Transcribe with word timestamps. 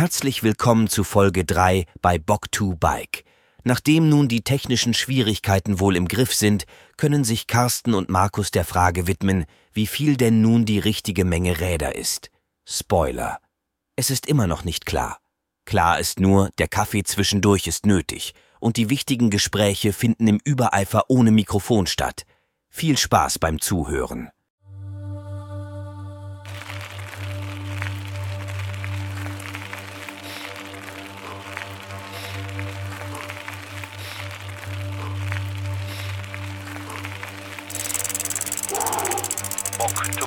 Herzlich 0.00 0.42
willkommen 0.42 0.88
zu 0.88 1.04
Folge 1.04 1.44
3 1.44 1.84
bei 2.00 2.16
Bock2Bike. 2.16 3.22
Nachdem 3.64 4.08
nun 4.08 4.28
die 4.28 4.40
technischen 4.40 4.94
Schwierigkeiten 4.94 5.78
wohl 5.78 5.94
im 5.94 6.08
Griff 6.08 6.34
sind, 6.34 6.64
können 6.96 7.22
sich 7.22 7.46
Carsten 7.46 7.92
und 7.92 8.08
Markus 8.08 8.50
der 8.50 8.64
Frage 8.64 9.06
widmen, 9.06 9.44
wie 9.74 9.86
viel 9.86 10.16
denn 10.16 10.40
nun 10.40 10.64
die 10.64 10.78
richtige 10.78 11.26
Menge 11.26 11.60
Räder 11.60 11.96
ist. 11.96 12.30
Spoiler. 12.64 13.40
Es 13.94 14.08
ist 14.08 14.24
immer 14.24 14.46
noch 14.46 14.64
nicht 14.64 14.86
klar. 14.86 15.18
Klar 15.66 15.98
ist 16.00 16.18
nur, 16.18 16.48
der 16.56 16.68
Kaffee 16.68 17.02
zwischendurch 17.02 17.66
ist 17.66 17.84
nötig 17.84 18.32
und 18.58 18.78
die 18.78 18.88
wichtigen 18.88 19.28
Gespräche 19.28 19.92
finden 19.92 20.28
im 20.28 20.40
Übereifer 20.42 21.10
ohne 21.10 21.30
Mikrofon 21.30 21.86
statt. 21.86 22.22
Viel 22.70 22.96
Spaß 22.96 23.38
beim 23.38 23.60
Zuhören. 23.60 24.30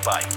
Bike. 0.05 0.27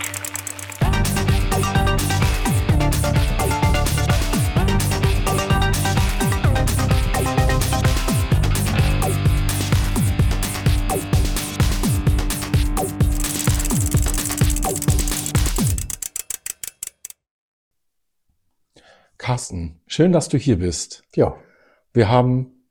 Carsten, 19.19 19.80
schön, 19.88 20.12
dass 20.12 20.29
du 20.29 20.38
hier 20.38 20.59
bist. 20.60 21.02
Ja, 21.16 21.37
Wir 21.93 22.09
haben 22.09 22.69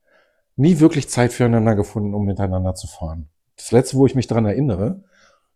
nie 0.56 0.80
wirklich 0.80 1.10
Zeit 1.10 1.34
füreinander 1.34 1.76
gefunden, 1.76 2.14
um 2.14 2.24
miteinander 2.26 2.74
zu 2.76 2.88
fahren. 2.88 3.28
Das 3.58 3.72
letzte, 3.72 3.98
wo 3.98 4.06
ich 4.06 4.16
mich 4.16 4.28
daran 4.28 4.46
erinnere, 4.46 5.04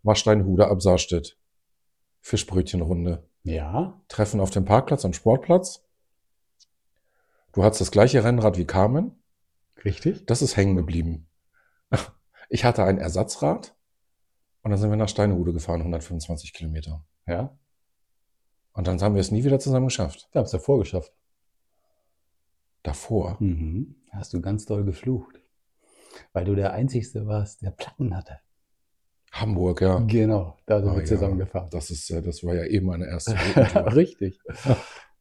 war 0.03 0.15
Steinhude 0.15 0.67
ab 0.67 0.81
Saarstedt. 0.81 1.37
Fischbrötchenrunde. 2.21 3.27
ja, 3.43 3.99
Treffen 4.07 4.39
auf 4.41 4.49
dem 4.51 4.65
Parkplatz 4.65 5.05
am 5.05 5.13
Sportplatz. 5.13 5.83
Du 7.53 7.63
hattest 7.63 7.81
das 7.81 7.91
gleiche 7.91 8.23
Rennrad 8.23 8.57
wie 8.57 8.65
Carmen. 8.65 9.21
richtig. 9.85 10.25
Das 10.25 10.41
ist 10.41 10.55
hängen 10.57 10.75
geblieben. 10.75 11.27
Ich 12.51 12.65
hatte 12.65 12.83
ein 12.83 12.97
Ersatzrad 12.97 13.75
und 14.63 14.71
dann 14.71 14.79
sind 14.79 14.89
wir 14.89 14.97
nach 14.97 15.07
Steinhude 15.07 15.53
gefahren, 15.53 15.81
125 15.81 16.51
Kilometer. 16.51 17.05
Ja, 17.27 17.55
Und 18.73 18.87
dann 18.87 18.99
haben 19.01 19.13
wir 19.13 19.21
es 19.21 19.29
nie 19.29 19.43
wieder 19.43 19.59
zusammen 19.59 19.85
geschafft. 19.85 20.27
wir 20.31 20.39
haben 20.39 20.45
es 20.45 20.51
davor 20.51 20.79
geschafft. 20.79 21.13
Davor. 22.81 23.37
Mhm. 23.39 23.95
Hast 24.11 24.33
du 24.33 24.41
ganz 24.41 24.65
doll 24.65 24.83
geflucht. 24.83 25.39
Weil 26.33 26.45
du 26.45 26.55
der 26.55 26.73
Einzigste 26.73 27.27
warst, 27.27 27.61
der 27.61 27.69
Platten 27.69 28.15
hatte. 28.17 28.39
Hamburg, 29.31 29.81
ja. 29.81 29.99
Genau, 29.99 30.57
da 30.65 30.79
sind 30.81 30.89
Ah, 30.89 30.93
wir 30.95 31.01
ja. 31.01 31.05
zusammen 31.05 31.37
gefahren. 31.37 31.67
Das 31.71 31.91
ist, 31.91 32.09
äh, 32.09 32.21
das 32.21 32.43
war 32.43 32.55
ja 32.55 32.65
eben 32.65 32.87
meine 32.87 33.07
erste 33.07 33.33
richtig. 33.95 34.39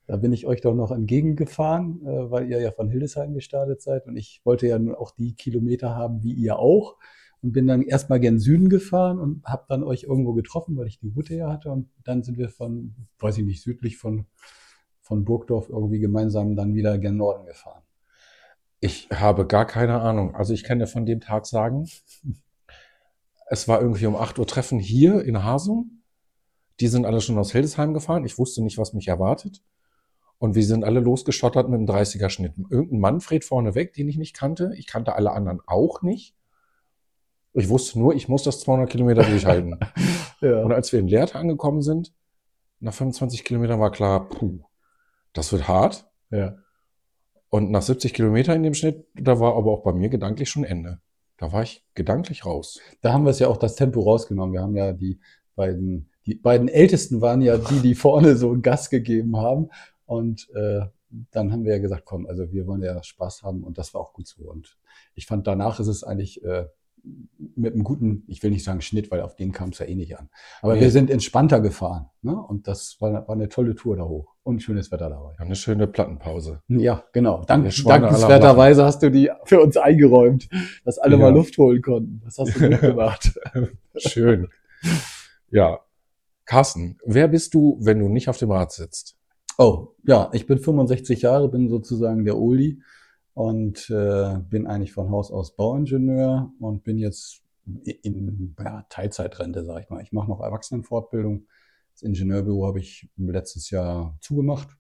Da 0.07 0.17
bin 0.17 0.33
ich 0.33 0.47
euch 0.47 0.63
doch 0.63 0.75
noch 0.75 0.91
entgegengefahren, 0.91 2.01
äh, 2.07 2.31
weil 2.31 2.51
ihr 2.51 2.61
ja 2.61 2.71
von 2.73 2.89
Hildesheim 2.89 3.35
gestartet 3.35 3.83
seid. 3.83 4.07
Und 4.07 4.17
ich 4.17 4.41
wollte 4.45 4.67
ja 4.67 4.79
nun 4.79 4.95
auch 4.95 5.11
die 5.11 5.35
Kilometer 5.35 5.95
haben, 5.95 6.23
wie 6.23 6.33
ihr 6.33 6.59
auch. 6.59 6.97
Und 7.43 7.53
bin 7.53 7.67
dann 7.69 7.83
erstmal 7.83 8.19
gen 8.19 8.41
Süden 8.41 8.69
gefahren 8.69 9.21
und 9.21 9.45
habe 9.45 9.65
dann 9.69 9.85
euch 9.85 10.05
irgendwo 10.05 10.33
getroffen, 10.33 10.77
weil 10.77 10.89
ich 10.89 10.99
die 10.99 11.13
Route 11.15 11.35
ja 11.35 11.53
hatte. 11.53 11.71
Und 11.71 11.89
dann 12.05 12.23
sind 12.23 12.39
wir 12.39 12.49
von, 12.49 12.95
weiß 13.21 13.39
ich 13.39 13.45
nicht, 13.45 13.63
südlich 13.63 13.97
von, 13.99 14.27
von 15.03 15.25
Burgdorf 15.25 15.69
irgendwie 15.69 16.01
gemeinsam 16.01 16.57
dann 16.57 16.75
wieder 16.75 16.99
gen 16.99 17.17
Norden 17.17 17.47
gefahren. 17.47 17.83
Ich 18.81 19.09
habe 19.13 19.47
gar 19.47 19.67
keine 19.67 20.01
Ahnung. 20.01 20.35
Also 20.35 20.53
ich 20.55 20.65
kann 20.65 20.79
dir 20.79 20.87
von 20.87 21.05
dem 21.07 21.21
Tag 21.21 21.47
sagen, 21.47 21.87
es 23.51 23.69
war 23.69 23.81
irgendwie 23.81 24.07
um 24.07 24.17
8 24.17 24.39
Uhr 24.39 24.47
Treffen 24.47 24.79
hier 24.79 25.23
in 25.25 25.43
Hasum. 25.43 26.03
Die 26.81 26.89
sind 26.89 27.07
alle 27.07 27.21
schon 27.21 27.39
aus 27.39 27.53
Hildesheim 27.53 27.95
gefahren. 27.95 28.25
Ich 28.25 28.39
wusste 28.39 28.63
nicht, 28.63 28.79
was 28.79 28.93
mich 28.93 29.09
erwartet. 29.09 29.63
Und 30.39 30.55
wir 30.55 30.65
sind 30.65 30.85
alle 30.85 31.01
losgestottert 31.01 31.69
mit 31.69 31.79
einem 31.79 31.89
30er-Schnitt. 31.89 32.55
Irgendein 32.71 33.01
Manfred 33.01 33.45
vorneweg, 33.45 33.93
den 33.95 34.09
ich 34.09 34.19
nicht 34.19 34.37
kannte. 34.37 34.73
Ich 34.77 34.87
kannte 34.87 35.17
alle 35.17 35.33
anderen 35.33 35.61
auch 35.67 36.03
nicht. 36.03 36.37
Ich 37.55 37.69
wusste 37.69 37.99
nur, 37.99 38.15
ich 38.15 38.29
muss 38.29 38.45
das 38.45 38.61
200 38.61 38.89
Kilometer 38.91 39.25
durchhalten. 39.25 39.79
Ja. 40.41 40.63
Und 40.63 40.71
als 40.71 40.93
wir 40.93 41.01
in 41.01 41.09
Lehrte 41.09 41.37
angekommen 41.37 41.83
sind, 41.83 42.13
nach 42.79 42.95
25 42.95 43.43
Kilometern 43.43 43.81
war 43.81 43.91
klar, 43.91 44.29
puh, 44.29 44.61
das 45.33 45.51
wird 45.51 45.67
hart. 45.67 46.09
ja. 46.31 46.55
Und 47.51 47.73
nach 47.73 47.83
70 47.83 48.15
Kilometern 48.15 48.55
in 48.59 48.63
dem 48.63 48.75
Schnitt, 48.75 49.05
da 49.15 49.41
war 49.41 49.57
aber 49.57 49.73
auch 49.73 49.83
bei 49.83 49.93
mir 49.93 50.11
gedanklich 50.11 50.49
schon 50.49 50.63
Ende. 50.63 51.01
Da 51.39 51.53
war 51.53 51.63
ich 51.63 51.85
gedanklich 51.95 52.45
raus. 52.45 52.81
Da 53.01 53.13
haben 53.13 53.25
wir 53.25 53.31
es 53.31 53.39
ja 53.39 53.49
auch 53.49 53.57
das 53.57 53.77
Tempo 53.77 54.01
rausgenommen. 54.01 54.53
Wir 54.53 54.61
haben 54.61 54.77
ja 54.77 54.93
die 54.93 55.19
beiden, 55.55 56.11
die 56.27 56.35
beiden 56.35 56.69
Ältesten 56.69 57.21
waren 57.21 57.41
ja 57.41 57.57
die, 57.57 57.81
die 57.81 57.95
vorne 57.95 58.37
so 58.37 58.57
Gas 58.61 58.91
gegeben 58.91 59.37
haben. 59.37 59.71
Und 60.05 60.51
äh, 60.55 60.81
dann 61.31 61.53
haben 61.53 61.65
wir 61.65 61.73
ja 61.73 61.79
gesagt, 61.79 62.05
komm, 62.05 62.27
also 62.27 62.53
wir 62.53 62.67
wollen 62.67 62.83
ja 62.83 63.03
Spaß 63.03 63.43
haben 63.43 63.63
und 63.63 63.79
das 63.79 63.95
war 63.95 64.01
auch 64.01 64.13
gut 64.13 64.27
so. 64.27 64.43
Und 64.45 64.77
ich 65.15 65.27
fand, 65.27 65.47
danach 65.47 65.81
ist 65.81 65.87
es 65.87 66.05
eigentlich 66.05 66.45
äh, 66.45 66.67
mit 67.57 67.75
einem 67.75 67.85
guten, 67.85 68.25
ich 68.27 68.43
will 68.43 68.51
nicht 68.51 68.65
sagen 68.65 68.81
Schnitt, 68.81 69.11
weil 69.11 69.21
auf 69.21 69.37
den 69.37 69.53
kam 69.53 69.71
es 69.71 69.79
ja 69.79 69.87
eh 69.87 69.95
nicht 69.95 70.19
an. 70.19 70.29
Aber 70.63 70.75
Nee. 70.75 70.81
wir 70.81 70.91
sind 70.91 71.11
entspannter 71.11 71.61
gefahren. 71.61 72.07
Ne? 72.23 72.37
Und 72.37 72.67
das 72.69 72.97
war, 73.01 73.13
war 73.13 73.31
eine 73.31 73.49
tolle 73.49 73.75
Tour 73.75 73.97
da 73.97 74.05
hoch. 74.05 74.35
Und 74.43 74.63
schönes 74.63 74.91
Wetter 74.91 75.11
dabei. 75.11 75.35
Ja, 75.39 75.45
eine 75.45 75.57
schöne 75.57 75.87
Plattenpause. 75.87 76.63
Ja, 76.69 77.05
genau. 77.13 77.45
Dank, 77.47 77.71
dankenswerterweise 77.85 78.85
hast 78.85 79.03
du 79.03 79.11
die 79.11 79.31
für 79.45 79.61
uns 79.61 79.77
eingeräumt, 79.77 80.49
dass 80.85 80.99
alle 80.99 81.17
Ja. 81.17 81.23
mal 81.23 81.35
Luft 81.35 81.57
holen 81.59 81.83
konnten. 81.83 82.21
Das 82.25 82.39
hast 82.39 82.57
du 82.57 82.69
gut 82.71 82.81
gemacht. 82.81 83.39
Schön. 83.97 84.49
ja. 85.51 85.81
Carsten, 86.45 86.97
wer 87.05 87.29
bist 87.29 87.53
du, 87.53 87.77
wenn 87.81 87.99
du 87.99 88.09
nicht 88.09 88.29
auf 88.31 88.39
dem 88.39 88.51
Rad 88.51 88.73
sitzt? 88.73 89.17
Oh, 89.59 89.89
ja, 90.05 90.31
ich 90.33 90.47
bin 90.47 90.59
65 90.59 91.21
Jahre, 91.23 91.49
bin 91.51 91.69
sozusagen 91.69 92.25
der 92.25 92.39
Oldie 92.39 92.81
und 93.39 93.89
äh, 93.89 94.37
bin 94.51 94.67
eigentlich 94.67 94.91
von 94.93 95.11
Haus 95.13 95.31
aus 95.31 95.55
Bauingenieur 95.55 96.51
und 96.59 96.83
bin 96.83 96.99
jetzt 96.99 97.41
in 97.85 98.57
ja, 98.59 98.85
Teilzeitrente, 98.89 99.65
sage 99.65 99.83
ich 99.85 99.91
mal. 99.91 100.03
Ich 100.03 100.11
mache 100.11 100.29
noch 100.29 100.41
Erwachsenenfortbildung. 100.41 101.47
Das 101.93 102.03
Ingenieurbüro 102.03 102.67
habe 102.67 102.81
ich 102.81 103.09
letztes 103.17 103.71
Jahr 103.71 104.19
zugemacht, 104.21 104.77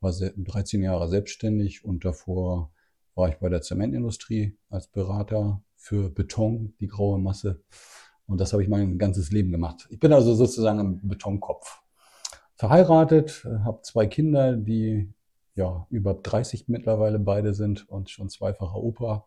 war 0.00 0.14
se- 0.14 0.32
13 0.34 0.82
Jahre 0.82 1.10
selbstständig 1.10 1.84
und 1.84 2.02
davor 2.06 2.72
war 3.14 3.28
ich 3.28 3.36
bei 3.36 3.50
der 3.50 3.60
Zementindustrie 3.60 4.56
als 4.70 4.86
Berater 4.86 5.62
für 5.76 6.08
Beton, 6.08 6.72
die 6.80 6.86
graue 6.86 7.18
Masse. 7.18 7.60
Und 8.26 8.40
das 8.40 8.54
habe 8.54 8.62
ich 8.62 8.70
mein 8.70 8.96
ganzes 8.96 9.30
Leben 9.30 9.52
gemacht. 9.52 9.86
Ich 9.90 10.00
bin 10.00 10.14
also 10.14 10.32
sozusagen 10.32 10.78
ein 10.78 11.06
Betonkopf 11.06 11.82
verheiratet, 12.54 13.46
habe 13.62 13.82
zwei 13.82 14.06
Kinder, 14.06 14.56
die 14.56 15.12
ja 15.60 15.86
über 15.90 16.14
30 16.14 16.68
mittlerweile 16.68 17.18
beide 17.18 17.54
sind 17.54 17.88
und 17.88 18.10
schon 18.10 18.28
zweifacher 18.28 18.76
Opa. 18.76 19.26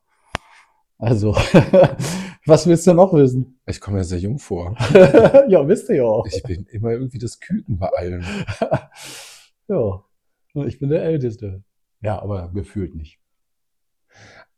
Also, 0.97 1.33
was 2.45 2.67
willst 2.67 2.87
du 2.87 2.93
noch 2.93 3.13
wissen? 3.13 3.59
Ich 3.65 3.79
komme 3.81 3.97
mir 3.97 4.03
sehr 4.03 4.19
jung 4.19 4.39
vor. 4.39 4.75
ja, 5.47 5.67
wisst 5.67 5.89
ihr 5.89 5.97
ja 5.97 6.03
auch. 6.03 6.25
Ich 6.27 6.43
bin 6.43 6.65
immer 6.67 6.91
irgendwie 6.91 7.19
das 7.19 7.39
Küken 7.39 7.77
bei 7.77 7.89
allen. 7.89 8.23
ja, 9.67 10.03
ich 10.65 10.79
bin 10.79 10.89
der 10.89 11.03
Älteste. 11.03 11.63
Ja, 12.01 12.21
aber 12.21 12.51
gefühlt 12.53 12.95
nicht. 12.95 13.19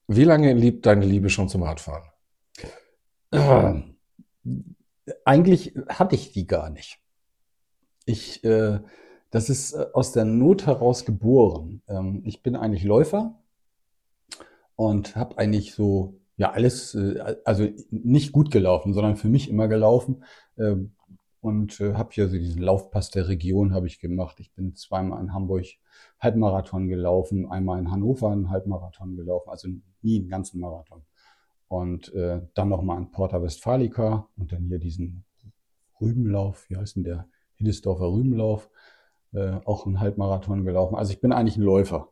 Wie 0.07 0.23
lange 0.23 0.53
liebt 0.53 0.85
deine 0.85 1.05
Liebe 1.05 1.29
schon 1.29 1.49
zum 1.49 1.63
Radfahren? 1.63 2.03
Eigentlich 5.25 5.75
hatte 5.89 6.15
ich 6.15 6.31
die 6.31 6.47
gar 6.47 6.69
nicht. 6.69 6.99
Ich, 8.05 8.43
äh, 8.43 8.79
das 9.35 9.49
ist 9.49 9.73
äh, 9.73 9.87
aus 9.91 10.13
der 10.13 10.23
Not 10.23 10.65
heraus 10.65 11.03
geboren. 11.03 11.81
Ähm, 11.89 12.21
ich 12.23 12.41
bin 12.41 12.55
eigentlich 12.55 12.85
Läufer 12.85 13.37
und 14.77 15.17
habe 15.17 15.37
eigentlich 15.37 15.73
so, 15.73 16.21
ja, 16.37 16.53
alles, 16.53 16.95
äh, 16.95 17.35
also 17.43 17.67
nicht 17.91 18.31
gut 18.31 18.49
gelaufen, 18.49 18.93
sondern 18.93 19.17
für 19.17 19.27
mich 19.27 19.49
immer 19.49 19.67
gelaufen. 19.67 20.23
Äh, 20.55 20.77
und 21.41 21.81
äh, 21.81 21.95
habe 21.95 22.13
hier 22.13 22.29
so 22.29 22.37
diesen 22.37 22.61
Laufpass 22.61 23.11
der 23.11 23.27
Region 23.27 23.73
habe 23.73 23.87
ich 23.87 23.99
gemacht. 23.99 24.39
Ich 24.39 24.53
bin 24.53 24.73
zweimal 24.73 25.21
in 25.21 25.33
Hamburg 25.33 25.65
Halbmarathon 26.21 26.87
gelaufen, 26.87 27.51
einmal 27.51 27.77
in 27.79 27.91
Hannover 27.91 28.31
einen 28.31 28.49
Halbmarathon 28.49 29.17
gelaufen, 29.17 29.49
also 29.49 29.67
nie 30.01 30.21
einen 30.21 30.29
ganzen 30.29 30.61
Marathon. 30.61 31.01
Und 31.67 32.13
äh, 32.13 32.39
dann 32.53 32.69
nochmal 32.69 32.99
in 32.99 33.11
Porta 33.11 33.43
Westfalica 33.43 34.29
und 34.37 34.53
dann 34.53 34.63
hier 34.69 34.79
diesen 34.79 35.25
Rübenlauf, 35.99 36.69
wie 36.69 36.77
heißt 36.77 36.95
denn 36.95 37.03
der? 37.03 37.27
Hildesdorfer 37.55 38.11
Rübenlauf, 38.11 38.69
äh, 39.35 39.59
auch 39.65 39.85
einen 39.85 39.99
Halbmarathon 39.99 40.63
gelaufen. 40.63 40.95
Also 40.95 41.13
ich 41.13 41.21
bin 41.21 41.31
eigentlich 41.31 41.57
ein 41.57 41.63
Läufer. 41.63 42.09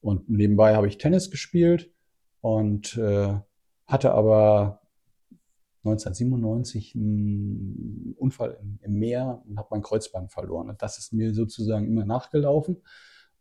Und 0.00 0.28
nebenbei 0.28 0.76
habe 0.76 0.86
ich 0.86 0.98
Tennis 0.98 1.30
gespielt 1.30 1.90
und 2.40 2.96
äh, 2.96 3.34
hatte 3.86 4.12
aber 4.12 4.80
1997 5.84 6.94
einen 6.94 8.14
Unfall 8.18 8.58
im, 8.60 8.78
im 8.82 8.98
Meer 8.98 9.42
und 9.48 9.58
habe 9.58 9.68
mein 9.70 9.82
Kreuzband 9.82 10.32
verloren. 10.32 10.68
Und 10.68 10.82
das 10.82 10.98
ist 10.98 11.12
mir 11.12 11.34
sozusagen 11.34 11.86
immer 11.86 12.04
nachgelaufen. 12.04 12.82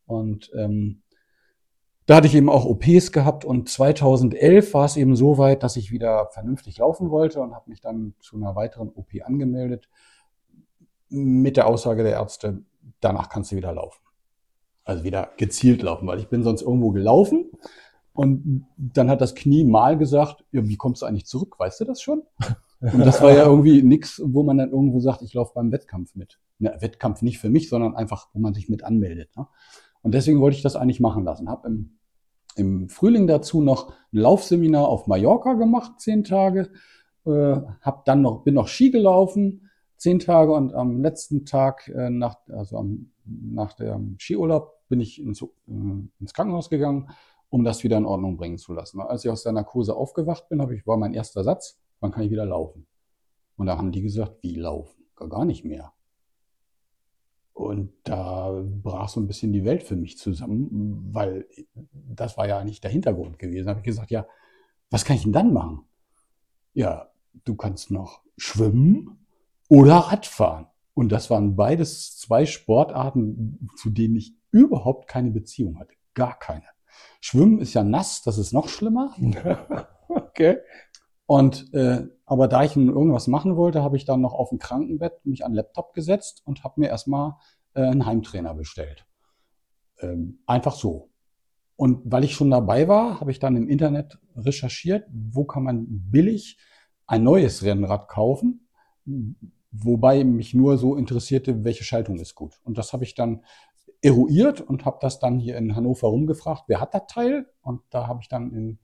Und 0.06 0.52
ähm, 0.56 1.02
da 2.06 2.18
hatte 2.18 2.28
ich 2.28 2.36
eben 2.36 2.50
auch 2.50 2.66
OPs 2.66 3.12
gehabt 3.12 3.46
und 3.46 3.68
2011 3.68 4.74
war 4.76 4.86
es 4.86 4.96
eben 4.96 5.16
so 5.16 5.40
weit, 5.40 5.64
dass 5.64 5.76
ich 5.76 5.92
wieder 5.92 6.30
vernünftig 6.32 6.78
laufen 6.78 7.10
wollte 7.10 7.42
und 7.42 7.56
habe 7.56 7.70
mich 7.70 7.82
dann 7.82 8.14
zu 8.20 8.38
einer 8.38 8.56
weiteren 8.56 8.90
OP 8.90 9.10
angemeldet 9.24 9.90
mit 11.10 11.58
der 11.58 11.66
Aussage 11.68 12.04
der 12.04 12.14
Ärzte, 12.14 12.64
danach 13.00 13.30
kannst 13.30 13.52
du 13.52 13.56
wieder 13.56 13.74
laufen. 13.74 14.02
Also 14.84 15.04
wieder 15.04 15.32
gezielt 15.38 15.82
laufen, 15.82 16.08
weil 16.08 16.20
ich 16.20 16.28
bin 16.28 16.44
sonst 16.44 16.62
irgendwo 16.62 16.92
gelaufen 16.92 17.52
und 18.16 18.66
dann 18.78 19.10
hat 19.10 19.20
das 19.20 19.36
Knie 19.36 19.66
mal 19.66 19.98
gesagt, 19.98 20.46
ja, 20.54 20.66
wie 20.66 20.78
kommst 20.78 21.02
du 21.02 21.06
eigentlich 21.06 21.26
zurück? 21.26 21.60
Weißt 21.60 21.82
du 21.82 21.86
das 21.86 22.02
schon? 22.02 22.24
Und 22.80 23.00
das 23.00 23.22
war 23.22 23.34
ja 23.34 23.46
irgendwie 23.46 23.82
nix, 23.82 24.22
wo 24.24 24.42
man 24.44 24.58
dann 24.58 24.72
irgendwo 24.72 25.02
sagt, 25.02 25.22
ich 25.22 25.34
laufe 25.34 25.54
beim 25.54 25.72
Wettkampf 25.72 26.16
mit. 26.16 26.40
Ne, 26.60 26.76
Wettkampf 26.80 27.22
nicht 27.22 27.40
für 27.40 27.50
mich, 27.50 27.68
sondern 27.68 27.94
einfach, 27.94 28.30
wo 28.34 28.40
man 28.40 28.54
sich 28.54 28.70
mit 28.70 28.84
anmeldet. 28.84 29.36
Ne? 29.36 29.48
Und 30.02 30.14
deswegen 30.14 30.40
wollte 30.40 30.56
ich 30.56 30.64
das 30.64 30.78
eigentlich 30.78 31.02
machen 31.02 31.26
lassen. 31.26 31.50
Hab 31.50 31.66
im, 31.66 31.98
im 32.56 32.88
Frühling 32.88 33.28
dazu 33.28 33.62
noch 33.62 33.90
ein 33.90 34.20
Laufseminar 34.20 34.88
auf 34.88 35.08
Mallorca 35.08 35.54
gemacht, 35.54 36.00
zehn 36.00 36.24
Tage. 36.24 36.72
Äh, 37.26 37.58
hab 37.82 38.06
dann 38.06 38.22
noch, 38.22 38.44
bin 38.44 38.54
noch 38.54 38.70
Ski 38.70 38.92
gelaufen, 38.92 39.65
zehn 40.06 40.20
Tage 40.20 40.52
und 40.52 40.76
am 40.76 41.02
letzten 41.02 41.46
Tag 41.46 41.88
äh, 41.88 42.12
nach, 42.12 42.38
also 42.50 42.78
am, 42.78 43.12
nach 43.26 43.74
dem 43.74 44.18
Skiurlaub 44.20 44.88
bin 44.88 45.00
ich 45.00 45.20
ins, 45.20 45.42
äh, 45.42 45.48
ins 46.20 46.34
Krankenhaus 46.36 46.70
gegangen, 46.70 47.10
um 47.50 47.64
das 47.64 47.84
wieder 47.84 47.98
in 47.98 48.06
Ordnung 48.06 48.38
bringen 48.38 48.60
zu 48.60 48.72
lassen. 48.74 49.02
Als 49.02 49.26
ich 49.26 49.32
aus 49.32 49.42
der 49.42 49.54
Narkose 49.54 49.96
aufgewacht 49.96 50.48
bin, 50.48 50.60
ich, 50.72 50.86
war 50.86 50.98
mein 50.98 51.16
erster 51.16 51.44
Satz, 51.44 51.82
wann 52.02 52.12
kann 52.12 52.24
ich 52.24 52.30
wieder 52.30 52.46
laufen? 52.46 52.86
Und 53.58 53.66
da 53.66 53.80
haben 53.80 53.92
die 53.92 54.04
gesagt, 54.04 54.44
wie 54.44 54.56
laufen? 54.56 55.06
Gar 55.16 55.46
nicht 55.46 55.66
mehr. 55.66 55.92
Und 57.54 57.92
da 58.04 58.64
brach 58.64 59.10
so 59.10 59.20
ein 59.20 59.26
bisschen 59.26 59.54
die 59.54 59.66
Welt 59.66 59.82
für 59.82 59.96
mich 59.96 60.20
zusammen, 60.20 61.10
weil 61.14 61.48
das 61.94 62.38
war 62.38 62.48
ja 62.48 62.64
nicht 62.64 62.84
der 62.84 62.92
Hintergrund 62.92 63.40
gewesen. 63.40 63.66
Da 63.66 63.72
habe 63.72 63.80
ich 63.80 63.86
gesagt, 63.86 64.12
ja, 64.12 64.28
was 64.92 65.04
kann 65.04 65.16
ich 65.16 65.24
denn 65.24 65.34
dann 65.34 65.52
machen? 65.52 65.82
Ja, 66.74 67.10
du 67.44 67.56
kannst 67.56 67.90
noch 67.90 68.22
schwimmen 68.38 69.25
oder 69.70 69.96
Radfahren. 69.96 70.68
Und 70.94 71.12
das 71.12 71.30
waren 71.30 71.56
beides 71.56 72.18
zwei 72.18 72.46
Sportarten, 72.46 73.70
zu 73.78 73.90
denen 73.90 74.16
ich 74.16 74.36
überhaupt 74.52 75.08
keine 75.08 75.32
Beziehung 75.32 75.80
hatte. 75.80 75.94
Gar 76.14 76.40
keine. 76.40 76.64
Schwimmen 77.20 77.60
ist 77.60 77.74
ja 77.74 77.84
nass, 77.84 78.22
das 78.24 78.38
ist 78.38 78.54
noch 78.54 78.70
schlimmer. 78.70 79.14
Okay. 80.08 80.60
Und 81.26 81.74
äh, 81.74 82.08
aber 82.26 82.48
da 82.48 82.64
ich 82.64 82.76
nun 82.76 82.90
irgendwas 82.90 83.28
machen 83.28 83.58
wollte, 83.58 83.82
habe 83.82 83.98
ich 83.98 84.06
dann 84.06 84.22
noch 84.22 84.34
auf 84.34 84.50
dem 84.50 84.60
Krankenbett 84.60 85.26
mich 85.26 85.44
an 85.44 85.52
den 85.52 85.58
Laptop 85.58 85.94
gesetzt 85.94 86.42
und 86.46 86.64
habe 86.64 86.82
mir 86.82 86.90
erstmal 86.90 87.34
äh, 87.74 87.82
einen 87.82 88.06
Heimtrainer 88.06 88.54
bestellt. 88.54 89.06
Ähm, 90.00 90.40
einfach 90.46 90.76
so. 90.76 91.10
Und 91.76 92.02
weil 92.06 92.24
ich 92.24 92.36
schon 92.36 92.52
dabei 92.52 92.88
war, 92.88 93.20
habe 93.20 93.32
ich 93.32 93.40
dann 93.40 93.58
im 93.58 93.68
Internet 93.68 94.20
recherchiert, 94.36 95.08
wo 95.12 95.44
kann 95.46 95.64
man 95.64 95.86
billig 95.90 96.58
ein 97.08 97.24
neues 97.24 97.64
Rennrad 97.64 98.08
kaufen, 98.08 98.68
wobei 99.84 100.24
mich 100.24 100.54
nur 100.54 100.78
so 100.78 100.96
interessierte, 100.96 101.64
welche 101.64 101.84
Schaltung 101.84 102.20
ist 102.20 102.36
gut. 102.36 102.60
Und 102.64 102.78
das 102.78 102.94
habe 102.94 103.04
ich 103.04 103.16
dann 103.16 103.44
eruiert 104.02 104.62
und 104.62 104.86
habe 104.86 104.98
das 105.02 105.20
dann 105.20 105.40
hier 105.40 105.58
in 105.58 105.76
Hannover 105.76 106.08
rumgefragt, 106.08 106.64
wer 106.68 106.80
hat 106.80 106.94
das 106.94 107.08
Teil? 107.08 107.48
Und 107.62 107.82
da 107.90 108.08
habe 108.08 108.20
ich 108.22 108.28
dann 108.28 108.52
in 108.52 108.80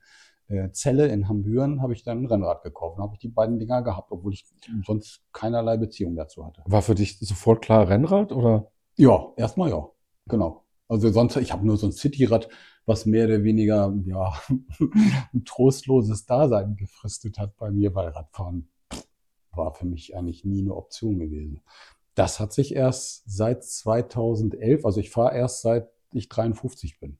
äh, 0.51 0.71
Zelle 0.71 1.07
in 1.07 1.29
Hambüren 1.29 1.81
habe 1.81 1.93
ich 1.93 2.03
dann 2.03 2.23
ein 2.23 2.25
Rennrad 2.25 2.63
gekauft. 2.63 2.97
Da 2.97 3.03
habe 3.03 3.13
ich 3.13 3.19
die 3.19 3.29
beiden 3.29 3.57
Dinger 3.57 3.81
gehabt, 3.81 4.11
obwohl 4.11 4.33
ich 4.33 4.45
sonst 4.85 5.21
keinerlei 5.31 5.77
Beziehung 5.77 6.15
dazu 6.15 6.45
hatte. 6.45 6.61
War 6.65 6.81
für 6.81 6.95
dich 6.95 7.19
sofort 7.19 7.63
klar 7.63 7.87
Rennrad 7.87 8.31
oder? 8.31 8.71
Ja, 8.97 9.31
erstmal 9.37 9.69
ja. 9.69 9.87
Genau. 10.27 10.65
Also 10.87 11.09
sonst, 11.09 11.37
ich 11.37 11.53
habe 11.53 11.65
nur 11.65 11.77
so 11.77 11.87
ein 11.87 11.94
Cityrad, 11.94 12.49
was 12.85 13.05
mehr 13.05 13.25
oder 13.25 13.44
weniger 13.44 13.94
ja, 14.05 14.33
ein 15.33 15.45
trostloses 15.45 16.25
Dasein 16.25 16.75
gefristet 16.75 17.39
hat 17.39 17.55
bei 17.55 17.71
mir, 17.71 17.95
weil 17.95 18.09
Radfahren 18.09 18.70
war 19.53 19.74
für 19.74 19.86
mich 19.86 20.15
eigentlich 20.15 20.45
nie 20.45 20.62
eine 20.62 20.75
Option 20.75 21.19
gewesen. 21.19 21.62
Das 22.15 22.39
hat 22.39 22.53
sich 22.53 22.75
erst 22.75 23.24
seit 23.25 23.63
2011, 23.63 24.86
also 24.86 25.00
ich 25.00 25.09
fahre 25.09 25.36
erst 25.36 25.62
seit 25.62 25.89
ich 26.13 26.27
53 26.27 27.00
bin, 27.00 27.19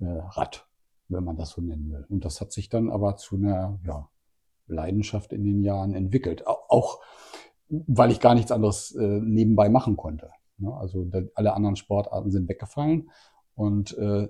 äh, 0.00 0.06
Rad 0.06 0.66
wenn 1.10 1.24
man 1.24 1.36
das 1.36 1.50
so 1.50 1.60
nennen 1.60 1.90
will. 1.90 2.06
Und 2.08 2.24
das 2.24 2.40
hat 2.40 2.52
sich 2.52 2.68
dann 2.68 2.90
aber 2.90 3.16
zu 3.16 3.36
einer 3.36 3.78
ja, 3.84 4.08
Leidenschaft 4.66 5.32
in 5.32 5.44
den 5.44 5.62
Jahren 5.62 5.94
entwickelt. 5.94 6.46
Auch 6.46 7.00
weil 7.68 8.10
ich 8.10 8.20
gar 8.20 8.34
nichts 8.34 8.52
anderes 8.52 8.94
äh, 8.94 9.20
nebenbei 9.20 9.68
machen 9.68 9.96
konnte. 9.96 10.30
Ne? 10.58 10.72
Also 10.74 11.04
da, 11.04 11.20
alle 11.34 11.54
anderen 11.54 11.76
Sportarten 11.76 12.30
sind 12.30 12.48
weggefallen. 12.48 13.10
Und 13.54 13.96
äh, 13.98 14.28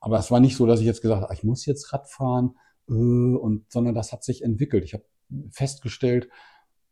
aber 0.00 0.18
es 0.18 0.30
war 0.30 0.40
nicht 0.40 0.56
so, 0.56 0.66
dass 0.66 0.80
ich 0.80 0.86
jetzt 0.86 1.02
gesagt 1.02 1.22
habe, 1.22 1.34
ich 1.34 1.44
muss 1.44 1.66
jetzt 1.66 1.92
Rad 1.92 2.08
fahren, 2.08 2.56
äh, 2.88 2.92
und, 2.92 3.70
sondern 3.70 3.94
das 3.94 4.12
hat 4.12 4.24
sich 4.24 4.42
entwickelt. 4.42 4.84
Ich 4.84 4.94
habe 4.94 5.04
festgestellt, 5.50 6.28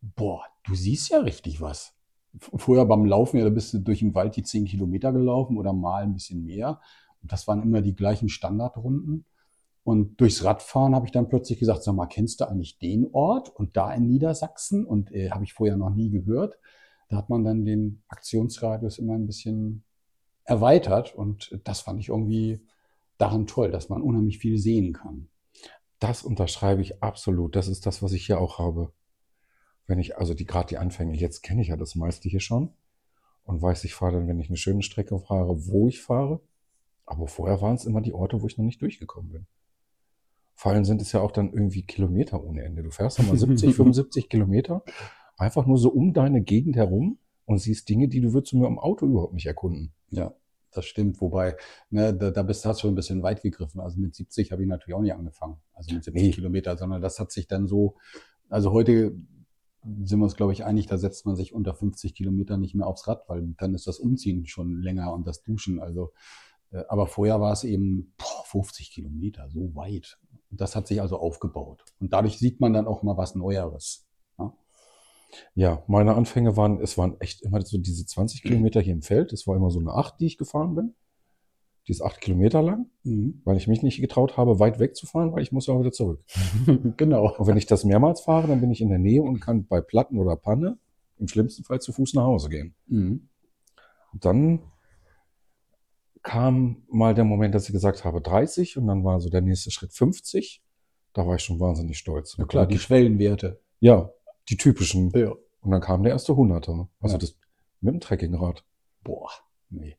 boah, 0.01 0.43
du 0.63 0.75
siehst 0.75 1.09
ja 1.09 1.19
richtig 1.19 1.61
was. 1.61 1.95
Vorher 2.37 2.85
beim 2.85 3.05
Laufen, 3.05 3.37
ja, 3.37 3.43
da 3.43 3.49
bist 3.49 3.73
du 3.73 3.79
durch 3.79 3.99
den 3.99 4.13
Wald 4.13 4.35
die 4.35 4.43
zehn 4.43 4.65
Kilometer 4.65 5.11
gelaufen 5.11 5.57
oder 5.57 5.73
mal 5.73 6.03
ein 6.03 6.13
bisschen 6.13 6.45
mehr. 6.45 6.79
Und 7.21 7.31
das 7.31 7.47
waren 7.47 7.63
immer 7.63 7.81
die 7.81 7.95
gleichen 7.95 8.29
Standardrunden. 8.29 9.25
Und 9.83 10.21
durchs 10.21 10.43
Radfahren 10.43 10.93
habe 10.93 11.07
ich 11.07 11.11
dann 11.11 11.29
plötzlich 11.29 11.57
gesagt, 11.57 11.83
sag 11.83 11.95
mal, 11.95 12.05
kennst 12.05 12.41
du 12.41 12.45
eigentlich 12.47 12.77
den 12.77 13.07
Ort 13.11 13.49
und 13.55 13.75
da 13.75 13.91
in 13.91 14.07
Niedersachsen? 14.07 14.85
Und 14.85 15.11
äh, 15.11 15.31
habe 15.31 15.43
ich 15.43 15.53
vorher 15.53 15.77
noch 15.77 15.89
nie 15.89 16.11
gehört. 16.11 16.59
Da 17.09 17.17
hat 17.17 17.29
man 17.29 17.43
dann 17.43 17.65
den 17.65 18.03
Aktionsradius 18.07 18.99
immer 18.99 19.13
ein 19.13 19.25
bisschen 19.25 19.83
erweitert 20.43 21.15
und 21.15 21.59
das 21.63 21.81
fand 21.81 21.99
ich 21.99 22.09
irgendwie 22.09 22.59
daran 23.17 23.47
toll, 23.47 23.71
dass 23.71 23.89
man 23.89 24.01
unheimlich 24.01 24.39
viel 24.39 24.57
sehen 24.57 24.93
kann. 24.93 25.27
Das 25.99 26.23
unterschreibe 26.23 26.81
ich 26.81 27.03
absolut. 27.03 27.55
Das 27.55 27.67
ist 27.67 27.85
das, 27.85 28.01
was 28.01 28.13
ich 28.13 28.25
hier 28.25 28.39
auch 28.39 28.59
habe. 28.59 28.93
Wenn 29.89 29.97
ich, 29.97 30.19
also 30.19 30.35
die 30.35 30.45
gerade 30.45 30.67
die 30.67 30.77
Anfänge, 30.77 31.17
jetzt 31.17 31.41
kenne 31.41 31.63
ich 31.63 31.69
ja 31.69 31.75
das 31.75 31.95
meiste 31.95 32.29
hier 32.29 32.41
schon 32.41 32.69
und 33.43 33.59
weiß, 33.59 33.83
ich 33.85 33.95
fahre 33.95 34.13
dann, 34.13 34.27
wenn 34.27 34.39
ich 34.39 34.47
eine 34.47 34.55
schöne 34.55 34.83
Strecke 34.83 35.17
fahre, 35.17 35.67
wo 35.67 35.87
ich 35.87 35.99
fahre. 35.99 36.41
Aber 37.07 37.27
vorher 37.27 37.59
waren 37.59 37.73
es 37.73 37.85
immer 37.85 37.99
die 37.99 38.13
Orte, 38.13 38.39
wo 38.39 38.45
ich 38.45 38.59
noch 38.59 38.65
nicht 38.65 38.83
durchgekommen 38.83 39.31
bin. 39.31 39.47
Vor 40.53 40.71
allem 40.71 40.85
sind 40.85 41.01
es 41.01 41.11
ja 41.11 41.21
auch 41.21 41.31
dann 41.31 41.51
irgendwie 41.51 41.81
Kilometer 41.81 42.43
ohne 42.43 42.61
Ende. 42.61 42.83
Du 42.83 42.91
fährst 42.91 43.17
mal 43.23 43.35
70, 43.35 43.73
75 43.73 44.29
Kilometer 44.29 44.83
einfach 45.37 45.65
nur 45.65 45.79
so 45.79 45.89
um 45.89 46.13
deine 46.13 46.43
Gegend 46.43 46.75
herum 46.75 47.17
und 47.45 47.57
siehst 47.57 47.89
Dinge, 47.89 48.09
die 48.09 48.21
du 48.21 48.31
würdest 48.33 48.53
nur 48.53 48.67
im 48.67 48.77
Auto 48.77 49.07
überhaupt 49.07 49.33
nicht 49.33 49.47
erkunden. 49.47 49.91
Ja, 50.11 50.35
das 50.71 50.85
stimmt. 50.85 51.19
Wobei, 51.19 51.55
ne, 51.89 52.13
da, 52.13 52.29
da 52.29 52.43
bist 52.43 52.63
du 52.63 52.73
schon 52.75 52.91
ein 52.91 52.95
bisschen 52.95 53.23
weit 53.23 53.41
gegriffen. 53.41 53.81
Also 53.81 53.99
mit 53.99 54.13
70 54.13 54.51
habe 54.51 54.61
ich 54.61 54.67
natürlich 54.67 54.93
auch 54.93 55.01
nicht 55.01 55.15
angefangen. 55.15 55.57
Also 55.73 55.95
mit 55.95 56.03
70 56.03 56.23
nee. 56.23 56.29
Kilometer, 56.31 56.77
sondern 56.77 57.01
das 57.01 57.19
hat 57.19 57.31
sich 57.31 57.47
dann 57.47 57.65
so, 57.65 57.95
also 58.49 58.71
heute 58.71 59.15
sind 59.83 60.19
wir 60.19 60.25
uns, 60.25 60.35
glaube 60.35 60.53
ich, 60.53 60.65
einig, 60.65 60.87
da 60.87 60.97
setzt 60.97 61.25
man 61.25 61.35
sich 61.35 61.53
unter 61.53 61.73
50 61.73 62.13
Kilometer 62.13 62.57
nicht 62.57 62.75
mehr 62.75 62.87
aufs 62.87 63.07
Rad, 63.07 63.23
weil 63.27 63.53
dann 63.57 63.73
ist 63.75 63.87
das 63.87 63.99
Umziehen 63.99 64.45
schon 64.45 64.81
länger 64.81 65.13
und 65.13 65.25
das 65.25 65.43
Duschen. 65.43 65.79
Also 65.79 66.11
äh, 66.71 66.83
aber 66.87 67.07
vorher 67.07 67.39
war 67.41 67.53
es 67.53 67.63
eben 67.63 68.13
boah, 68.17 68.43
50 68.45 68.91
Kilometer, 68.91 69.49
so 69.49 69.75
weit. 69.75 70.17
Das 70.51 70.75
hat 70.75 70.87
sich 70.87 71.01
also 71.01 71.17
aufgebaut. 71.17 71.83
Und 71.99 72.13
dadurch 72.13 72.39
sieht 72.39 72.59
man 72.59 72.73
dann 72.73 72.87
auch 72.87 73.03
mal 73.03 73.17
was 73.17 73.35
Neueres. 73.35 74.07
Ja, 74.37 74.53
ja 75.55 75.83
meine 75.87 76.15
Anfänge 76.15 76.57
waren, 76.57 76.81
es 76.81 76.97
waren 76.97 77.19
echt 77.19 77.41
immer 77.41 77.61
so 77.61 77.77
diese 77.77 78.05
20 78.05 78.41
Kilometer 78.43 78.81
hier 78.81 78.93
im 78.93 79.01
Feld. 79.01 79.33
Es 79.33 79.47
war 79.47 79.55
immer 79.55 79.71
so 79.71 79.79
eine 79.79 79.93
8, 79.93 80.19
die 80.19 80.25
ich 80.25 80.37
gefahren 80.37 80.75
bin. 80.75 80.95
Die 81.89 81.93
ist 81.93 82.03
8 82.03 82.21
Kilometer 82.21 82.61
lang, 82.61 82.85
mhm. 83.03 83.41
weil 83.45 83.57
ich 83.57 83.67
mich 83.67 83.81
nicht 83.81 83.99
getraut 83.99 84.37
habe, 84.37 84.59
weit 84.59 84.77
wegzufahren, 84.77 85.33
weil 85.33 85.41
ich 85.41 85.51
muss 85.51 85.65
ja 85.65 85.79
wieder 85.79 85.91
zurück. 85.91 86.23
genau. 86.97 87.35
Und 87.35 87.47
wenn 87.47 87.57
ich 87.57 87.65
das 87.65 87.83
mehrmals 87.83 88.21
fahre, 88.21 88.47
dann 88.47 88.61
bin 88.61 88.69
ich 88.69 88.79
in 88.79 88.89
der 88.89 88.99
Nähe 88.99 89.23
und 89.23 89.39
kann 89.39 89.65
bei 89.65 89.81
Platten 89.81 90.19
oder 90.19 90.35
Panne 90.35 90.77
im 91.17 91.27
schlimmsten 91.27 91.63
Fall 91.63 91.81
zu 91.81 91.91
Fuß 91.91 92.13
nach 92.13 92.25
Hause 92.25 92.49
gehen. 92.49 92.75
Mhm. 92.85 93.27
Und 94.13 94.23
dann 94.23 94.61
kam 96.21 96.83
mal 96.89 97.15
der 97.15 97.23
Moment, 97.23 97.55
dass 97.55 97.65
ich 97.65 97.73
gesagt 97.73 98.05
habe 98.05 98.21
30 98.21 98.77
und 98.77 98.85
dann 98.85 99.03
war 99.03 99.19
so 99.19 99.31
der 99.31 99.41
nächste 99.41 99.71
Schritt 99.71 99.91
50. 99.91 100.61
Da 101.13 101.25
war 101.25 101.37
ich 101.37 101.41
schon 101.41 101.59
wahnsinnig 101.59 101.97
stolz. 101.97 102.35
Na 102.37 102.45
klar, 102.45 102.67
die 102.67 102.77
Schwellenwerte. 102.77 103.59
Ja, 103.79 104.11
die 104.47 104.57
typischen. 104.57 105.09
Ja. 105.15 105.33
Und 105.61 105.71
dann 105.71 105.81
kam 105.81 106.03
der 106.03 106.11
erste 106.11 106.35
Hunderter. 106.35 106.87
Also 106.99 107.15
ja. 107.15 107.19
das 107.19 107.35
mit 107.81 107.95
dem 107.95 107.99
Trekkingrad. 107.99 108.63
Boah, 109.03 109.31
nee. 109.71 109.97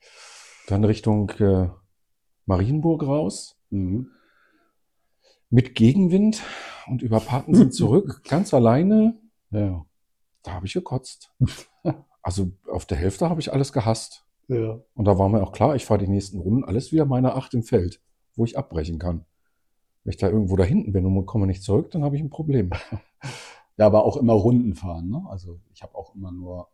Dann 0.70 0.84
Richtung 0.84 1.30
äh, 1.30 1.68
Marienburg 2.46 3.02
raus. 3.02 3.56
Mhm. 3.70 4.08
Mit 5.48 5.74
Gegenwind 5.74 6.42
und 6.86 7.02
über 7.02 7.18
Paten 7.18 7.72
zurück, 7.72 8.22
ganz 8.28 8.54
alleine. 8.54 9.18
Ja. 9.50 9.84
Da 10.44 10.52
habe 10.52 10.66
ich 10.66 10.74
gekotzt. 10.74 11.34
also 12.22 12.52
auf 12.70 12.86
der 12.86 12.98
Hälfte 12.98 13.28
habe 13.28 13.40
ich 13.40 13.52
alles 13.52 13.72
gehasst. 13.72 14.24
Ja. 14.46 14.78
Und 14.94 15.06
da 15.06 15.18
war 15.18 15.28
mir 15.28 15.42
auch 15.42 15.50
klar, 15.50 15.74
ich 15.74 15.84
fahre 15.84 15.98
die 15.98 16.08
nächsten 16.08 16.38
Runden 16.38 16.64
alles 16.64 16.92
wieder 16.92 17.04
meine 17.04 17.34
Acht 17.34 17.52
im 17.54 17.64
Feld, 17.64 18.00
wo 18.36 18.44
ich 18.44 18.56
abbrechen 18.56 19.00
kann. 19.00 19.24
Wenn 20.04 20.12
ich 20.12 20.18
da 20.18 20.28
irgendwo 20.28 20.54
da 20.54 20.62
hinten 20.62 20.92
bin 20.92 21.04
und 21.04 21.26
komme 21.26 21.48
nicht 21.48 21.64
zurück, 21.64 21.90
dann 21.90 22.04
habe 22.04 22.14
ich 22.14 22.22
ein 22.22 22.30
Problem. 22.30 22.70
Ja, 23.76 23.86
aber 23.86 24.04
auch 24.04 24.18
immer 24.18 24.34
Runden 24.34 24.74
fahren. 24.74 25.08
Ne? 25.08 25.24
Also 25.30 25.58
ich 25.72 25.82
habe 25.82 25.94
auch 25.94 26.14
immer 26.14 26.30
nur 26.30 26.68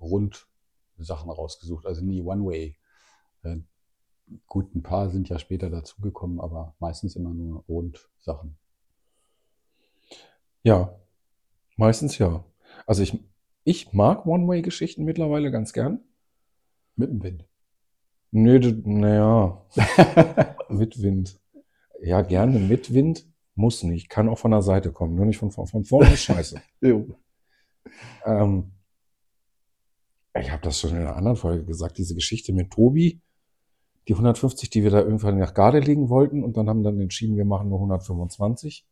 rund 0.00 0.48
Sachen 0.96 1.30
rausgesucht, 1.30 1.86
also 1.86 2.04
nie 2.04 2.20
One-Way. 2.20 2.77
Äh, 3.42 3.58
Gut, 4.46 4.74
ein 4.74 4.82
paar 4.82 5.08
sind 5.08 5.30
ja 5.30 5.38
später 5.38 5.70
dazugekommen, 5.70 6.38
aber 6.38 6.74
meistens 6.80 7.16
immer 7.16 7.32
nur 7.32 7.64
Rundsachen. 7.66 8.58
Ja, 10.62 10.94
meistens 11.76 12.18
ja. 12.18 12.44
Also 12.86 13.02
ich, 13.02 13.18
ich 13.64 13.92
mag 13.94 14.26
One-Way-Geschichten 14.26 15.04
mittlerweile 15.04 15.50
ganz 15.50 15.72
gern. 15.72 16.00
Mit 16.96 17.08
dem 17.10 17.22
Wind. 17.22 17.44
Nö, 18.30 18.60
das- 18.60 18.74
naja, 18.84 19.64
mit 20.68 21.00
Wind. 21.00 21.40
Ja, 22.02 22.20
gerne 22.22 22.58
mit 22.58 22.92
Wind. 22.92 23.26
Muss 23.54 23.82
nicht. 23.82 24.08
Kann 24.10 24.28
auch 24.28 24.38
von 24.38 24.50
der 24.50 24.62
Seite 24.62 24.92
kommen. 24.92 25.14
Nur 25.14 25.24
nicht 25.26 25.38
von, 25.38 25.50
von, 25.50 25.66
von 25.66 25.84
vorne 25.84 26.12
ist 26.12 26.22
scheiße. 26.24 26.60
Jo. 26.82 27.06
Ähm, 28.26 28.72
ich 30.38 30.50
habe 30.52 30.62
das 30.62 30.78
schon 30.78 30.90
in 30.90 30.98
einer 30.98 31.16
anderen 31.16 31.36
Folge 31.36 31.64
gesagt, 31.64 31.96
diese 31.98 32.14
Geschichte 32.14 32.52
mit 32.52 32.70
Tobi, 32.70 33.20
die 34.06 34.14
150, 34.14 34.70
die 34.70 34.82
wir 34.82 34.90
da 34.90 35.00
irgendwann 35.00 35.38
nach 35.38 35.54
Garde 35.54 35.80
legen 35.80 36.08
wollten 36.08 36.44
und 36.44 36.56
dann 36.56 36.68
haben 36.68 36.82
dann 36.82 37.00
entschieden, 37.00 37.36
wir 37.36 37.44
machen 37.44 37.68
nur 37.68 37.78
125 37.78 38.86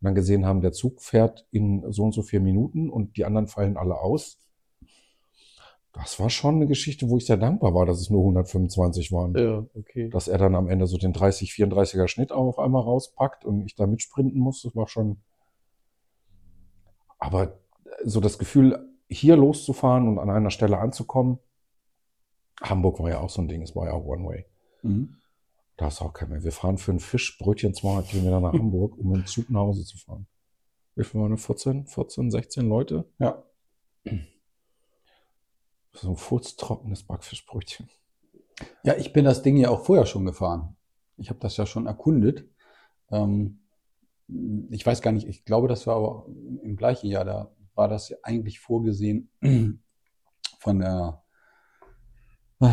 und 0.00 0.04
dann 0.04 0.14
gesehen 0.14 0.46
haben, 0.46 0.60
der 0.60 0.72
Zug 0.72 1.02
fährt 1.02 1.46
in 1.50 1.84
so 1.90 2.04
und 2.04 2.12
so 2.12 2.22
vier 2.22 2.40
Minuten 2.40 2.90
und 2.90 3.16
die 3.16 3.24
anderen 3.24 3.48
fallen 3.48 3.76
alle 3.76 3.98
aus. 3.98 4.38
Das 5.92 6.20
war 6.20 6.28
schon 6.28 6.56
eine 6.56 6.66
Geschichte, 6.66 7.08
wo 7.08 7.16
ich 7.16 7.24
sehr 7.24 7.38
dankbar 7.38 7.74
war, 7.74 7.86
dass 7.86 8.00
es 8.00 8.10
nur 8.10 8.20
125 8.20 9.12
waren. 9.12 9.34
Ja, 9.34 9.64
okay. 9.74 10.10
Dass 10.10 10.28
er 10.28 10.36
dann 10.36 10.54
am 10.54 10.68
Ende 10.68 10.86
so 10.86 10.98
den 10.98 11.14
30, 11.14 11.50
34er 11.52 12.06
Schnitt 12.06 12.32
auch 12.32 12.46
auf 12.46 12.58
einmal 12.58 12.82
rauspackt 12.82 13.46
und 13.46 13.64
ich 13.64 13.74
da 13.74 13.86
mitsprinten 13.86 14.38
muss, 14.38 14.62
das 14.62 14.76
war 14.76 14.88
schon. 14.88 15.22
Aber 17.18 17.58
so 18.04 18.20
das 18.20 18.38
Gefühl, 18.38 18.86
hier 19.08 19.36
loszufahren 19.36 20.06
und 20.06 20.18
an 20.18 20.28
einer 20.28 20.50
Stelle 20.50 20.78
anzukommen, 20.78 21.38
Hamburg 22.62 23.00
war 23.00 23.10
ja 23.10 23.20
auch 23.20 23.30
so 23.30 23.42
ein 23.42 23.48
Ding, 23.48 23.62
es 23.62 23.76
war 23.76 23.86
ja 23.86 23.92
auch 23.92 24.04
One-Way. 24.04 24.46
Mhm. 24.82 25.16
Da 25.76 25.88
ist 25.88 26.00
auch 26.00 26.12
kein 26.12 26.30
mehr. 26.30 26.42
Wir 26.42 26.52
fahren 26.52 26.78
für 26.78 26.92
ein 26.92 27.00
Fischbrötchen 27.00 27.74
200 27.74 28.08
Kilometer 28.08 28.40
nach 28.40 28.52
Hamburg, 28.58 28.96
um 28.98 29.10
mit 29.10 29.18
dem 29.18 29.26
Zug 29.26 29.50
nach 29.50 29.60
Hause 29.60 29.84
zu 29.84 29.98
fahren. 29.98 30.26
Wie 30.94 31.04
viel 31.04 31.20
waren 31.20 31.30
wir? 31.30 31.38
14, 31.38 31.86
14, 31.86 32.30
16 32.30 32.68
Leute? 32.68 33.04
Ja. 33.18 33.42
So 35.98 36.10
ein 36.10 36.16
furztrockenes 36.18 37.04
Backfischbrötchen. 37.04 37.88
Ja, 38.82 38.96
ich 38.96 39.14
bin 39.14 39.24
das 39.24 39.40
Ding 39.40 39.56
ja 39.56 39.70
auch 39.70 39.86
vorher 39.86 40.04
schon 40.04 40.26
gefahren. 40.26 40.76
Ich 41.16 41.30
habe 41.30 41.40
das 41.40 41.56
ja 41.56 41.64
schon 41.64 41.86
erkundet. 41.86 42.46
Ähm, 43.10 43.60
ich 44.70 44.84
weiß 44.84 45.02
gar 45.02 45.12
nicht, 45.12 45.26
ich 45.26 45.44
glaube, 45.44 45.68
das 45.68 45.86
war 45.86 45.96
aber 45.96 46.26
im 46.62 46.76
gleichen 46.76 47.06
Jahr, 47.06 47.24
da 47.24 47.50
war 47.74 47.88
das 47.88 48.08
ja 48.08 48.16
eigentlich 48.22 48.60
vorgesehen 48.60 49.30
von 50.58 50.78
der, 50.78 51.22
wie 52.58 52.68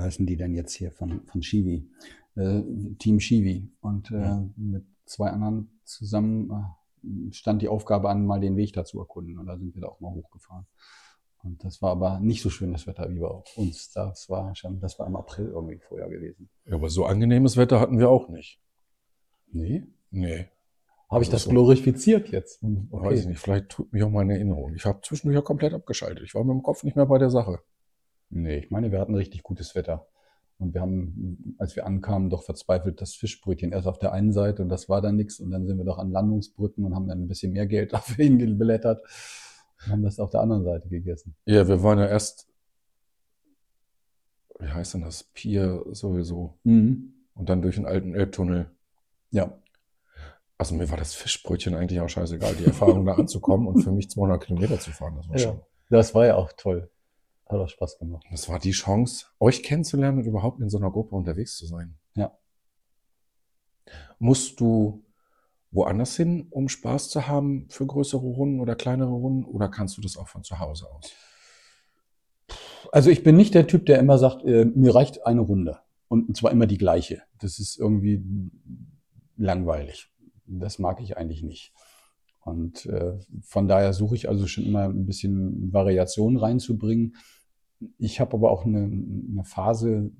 heißen 0.00 0.26
die 0.26 0.36
denn 0.36 0.54
jetzt 0.54 0.74
hier, 0.74 0.92
von, 0.92 1.24
von 1.26 1.42
Shivi, 1.42 1.88
äh, 2.36 2.62
Team 2.98 3.20
Shivi. 3.20 3.70
Und 3.80 4.10
äh, 4.10 4.40
mit 4.56 4.84
zwei 5.06 5.30
anderen 5.30 5.80
zusammen 5.84 6.50
äh, 6.50 7.32
stand 7.32 7.62
die 7.62 7.68
Aufgabe 7.68 8.10
an, 8.10 8.26
mal 8.26 8.40
den 8.40 8.56
Weg 8.56 8.72
da 8.72 8.84
zu 8.84 8.98
erkunden. 8.98 9.38
Und 9.38 9.46
da 9.46 9.56
sind 9.56 9.74
wir 9.74 9.82
da 9.82 9.88
auch 9.88 10.00
mal 10.00 10.10
hochgefahren. 10.10 10.66
Und 11.42 11.62
das 11.62 11.82
war 11.82 11.90
aber 11.90 12.20
nicht 12.20 12.40
so 12.40 12.48
schönes 12.48 12.86
Wetter 12.86 13.10
wie 13.10 13.18
bei 13.18 13.28
uns. 13.56 13.92
Das 13.92 14.30
war 14.30 14.54
schon, 14.54 14.80
das 14.80 14.98
war 14.98 15.06
im 15.06 15.16
April 15.16 15.48
irgendwie 15.48 15.78
vorher 15.78 16.08
gewesen. 16.08 16.48
Ja, 16.64 16.76
aber 16.76 16.88
so 16.88 17.04
angenehmes 17.04 17.58
Wetter 17.58 17.80
hatten 17.80 17.98
wir 17.98 18.08
auch 18.08 18.28
nicht. 18.28 18.62
Nee. 19.52 19.84
Nee. 20.10 20.48
Habe 21.14 21.22
ich 21.22 21.28
Also 21.28 21.36
das 21.36 21.42
so- 21.44 21.50
glorifiziert 21.50 22.28
jetzt? 22.30 22.58
Weiß 22.62 23.20
ich 23.20 23.26
nicht, 23.26 23.38
vielleicht 23.38 23.70
tut 23.70 23.92
mich 23.92 24.02
auch 24.02 24.10
meine 24.10 24.34
Erinnerung. 24.34 24.74
Ich 24.74 24.84
habe 24.84 25.00
zwischendurch 25.02 25.36
ja 25.36 25.42
komplett 25.42 25.72
abgeschaltet. 25.72 26.24
Ich 26.24 26.34
war 26.34 26.44
mit 26.44 26.52
dem 26.54 26.62
Kopf 26.62 26.82
nicht 26.84 26.96
mehr 26.96 27.06
bei 27.06 27.18
der 27.18 27.30
Sache. 27.30 27.60
Nee, 28.30 28.58
ich 28.58 28.70
meine, 28.70 28.90
wir 28.92 29.00
hatten 29.00 29.14
richtig 29.14 29.42
gutes 29.42 29.74
Wetter. 29.74 30.06
Und 30.58 30.72
wir 30.72 30.80
haben, 30.80 31.56
als 31.58 31.74
wir 31.76 31.84
ankamen, 31.86 32.30
doch 32.30 32.44
verzweifelt 32.44 33.00
das 33.00 33.14
Fischbrötchen 33.14 33.72
erst 33.72 33.86
auf 33.88 33.98
der 33.98 34.12
einen 34.12 34.32
Seite 34.32 34.62
und 34.62 34.68
das 34.68 34.88
war 34.88 35.00
dann 35.02 35.16
nichts. 35.16 35.40
Und 35.40 35.50
dann 35.50 35.66
sind 35.66 35.78
wir 35.78 35.84
doch 35.84 35.98
an 35.98 36.10
Landungsbrücken 36.10 36.84
und 36.84 36.94
haben 36.94 37.08
dann 37.08 37.22
ein 37.22 37.28
bisschen 37.28 37.52
mehr 37.52 37.66
Geld 37.66 37.92
dafür 37.92 38.24
hingeblättert 38.24 39.02
und 39.84 39.92
haben 39.92 40.02
das 40.02 40.18
auf 40.20 40.30
der 40.30 40.40
anderen 40.40 40.62
Seite 40.64 40.88
gegessen. 40.88 41.34
Ja, 41.44 41.66
wir 41.66 41.82
waren 41.82 41.98
ja 41.98 42.06
erst, 42.06 42.46
wie 44.60 44.68
heißt 44.68 44.94
denn 44.94 45.02
das? 45.02 45.24
Pier 45.24 45.84
sowieso. 45.92 46.58
Mhm. 46.64 47.12
Und 47.34 47.48
dann 47.48 47.62
durch 47.62 47.74
den 47.74 47.86
alten 47.86 48.14
Elbtunnel. 48.14 48.70
Ja. 49.30 49.58
Also 50.58 50.74
mir 50.74 50.88
war 50.90 50.96
das 50.96 51.14
Fischbrötchen 51.14 51.74
eigentlich 51.74 52.00
auch 52.00 52.08
scheißegal, 52.08 52.54
die 52.54 52.64
Erfahrung 52.64 53.04
da 53.04 53.14
anzukommen 53.14 53.66
und 53.66 53.82
für 53.82 53.90
mich 53.90 54.08
200 54.10 54.44
Kilometer 54.44 54.78
zu 54.78 54.92
fahren. 54.92 55.16
Das 55.16 55.28
war 55.28 55.36
Ja. 55.36 55.42
schon. 55.42 55.60
Das 55.90 56.14
war 56.14 56.26
ja 56.26 56.36
auch 56.36 56.52
toll. 56.56 56.90
Hat 57.46 57.58
auch 57.60 57.68
Spaß 57.68 57.98
gemacht. 57.98 58.24
Das 58.30 58.48
war 58.48 58.58
die 58.58 58.70
Chance, 58.70 59.26
euch 59.40 59.62
kennenzulernen 59.62 60.18
und 60.18 60.24
überhaupt 60.26 60.60
in 60.60 60.70
so 60.70 60.78
einer 60.78 60.90
Gruppe 60.90 61.14
unterwegs 61.16 61.56
zu 61.58 61.66
sein. 61.66 61.98
Ja. 62.14 62.36
Musst 64.18 64.60
du 64.60 65.04
woanders 65.70 66.16
hin, 66.16 66.46
um 66.50 66.68
Spaß 66.68 67.10
zu 67.10 67.26
haben 67.26 67.66
für 67.68 67.84
größere 67.84 68.22
Runden 68.24 68.60
oder 68.60 68.76
kleinere 68.76 69.10
Runden? 69.10 69.44
Oder 69.44 69.68
kannst 69.68 69.96
du 69.96 70.00
das 70.00 70.16
auch 70.16 70.28
von 70.28 70.44
zu 70.44 70.58
Hause 70.60 70.86
aus? 70.90 71.12
Also 72.92 73.10
ich 73.10 73.22
bin 73.24 73.36
nicht 73.36 73.54
der 73.54 73.66
Typ, 73.66 73.86
der 73.86 73.98
immer 73.98 74.18
sagt, 74.18 74.44
äh, 74.44 74.64
mir 74.66 74.94
reicht 74.94 75.26
eine 75.26 75.40
Runde. 75.40 75.80
Und 76.08 76.36
zwar 76.36 76.52
immer 76.52 76.66
die 76.66 76.78
gleiche. 76.78 77.22
Das 77.40 77.58
ist 77.58 77.76
irgendwie 77.78 78.22
langweilig. 79.36 80.10
Das 80.46 80.78
mag 80.78 81.00
ich 81.00 81.16
eigentlich 81.16 81.42
nicht. 81.42 81.72
Und 82.40 82.86
äh, 82.86 83.18
von 83.40 83.68
daher 83.68 83.92
suche 83.92 84.16
ich 84.16 84.28
also 84.28 84.46
schon 84.46 84.64
immer 84.64 84.84
ein 84.84 85.06
bisschen 85.06 85.72
Variation 85.72 86.36
reinzubringen. 86.36 87.16
Ich 87.98 88.20
habe 88.20 88.34
aber 88.34 88.50
auch 88.50 88.66
eine, 88.66 88.84
eine 88.84 89.44
Phase 89.44 90.10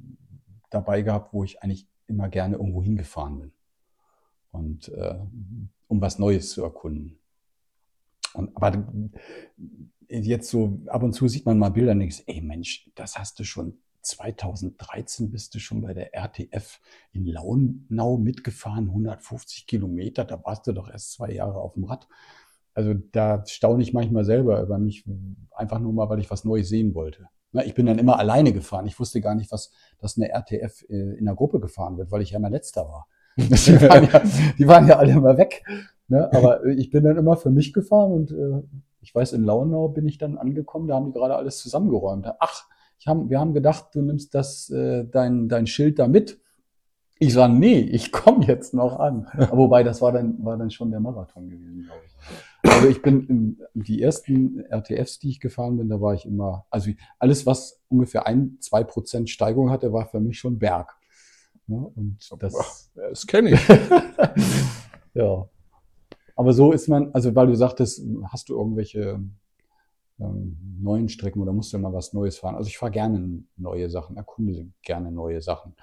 dabei 0.70 1.02
gehabt, 1.02 1.34
wo 1.34 1.44
ich 1.44 1.62
eigentlich 1.62 1.86
immer 2.06 2.28
gerne 2.28 2.56
irgendwo 2.56 2.82
hingefahren 2.82 3.40
bin. 3.40 3.52
Und 4.50 4.88
äh, 4.88 5.18
um 5.88 6.00
was 6.00 6.18
Neues 6.18 6.50
zu 6.50 6.62
erkunden. 6.62 7.18
Und, 8.32 8.56
aber 8.56 8.86
jetzt 10.08 10.48
so 10.48 10.80
ab 10.86 11.02
und 11.02 11.12
zu 11.12 11.28
sieht 11.28 11.46
man 11.46 11.58
mal 11.58 11.70
Bilder 11.70 11.92
und 11.92 12.00
denkst, 12.00 12.24
ey 12.26 12.40
Mensch, 12.40 12.90
das 12.94 13.18
hast 13.18 13.38
du 13.38 13.44
schon 13.44 13.78
2013 14.04 15.30
bist 15.30 15.54
du 15.54 15.58
schon 15.58 15.80
bei 15.80 15.94
der 15.94 16.14
RTF 16.14 16.80
in 17.12 17.26
Launau 17.26 18.18
mitgefahren, 18.18 18.88
150 18.88 19.66
Kilometer, 19.66 20.24
da 20.24 20.42
warst 20.44 20.66
du 20.66 20.72
doch 20.72 20.90
erst 20.90 21.12
zwei 21.12 21.32
Jahre 21.32 21.60
auf 21.60 21.74
dem 21.74 21.84
Rad. 21.84 22.08
Also 22.74 22.94
da 22.94 23.44
staune 23.46 23.82
ich 23.82 23.92
manchmal 23.92 24.24
selber 24.24 24.60
über 24.60 24.78
mich, 24.78 25.04
einfach 25.52 25.78
nur 25.78 25.92
mal, 25.92 26.08
weil 26.08 26.18
ich 26.18 26.30
was 26.30 26.44
Neues 26.44 26.68
sehen 26.68 26.94
wollte. 26.94 27.28
Ich 27.64 27.74
bin 27.74 27.86
dann 27.86 28.00
immer 28.00 28.18
alleine 28.18 28.52
gefahren. 28.52 28.86
Ich 28.86 28.98
wusste 28.98 29.20
gar 29.20 29.36
nicht, 29.36 29.52
was, 29.52 29.70
dass 29.98 30.16
eine 30.16 30.28
RTF 30.28 30.82
äh, 30.88 31.16
in 31.16 31.24
der 31.24 31.36
Gruppe 31.36 31.60
gefahren 31.60 31.96
wird, 31.96 32.10
weil 32.10 32.22
ich 32.22 32.30
ja 32.30 32.38
immer 32.38 32.50
letzter 32.50 32.82
war. 32.82 33.06
Die 33.36 33.48
waren 33.48 34.04
ja, 34.04 34.22
die 34.58 34.68
waren 34.68 34.86
ja 34.86 34.96
alle 34.96 35.12
immer 35.12 35.36
weg. 35.36 35.64
Ne? 36.06 36.32
Aber 36.32 36.64
ich 36.66 36.90
bin 36.90 37.02
dann 37.02 37.16
immer 37.16 37.36
für 37.36 37.50
mich 37.50 37.72
gefahren 37.72 38.12
und 38.12 38.30
äh, 38.30 38.62
ich 39.00 39.14
weiß, 39.14 39.32
in 39.32 39.44
Launau 39.44 39.88
bin 39.88 40.06
ich 40.06 40.18
dann 40.18 40.38
angekommen, 40.38 40.88
da 40.88 40.94
haben 40.94 41.06
die 41.06 41.12
gerade 41.12 41.36
alles 41.36 41.58
zusammengeräumt. 41.58 42.26
Ach, 42.38 42.64
hab, 43.06 43.28
wir 43.28 43.40
haben 43.40 43.54
gedacht, 43.54 43.88
du 43.92 44.02
nimmst 44.02 44.34
das, 44.34 44.70
äh, 44.70 45.04
dein, 45.04 45.48
dein 45.48 45.66
Schild 45.66 45.98
da 45.98 46.08
mit. 46.08 46.40
Ich 47.18 47.32
sage, 47.32 47.52
nee, 47.52 47.78
ich 47.80 48.12
komme 48.12 48.44
jetzt 48.44 48.74
noch 48.74 48.98
an. 48.98 49.28
Wobei, 49.50 49.82
das 49.82 50.02
war 50.02 50.12
dann, 50.12 50.44
war 50.44 50.56
dann 50.56 50.70
schon 50.70 50.90
der 50.90 51.00
Marathon 51.00 51.48
gewesen, 51.48 51.84
glaube 51.84 52.00
ich. 52.06 52.14
Also 52.70 52.88
ich 52.88 53.02
bin 53.02 53.26
in, 53.26 53.58
die 53.74 54.02
ersten 54.02 54.60
RTFs, 54.70 55.18
die 55.18 55.30
ich 55.30 55.40
gefahren 55.40 55.76
bin, 55.76 55.88
da 55.88 56.00
war 56.00 56.14
ich 56.14 56.24
immer, 56.24 56.66
also 56.70 56.90
alles, 57.18 57.46
was 57.46 57.82
ungefähr 57.88 58.26
ein, 58.26 58.56
zwei 58.60 58.82
Prozent 58.84 59.28
Steigung 59.28 59.70
hatte, 59.70 59.92
war 59.92 60.06
für 60.06 60.20
mich 60.20 60.38
schon 60.38 60.58
Berg. 60.58 60.96
Ja, 61.66 61.76
und 61.76 62.18
das, 62.38 62.90
Das 62.94 63.26
kenne 63.26 63.50
ich. 63.50 63.68
ja. 65.14 65.48
Aber 66.36 66.52
so 66.52 66.72
ist 66.72 66.88
man, 66.88 67.10
also 67.12 67.34
weil 67.34 67.46
du 67.46 67.54
sagtest, 67.54 68.02
hast 68.24 68.48
du 68.48 68.58
irgendwelche 68.58 69.20
ähm, 70.20 70.78
neuen 70.80 71.08
Strecken 71.08 71.40
oder 71.40 71.52
musst 71.52 71.72
du 71.72 71.78
mal 71.78 71.92
was 71.92 72.12
Neues 72.12 72.38
fahren? 72.38 72.54
Also 72.54 72.68
ich 72.68 72.78
fahre 72.78 72.92
gerne 72.92 73.44
neue 73.56 73.90
Sachen, 73.90 74.16
erkunde 74.16 74.68
gerne 74.82 75.10
neue 75.10 75.42
Sachen. 75.42 75.74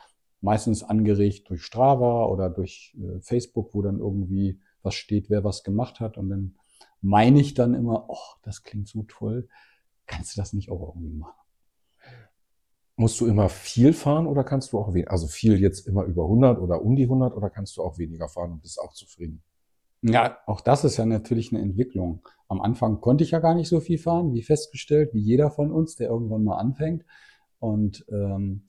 Meistens 0.42 0.84
angeregt 0.84 1.50
durch 1.50 1.64
Strava 1.64 2.26
oder 2.26 2.50
durch 2.50 2.96
äh, 3.00 3.20
Facebook, 3.22 3.74
wo 3.74 3.82
dann 3.82 4.00
irgendwie 4.00 4.60
was 4.82 4.96
steht, 4.96 5.30
wer 5.30 5.44
was 5.44 5.64
gemacht 5.64 6.00
hat. 6.00 6.18
Und 6.18 6.30
dann 6.30 6.56
meine 7.02 7.40
ich 7.40 7.54
dann 7.54 7.74
immer, 7.74 8.06
oh, 8.10 8.36
das 8.44 8.64
klingt 8.64 8.88
so 8.88 9.04
toll. 9.04 9.48
Kannst 10.08 10.36
du 10.36 10.42
das 10.42 10.54
nicht 10.54 10.72
auch 10.72 10.96
irgendwie 10.96 11.14
machen? 11.14 11.36
Musst 12.96 13.20
du 13.20 13.28
immer 13.28 13.50
viel 13.50 13.94
fahren 13.94 14.28
oder 14.28 14.44
kannst 14.44 14.74
du 14.74 14.80
auch 14.80 14.94
weniger? 14.94 15.12
Also 15.12 15.28
viel 15.28 15.60
jetzt 15.60 15.88
immer 15.88 16.04
über 16.04 16.24
100 16.24 16.60
oder 16.60 16.82
um 16.82 16.96
die 16.96 17.04
100 17.04 17.34
oder 17.34 17.50
kannst 17.50 17.78
du 17.78 17.84
auch 17.84 17.98
weniger 17.98 18.28
fahren 18.28 18.52
und 18.52 18.62
bist 18.62 18.80
auch 18.80 18.94
zufrieden? 18.94 19.42
Ja, 20.04 20.40
auch 20.48 20.62
das 20.62 20.84
ist 20.84 20.98
ja 20.98 21.06
natürlich 21.06 21.52
eine 21.52 21.62
Entwicklung. 21.62 22.28
Am 22.48 22.60
Anfang 22.62 23.02
konnte 23.02 23.24
ich 23.24 23.32
ja 23.32 23.40
gar 23.40 23.54
nicht 23.54 23.70
so 23.70 23.80
viel 23.80 24.00
fahren, 24.00 24.34
wie 24.34 24.42
festgestellt, 24.42 25.14
wie 25.14 25.20
jeder 25.22 25.52
von 25.52 25.72
uns, 25.72 25.96
der 25.96 26.10
irgendwann 26.10 26.44
mal 26.44 26.58
anfängt. 26.58 27.06
Und 27.60 28.06
ähm, 28.10 28.64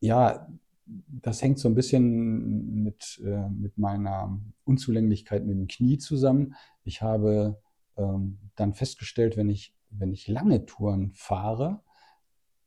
ja, 0.00 0.48
das 0.86 1.40
hängt 1.42 1.60
so 1.60 1.68
ein 1.68 1.76
bisschen 1.76 2.82
mit, 2.82 3.22
äh, 3.24 3.48
mit 3.48 3.78
meiner 3.78 4.40
Unzulänglichkeit 4.64 5.44
mit 5.46 5.56
dem 5.56 5.68
Knie 5.68 5.98
zusammen. 5.98 6.54
Ich 6.82 7.00
habe 7.00 7.60
ähm, 7.96 8.38
dann 8.56 8.74
festgestellt, 8.74 9.36
wenn 9.36 9.48
ich, 9.48 9.74
wenn 9.90 10.12
ich 10.12 10.26
lange 10.26 10.66
Touren 10.66 11.12
fahre, 11.14 11.80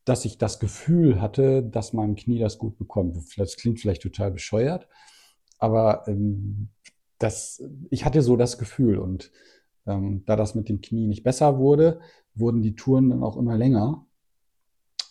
dass 0.05 0.25
ich 0.25 0.37
das 0.37 0.59
Gefühl 0.59 1.21
hatte, 1.21 1.63
dass 1.63 1.93
mein 1.93 2.15
Knie 2.15 2.39
das 2.39 2.57
gut 2.57 2.77
bekommt. 2.77 3.17
Das 3.37 3.57
klingt 3.57 3.79
vielleicht 3.81 4.01
total 4.01 4.31
bescheuert, 4.31 4.87
aber 5.59 6.07
ähm, 6.07 6.69
das, 7.23 7.63
ich 7.89 8.05
hatte 8.05 8.21
so 8.21 8.35
das 8.35 8.57
Gefühl 8.57 8.97
und 8.97 9.31
ähm, 9.85 10.23
da 10.25 10.35
das 10.35 10.55
mit 10.55 10.69
dem 10.69 10.81
Knie 10.81 11.07
nicht 11.07 11.23
besser 11.23 11.57
wurde, 11.57 11.99
wurden 12.35 12.61
die 12.61 12.75
Touren 12.75 13.09
dann 13.09 13.23
auch 13.23 13.37
immer 13.37 13.57
länger. 13.57 14.05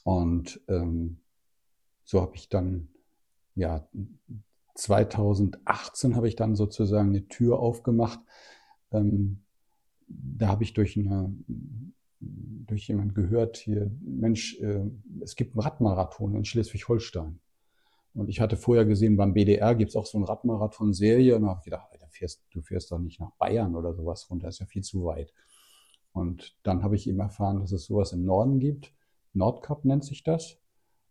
Und 0.04 0.60
ähm, 0.68 1.18
so 2.04 2.20
habe 2.20 2.36
ich 2.36 2.48
dann, 2.48 2.88
ja, 3.54 3.86
2018 4.74 6.16
habe 6.16 6.28
ich 6.28 6.36
dann 6.36 6.56
sozusagen 6.56 7.10
eine 7.10 7.28
Tür 7.28 7.58
aufgemacht. 7.58 8.20
Ähm, 8.90 9.42
da 10.08 10.48
habe 10.48 10.64
ich 10.64 10.72
durch 10.74 10.96
eine 10.96 11.32
durch 12.66 12.88
jemand 12.88 13.14
gehört 13.14 13.56
hier, 13.56 13.90
Mensch, 14.00 14.58
äh, 14.60 14.84
es 15.20 15.36
gibt 15.36 15.54
einen 15.54 15.62
Radmarathon 15.62 16.36
in 16.36 16.44
Schleswig-Holstein. 16.44 17.38
Und 18.14 18.28
ich 18.28 18.40
hatte 18.40 18.56
vorher 18.56 18.84
gesehen, 18.84 19.16
beim 19.16 19.32
BDR 19.32 19.74
gibt 19.74 19.90
es 19.90 19.96
auch 19.96 20.06
so 20.06 20.18
ein 20.18 20.24
Radmarathon-Serie. 20.24 21.36
Und 21.36 21.42
da 21.42 21.48
habe 21.48 21.60
ich 21.60 21.64
gedacht, 21.64 21.88
Alter, 21.90 22.08
fährst, 22.08 22.44
du 22.50 22.60
fährst 22.60 22.92
doch 22.92 22.98
nicht 22.98 23.20
nach 23.20 23.32
Bayern 23.32 23.74
oder 23.74 23.94
sowas 23.94 24.28
runter, 24.30 24.48
ist 24.48 24.60
ja 24.60 24.66
viel 24.66 24.82
zu 24.82 25.04
weit. 25.04 25.32
Und 26.12 26.56
dann 26.62 26.82
habe 26.82 26.94
ich 26.94 27.08
eben 27.08 27.20
erfahren, 27.20 27.60
dass 27.60 27.72
es 27.72 27.86
sowas 27.86 28.12
im 28.12 28.24
Norden 28.24 28.60
gibt. 28.60 28.92
Nordcup 29.32 29.84
nennt 29.84 30.04
sich 30.04 30.22
das. 30.22 30.58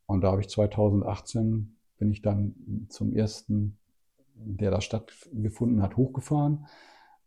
Und 0.06 0.22
da 0.22 0.32
habe 0.32 0.42
ich 0.42 0.50
2018, 0.50 1.76
bin 1.98 2.12
ich 2.12 2.22
dann 2.22 2.86
zum 2.90 3.14
ersten, 3.14 3.78
der 4.36 4.70
da 4.70 4.82
stattgefunden 4.82 5.82
hat, 5.82 5.98
hochgefahren. 5.98 6.68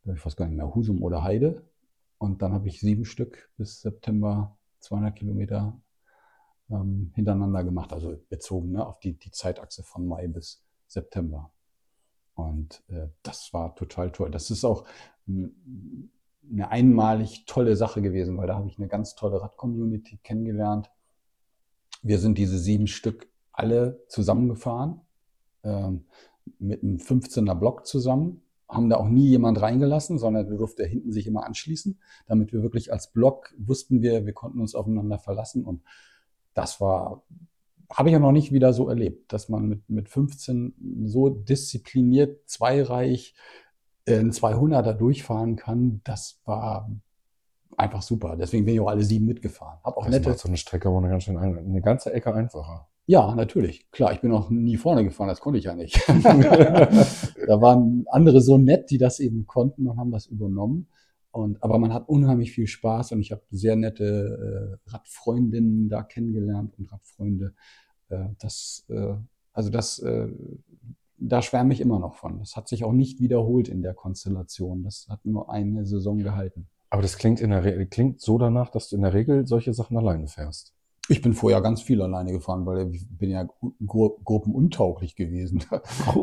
Ich 0.04 0.24
weiß 0.24 0.36
gar 0.36 0.46
nicht 0.46 0.56
mehr, 0.56 0.72
Husum 0.74 1.02
oder 1.02 1.24
Heide. 1.24 1.62
Und 2.18 2.42
dann 2.42 2.52
habe 2.52 2.68
ich 2.68 2.80
sieben 2.80 3.04
Stück 3.04 3.50
bis 3.56 3.80
September 3.80 4.56
200 4.80 5.16
Kilometer 5.16 5.80
ähm, 6.70 7.12
hintereinander 7.14 7.64
gemacht, 7.64 7.92
also 7.92 8.16
bezogen 8.28 8.72
ne, 8.72 8.86
auf 8.86 8.98
die, 9.00 9.14
die 9.18 9.30
Zeitachse 9.30 9.82
von 9.82 10.06
Mai 10.06 10.28
bis 10.28 10.62
September. 10.86 11.50
Und 12.34 12.82
äh, 12.88 13.08
das 13.22 13.52
war 13.52 13.74
total 13.74 14.10
toll. 14.10 14.30
Das 14.30 14.50
ist 14.50 14.64
auch 14.64 14.84
eine 15.26 16.70
einmalig 16.70 17.46
tolle 17.46 17.76
Sache 17.76 18.02
gewesen, 18.02 18.36
weil 18.36 18.46
da 18.46 18.56
habe 18.56 18.68
ich 18.68 18.78
eine 18.78 18.88
ganz 18.88 19.14
tolle 19.14 19.40
Rad-Community 19.40 20.18
kennengelernt. 20.22 20.90
Wir 22.02 22.18
sind 22.18 22.38
diese 22.38 22.58
sieben 22.58 22.86
Stück 22.86 23.28
alle 23.52 24.04
zusammengefahren, 24.08 25.00
ähm, 25.62 26.04
mit 26.58 26.82
einem 26.82 26.96
15er 26.96 27.54
Block 27.54 27.86
zusammen, 27.86 28.42
haben 28.68 28.90
da 28.90 28.96
auch 28.96 29.08
nie 29.08 29.28
jemand 29.28 29.60
reingelassen, 29.60 30.18
sondern 30.18 30.46
der 30.46 30.58
durfte 30.58 30.84
hinten 30.84 31.12
sich 31.12 31.26
immer 31.26 31.44
anschließen, 31.46 31.98
damit 32.26 32.52
wir 32.52 32.62
wirklich 32.62 32.92
als 32.92 33.12
Block 33.12 33.54
wussten 33.56 34.02
wir, 34.02 34.26
wir 34.26 34.32
konnten 34.32 34.60
uns 34.60 34.74
aufeinander 34.74 35.18
verlassen 35.18 35.64
und 35.64 35.82
das 36.54 36.80
war, 36.80 37.22
habe 37.92 38.08
ich 38.08 38.12
ja 38.12 38.18
noch 38.18 38.32
nicht 38.32 38.52
wieder 38.52 38.72
so 38.72 38.88
erlebt, 38.88 39.32
dass 39.32 39.48
man 39.48 39.68
mit, 39.68 39.88
mit 39.88 40.08
15 40.08 41.04
so 41.04 41.28
diszipliniert, 41.28 42.48
zweireich, 42.48 43.34
äh, 44.06 44.18
ein 44.18 44.32
200er 44.32 44.94
durchfahren 44.94 45.56
kann. 45.56 46.00
Das 46.04 46.40
war 46.44 46.90
einfach 47.76 48.02
super. 48.02 48.36
Deswegen 48.36 48.64
bin 48.64 48.74
ich 48.74 48.80
auch 48.80 48.88
alle 48.88 49.04
sieben 49.04 49.26
mitgefahren. 49.26 49.78
Hab 49.84 49.96
auch 49.96 50.06
das 50.06 50.14
nette. 50.14 50.34
so 50.34 50.48
eine 50.48 50.56
Strecke 50.56 50.90
war 50.90 50.98
eine, 50.98 51.08
ganz 51.08 51.24
schön 51.24 51.36
ein, 51.36 51.58
eine 51.58 51.82
ganze 51.82 52.12
Ecke 52.12 52.32
einfacher. 52.32 52.88
Ja, 53.06 53.34
natürlich. 53.34 53.90
Klar, 53.90 54.12
ich 54.12 54.20
bin 54.20 54.32
auch 54.32 54.48
nie 54.48 54.78
vorne 54.78 55.04
gefahren, 55.04 55.28
das 55.28 55.40
konnte 55.40 55.58
ich 55.58 55.66
ja 55.66 55.74
nicht. 55.74 56.00
da 56.08 57.60
waren 57.60 58.06
andere 58.10 58.40
so 58.40 58.56
nett, 58.56 58.90
die 58.90 58.96
das 58.96 59.20
eben 59.20 59.46
konnten 59.46 59.86
und 59.86 59.98
haben 59.98 60.10
das 60.10 60.26
übernommen. 60.26 60.88
Und, 61.34 61.60
aber 61.64 61.80
man 61.80 61.92
hat 61.92 62.08
unheimlich 62.08 62.52
viel 62.52 62.68
Spaß 62.68 63.10
und 63.10 63.20
ich 63.20 63.32
habe 63.32 63.42
sehr 63.50 63.74
nette 63.74 64.78
äh, 64.86 64.90
Radfreundinnen 64.90 65.88
da 65.88 66.04
kennengelernt 66.04 66.78
und 66.78 66.92
Radfreunde. 66.92 67.54
Äh, 68.08 68.28
das, 68.38 68.84
äh, 68.88 69.16
also 69.52 69.68
das, 69.68 69.98
äh, 69.98 70.28
da 71.16 71.42
schwärme 71.42 71.72
ich 71.72 71.80
immer 71.80 71.98
noch 71.98 72.14
von. 72.14 72.38
Das 72.38 72.54
hat 72.54 72.68
sich 72.68 72.84
auch 72.84 72.92
nicht 72.92 73.18
wiederholt 73.18 73.66
in 73.66 73.82
der 73.82 73.94
Konstellation. 73.94 74.84
Das 74.84 75.08
hat 75.08 75.24
nur 75.24 75.50
eine 75.50 75.84
Saison 75.86 76.18
gehalten. 76.18 76.68
Aber 76.88 77.02
das 77.02 77.18
klingt 77.18 77.40
in 77.40 77.50
der 77.50 77.64
Re 77.64 77.84
klingt 77.86 78.20
so 78.20 78.38
danach, 78.38 78.70
dass 78.70 78.88
du 78.88 78.94
in 78.94 79.02
der 79.02 79.12
Regel 79.12 79.44
solche 79.44 79.74
Sachen 79.74 79.96
alleine 79.96 80.28
fährst. 80.28 80.72
Ich 81.08 81.20
bin 81.20 81.34
vorher 81.34 81.60
ganz 81.60 81.82
viel 81.82 82.00
alleine 82.00 82.32
gefahren, 82.32 82.64
weil 82.64 82.94
ich 82.94 83.06
bin 83.10 83.30
ja 83.30 83.46
gru 83.86 84.16
gruppenuntauglich 84.24 85.16
gewesen. 85.16 85.62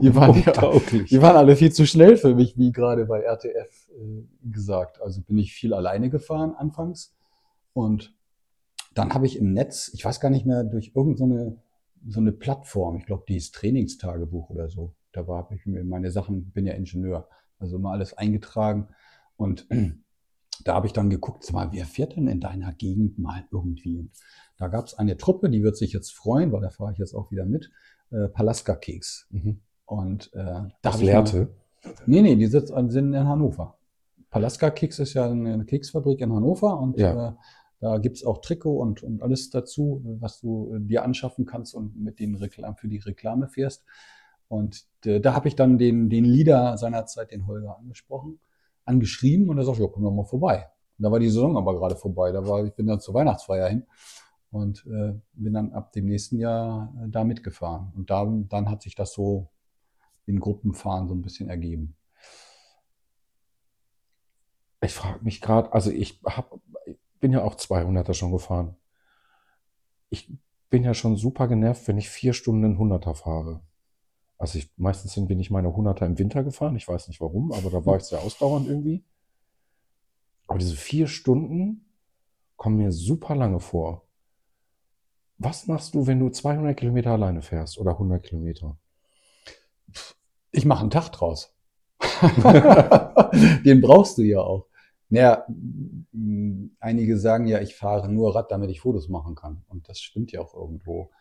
Die 0.02 0.15
waren, 0.15 0.41
ja, 0.41 0.80
die 1.10 1.22
waren 1.22 1.36
alle 1.36 1.56
viel 1.56 1.72
zu 1.72 1.86
schnell 1.86 2.17
für 2.17 2.34
mich, 2.34 2.58
wie 2.58 2.72
gerade 2.72 3.06
bei 3.06 3.22
RTF 3.22 3.89
äh, 3.89 4.24
gesagt. 4.44 5.00
Also 5.02 5.22
bin 5.22 5.38
ich 5.38 5.54
viel 5.54 5.74
alleine 5.74 6.10
gefahren 6.10 6.56
anfangs. 6.56 7.15
Und 7.74 8.15
dann 8.96 9.13
habe 9.13 9.28
ich 9.28 9.38
im 9.38 9.54
Netz, 9.54 9.91
ich 9.94 10.04
weiß 10.04 10.20
gar 10.20 10.30
nicht 10.30 10.46
mehr, 10.46 10.63
durch 10.63 10.94
irgendeine 10.96 11.58
so 12.08 12.20
eine 12.20 12.32
Plattform, 12.32 12.98
ich 12.98 13.06
glaube, 13.06 13.26
die 13.28 13.38
ist 13.38 13.54
Trainingstagebuch 13.56 14.50
oder 14.50 14.70
so. 14.70 14.96
Da 15.12 15.28
war 15.28 15.52
ich 15.52 15.65
mir 15.65 15.84
meine 15.84 16.12
Sachen, 16.12 16.52
bin 16.52 16.65
ja 16.65 16.74
Ingenieur, 16.74 17.30
also 17.60 17.76
immer 17.76 17.91
alles 17.91 18.17
eingetragen. 18.17 18.88
Und 19.38 19.67
da 20.63 20.76
habe 20.76 20.88
ich 20.88 20.93
dann 20.93 21.10
geguckt, 21.10 21.43
sag 21.43 21.54
mal, 21.54 21.71
wer 21.71 21.86
fährt 21.86 22.15
denn 22.15 22.28
in 22.28 22.39
deiner 22.39 22.74
Gegend 22.74 23.19
mal 23.19 23.45
irgendwie? 23.52 24.10
Da 24.58 24.67
gab 24.67 24.86
es 24.86 24.93
eine 24.93 25.17
Truppe, 25.17 25.50
die 25.50 25.63
wird 25.63 25.78
sich 25.78 25.93
jetzt 25.93 26.12
freuen, 26.12 26.52
weil 26.52 26.62
da 26.62 26.69
fahre 26.69 26.91
ich 26.91 26.97
jetzt 26.97 27.13
auch 27.13 27.32
wieder 27.32 27.45
mit, 27.45 27.71
äh, 28.12 28.28
Palaska-Keks. 28.28 29.28
Mhm. 29.32 29.62
Und 29.86 30.34
äh, 30.34 30.43
da 30.43 30.71
das 30.82 31.02
Lehrte? 31.02 31.50
Nee, 32.06 32.21
nee, 32.21 32.36
die 32.36 32.47
sitzt, 32.47 32.74
sind 32.74 33.13
in 33.13 33.28
Hannover. 33.28 33.78
Palaska-Keks 34.30 35.00
ist 35.00 35.13
ja 35.13 35.30
eine 35.30 35.65
Keksfabrik 35.65 36.21
in 36.21 36.32
Hannover 36.32 36.80
und 36.80 36.97
ja. 36.97 37.30
äh, 37.30 37.34
da 37.80 37.97
gibt's 37.97 38.24
auch 38.24 38.39
Trikot 38.39 38.78
und, 38.78 39.02
und 39.02 39.24
alles 39.24 39.50
dazu, 39.50 40.02
was 40.19 40.39
du 40.39 40.78
dir 40.80 41.04
anschaffen 41.04 41.45
kannst 41.45 41.74
und 41.74 42.00
mit 42.00 42.19
denen 42.19 42.36
Reklam 42.36 42.76
für 42.76 42.88
die 42.88 43.00
Reklame 43.00 43.47
fährst. 43.47 43.84
Und 44.47 44.86
äh, 45.06 45.19
da 45.19 45.34
habe 45.34 45.47
ich 45.47 45.56
dann 45.56 45.78
den, 45.80 46.10
den 46.10 46.24
Leader 46.24 46.78
seinerzeit, 46.78 47.32
den 47.32 47.47
Holger, 47.47 47.78
angesprochen 47.80 48.39
angeschrieben 48.86 49.50
und 49.50 49.58
er 49.58 49.65
sagt, 49.65 49.80
ja, 49.80 49.88
komm 49.88 50.04
doch 50.04 50.12
mal 50.12 50.26
vorbei. 50.26 50.67
Und 50.98 51.04
da 51.04 51.12
war 51.12 51.20
die 51.20 51.30
Saison 51.30 51.58
aber 51.58 51.76
gerade 51.76 51.96
vorbei. 51.96 52.32
Da 52.32 52.46
war, 52.46 52.63
ich 52.65 52.74
bin 52.74 52.88
dann 52.88 53.00
zur 53.00 53.13
Weihnachtsfeier 53.13 53.70
hin 53.70 53.86
und 54.52 54.86
äh, 54.86 55.13
bin 55.34 55.54
dann 55.54 55.72
ab 55.74 55.91
dem 55.94 56.06
nächsten 56.06 56.38
Jahr 56.38 56.94
äh, 57.02 57.10
da 57.10 57.24
mitgefahren. 57.24 57.91
Und 57.96 58.10
da, 58.10 58.26
dann 58.26 58.70
hat 58.70 58.82
sich 58.82 58.96
das 58.96 59.13
so 59.13 59.50
in 60.26 60.39
Gruppenfahren 60.39 61.08
so 61.08 61.15
ein 61.15 61.22
bisschen 61.22 61.50
ergeben. 61.50 61.96
Ich 64.84 64.94
frage 64.94 65.24
mich 65.24 65.41
gerade, 65.41 65.72
also 65.74 65.91
ich 65.91 66.22
hab, 66.26 66.60
ich 66.86 66.98
bin 67.20 67.32
ja 67.32 67.44
auch 67.44 67.56
200er 67.56 68.13
schon 68.13 68.32
gefahren. 68.32 68.76
Ich 70.10 70.32
bin 70.70 70.84
ja 70.84 70.94
schon 70.94 71.17
super 71.17 71.48
genervt, 71.48 71.88
wenn 71.88 71.98
ich 71.98 72.10
vier 72.10 72.34
Stunden 72.34 72.65
einen 72.65 72.78
100er 72.78 73.13
fahre. 73.13 73.62
Also 74.41 74.58
ich, 74.58 74.71
meistens 74.75 75.13
bin 75.27 75.39
ich 75.39 75.51
meine 75.51 75.67
100er 75.67 76.04
im 76.04 76.17
Winter 76.17 76.43
gefahren. 76.43 76.75
Ich 76.75 76.88
weiß 76.88 77.10
nicht 77.10 77.21
warum, 77.21 77.51
aber 77.51 77.69
da 77.69 77.86
war 77.86 77.97
ich 77.97 78.04
sehr 78.06 78.21
ausdauernd 78.21 78.67
irgendwie. 78.67 79.04
Aber 80.47 80.58
diese 80.58 80.75
vier 80.75 81.06
Stunden 81.06 81.86
kommen 82.56 82.77
mir 82.77 82.91
super 82.91 83.36
lange 83.36 83.60
vor. 83.60 84.08
Was 85.38 85.67
machst 85.67 85.93
du, 85.93 86.08
wenn 86.08 86.19
du 86.19 86.30
200 86.30 86.75
Kilometer 86.75 87.12
alleine 87.12 87.43
fährst 87.43 87.77
oder 87.77 87.91
100 87.91 88.23
Kilometer? 88.23 88.80
Ich 90.49 90.65
mache 90.65 90.82
einen 90.82 90.89
Tag 90.89 91.10
draus. 91.10 91.54
Den 93.63 93.80
brauchst 93.80 94.17
du 94.17 94.23
ja 94.23 94.39
auch. 94.39 94.65
Naja, 95.10 95.45
einige 96.80 97.19
sagen 97.19 97.45
ja, 97.45 97.62
ich 97.62 97.75
fahre 97.75 98.12
nur 98.12 98.34
Rad, 98.34 98.49
damit 98.49 98.71
ich 98.71 98.82
Fotos 98.82 99.08
machen 99.08 99.36
kann. 99.36 99.63
Und 99.67 99.88
das 99.88 99.99
stimmt 99.99 100.32
ja 100.32 100.41
auch 100.41 100.56
irgendwo. 100.56 101.12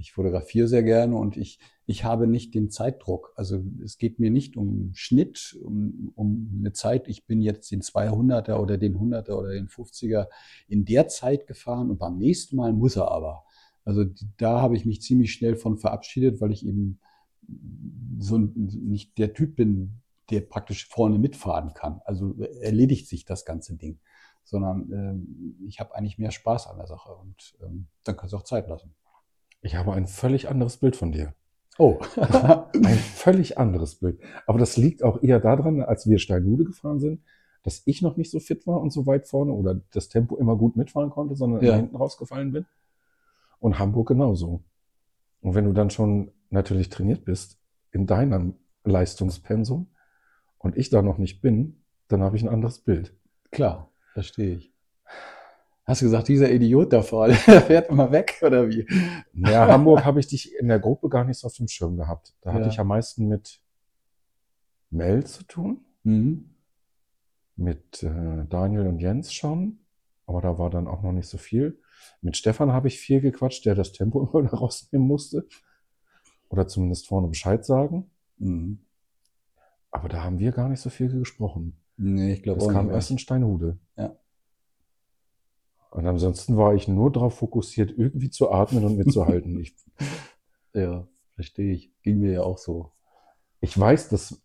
Ich 0.00 0.12
fotografiere 0.12 0.66
sehr 0.66 0.82
gerne 0.82 1.16
und 1.16 1.36
ich, 1.36 1.58
ich 1.84 2.04
habe 2.04 2.26
nicht 2.26 2.54
den 2.54 2.70
Zeitdruck. 2.70 3.32
Also 3.36 3.62
es 3.84 3.98
geht 3.98 4.18
mir 4.18 4.30
nicht 4.30 4.56
um 4.56 4.92
Schnitt, 4.94 5.58
um, 5.62 6.12
um 6.14 6.56
eine 6.58 6.72
Zeit. 6.72 7.06
Ich 7.06 7.26
bin 7.26 7.42
jetzt 7.42 7.70
den 7.70 7.82
200er 7.82 8.56
oder 8.56 8.78
den 8.78 8.96
100er 8.96 9.32
oder 9.32 9.50
den 9.50 9.68
50er 9.68 10.28
in 10.68 10.86
der 10.86 11.08
Zeit 11.08 11.46
gefahren 11.46 11.90
und 11.90 11.98
beim 11.98 12.16
nächsten 12.16 12.56
Mal 12.56 12.72
muss 12.72 12.96
er 12.96 13.10
aber. 13.10 13.44
Also 13.84 14.04
da 14.38 14.60
habe 14.62 14.74
ich 14.76 14.86
mich 14.86 15.02
ziemlich 15.02 15.32
schnell 15.32 15.54
von 15.54 15.76
verabschiedet, 15.76 16.40
weil 16.40 16.52
ich 16.52 16.64
eben 16.64 16.98
so 18.18 18.38
nicht 18.38 19.18
der 19.18 19.34
Typ 19.34 19.56
bin, 19.56 20.00
der 20.30 20.40
praktisch 20.40 20.86
vorne 20.86 21.18
mitfahren 21.18 21.74
kann. 21.74 22.00
Also 22.04 22.34
erledigt 22.60 23.06
sich 23.08 23.24
das 23.24 23.44
ganze 23.44 23.76
Ding, 23.76 23.98
sondern 24.44 24.92
äh, 24.92 25.66
ich 25.66 25.80
habe 25.80 25.94
eigentlich 25.94 26.18
mehr 26.18 26.30
Spaß 26.30 26.68
an 26.68 26.78
der 26.78 26.86
Sache 26.86 27.12
und 27.14 27.58
ähm, 27.62 27.88
dann 28.04 28.16
kannst 28.16 28.32
du 28.32 28.38
auch 28.38 28.44
Zeit 28.44 28.68
lassen. 28.68 28.94
Ich 29.62 29.76
habe 29.76 29.92
ein 29.92 30.06
völlig 30.06 30.48
anderes 30.48 30.78
Bild 30.78 30.96
von 30.96 31.12
dir. 31.12 31.34
Oh. 31.78 31.98
ein 32.16 32.98
völlig 33.14 33.58
anderes 33.58 33.96
Bild. 33.96 34.20
Aber 34.46 34.58
das 34.58 34.76
liegt 34.76 35.02
auch 35.02 35.22
eher 35.22 35.40
daran, 35.40 35.82
als 35.82 36.08
wir 36.08 36.18
Steinhude 36.18 36.64
gefahren 36.64 37.00
sind, 37.00 37.22
dass 37.62 37.82
ich 37.84 38.02
noch 38.02 38.16
nicht 38.16 38.30
so 38.30 38.40
fit 38.40 38.66
war 38.66 38.80
und 38.80 38.90
so 38.90 39.06
weit 39.06 39.26
vorne 39.26 39.52
oder 39.52 39.80
das 39.92 40.08
Tempo 40.08 40.36
immer 40.36 40.56
gut 40.56 40.76
mitfahren 40.76 41.10
konnte, 41.10 41.36
sondern 41.36 41.62
ja. 41.62 41.76
hinten 41.76 41.96
rausgefallen 41.96 42.52
bin. 42.52 42.66
Und 43.58 43.78
Hamburg 43.78 44.08
genauso. 44.08 44.62
Und 45.42 45.54
wenn 45.54 45.66
du 45.66 45.72
dann 45.72 45.90
schon 45.90 46.32
natürlich 46.50 46.88
trainiert 46.88 47.24
bist 47.24 47.58
in 47.92 48.06
deinem 48.06 48.54
Leistungspensum 48.84 49.88
und 50.58 50.76
ich 50.76 50.90
da 50.90 51.02
noch 51.02 51.18
nicht 51.18 51.40
bin, 51.40 51.82
dann 52.08 52.22
habe 52.22 52.36
ich 52.36 52.42
ein 52.42 52.48
anderes 52.48 52.80
Bild. 52.80 53.14
Klar, 53.50 53.90
verstehe 54.14 54.56
ich. 54.56 54.72
Hast 55.90 56.00
du 56.02 56.06
gesagt, 56.06 56.28
dieser 56.28 56.50
Idiot 56.50 56.92
da 56.92 57.02
vorne, 57.02 57.34
der 57.46 57.62
fährt 57.62 57.90
immer 57.90 58.12
weg 58.12 58.40
oder 58.42 58.68
wie? 58.68 58.86
Naja, 59.32 59.66
Hamburg 59.66 60.04
habe 60.04 60.20
ich 60.20 60.26
dich 60.28 60.54
in 60.56 60.68
der 60.68 60.78
Gruppe 60.78 61.08
gar 61.08 61.24
nicht 61.24 61.38
so 61.38 61.46
auf 61.48 61.54
dem 61.54 61.68
Schirm 61.68 61.96
gehabt. 61.96 62.34
Da 62.42 62.52
hatte 62.52 62.64
Ja. 62.64 62.68
ich 62.68 62.78
am 62.80 62.86
meisten 62.88 63.26
mit 63.28 63.60
Mel 64.90 65.24
zu 65.24 65.44
tun, 65.44 65.84
Mhm. 66.02 66.50
mit 67.56 68.02
äh, 68.02 68.44
Daniel 68.48 68.86
und 68.86 68.98
Jens 69.00 69.32
schon, 69.32 69.78
aber 70.26 70.40
da 70.40 70.58
war 70.58 70.70
dann 70.70 70.86
auch 70.86 71.02
noch 71.02 71.12
nicht 71.12 71.28
so 71.28 71.38
viel. 71.38 71.78
Mit 72.22 72.36
Stefan 72.36 72.72
habe 72.72 72.88
ich 72.88 72.98
viel 72.98 73.20
gequatscht, 73.20 73.66
der 73.66 73.74
das 73.74 73.92
Tempo 73.92 74.22
immer 74.32 74.44
wieder 74.44 74.56
rausnehmen 74.56 75.06
musste. 75.06 75.46
Oder 76.48 76.66
zumindest 76.66 77.06
vorne 77.06 77.28
Bescheid 77.28 77.64
sagen. 77.64 78.10
Mhm. 78.38 78.80
Aber 79.92 80.08
da 80.08 80.22
haben 80.24 80.38
wir 80.38 80.52
gar 80.52 80.68
nicht 80.68 80.80
so 80.80 80.88
viel 80.90 81.08
gesprochen. 81.10 81.76
Nee, 81.96 82.32
ich 82.32 82.42
glaube 82.42 82.60
Das 82.60 82.68
auch 82.68 82.72
kam 82.72 82.86
nicht. 82.86 82.94
erst 82.94 83.10
in 83.10 83.18
Steinhude. 83.18 83.78
Ja. 83.96 84.16
Und 85.90 86.06
ansonsten 86.06 86.56
war 86.56 86.74
ich 86.74 86.86
nur 86.88 87.10
darauf 87.10 87.34
fokussiert, 87.34 87.92
irgendwie 87.96 88.30
zu 88.30 88.50
atmen 88.50 88.84
und 88.84 88.96
mitzuhalten. 88.96 89.58
ich, 89.60 89.74
Ja, 90.74 91.06
verstehe 91.34 91.72
ich. 91.72 91.92
Ging 92.02 92.20
mir 92.20 92.32
ja 92.32 92.42
auch 92.42 92.58
so. 92.58 92.92
ich 93.60 93.78
weiß, 93.78 94.08
dass, 94.08 94.40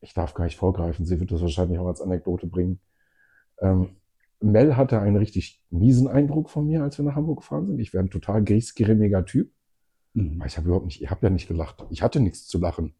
ich 0.00 0.14
darf 0.14 0.34
gar 0.34 0.44
nicht 0.44 0.56
vorgreifen, 0.56 1.04
sie 1.04 1.20
wird 1.20 1.30
das 1.30 1.42
wahrscheinlich 1.42 1.78
auch 1.78 1.86
als 1.86 2.00
Anekdote 2.00 2.46
bringen. 2.46 2.80
Ähm, 3.60 3.96
Mel 4.40 4.76
hatte 4.76 4.98
einen 5.00 5.16
richtig 5.16 5.62
miesen 5.70 6.08
Eindruck 6.08 6.50
von 6.50 6.66
mir, 6.66 6.82
als 6.82 6.98
wir 6.98 7.04
nach 7.04 7.14
Hamburg 7.14 7.40
gefahren 7.40 7.66
sind. 7.66 7.78
Ich 7.78 7.92
wäre 7.92 8.02
ein 8.02 8.10
total 8.10 8.42
griesgrämiger 8.42 9.24
Typ. 9.24 9.52
Mhm. 10.14 10.42
Ich 10.46 10.56
habe 10.56 10.66
überhaupt 10.66 10.86
nicht, 10.86 11.02
ich 11.02 11.10
habe 11.10 11.26
ja 11.26 11.30
nicht 11.30 11.46
gelacht. 11.48 11.84
Ich 11.90 12.02
hatte 12.02 12.18
nichts 12.18 12.46
zu 12.48 12.58
lachen. 12.58 12.94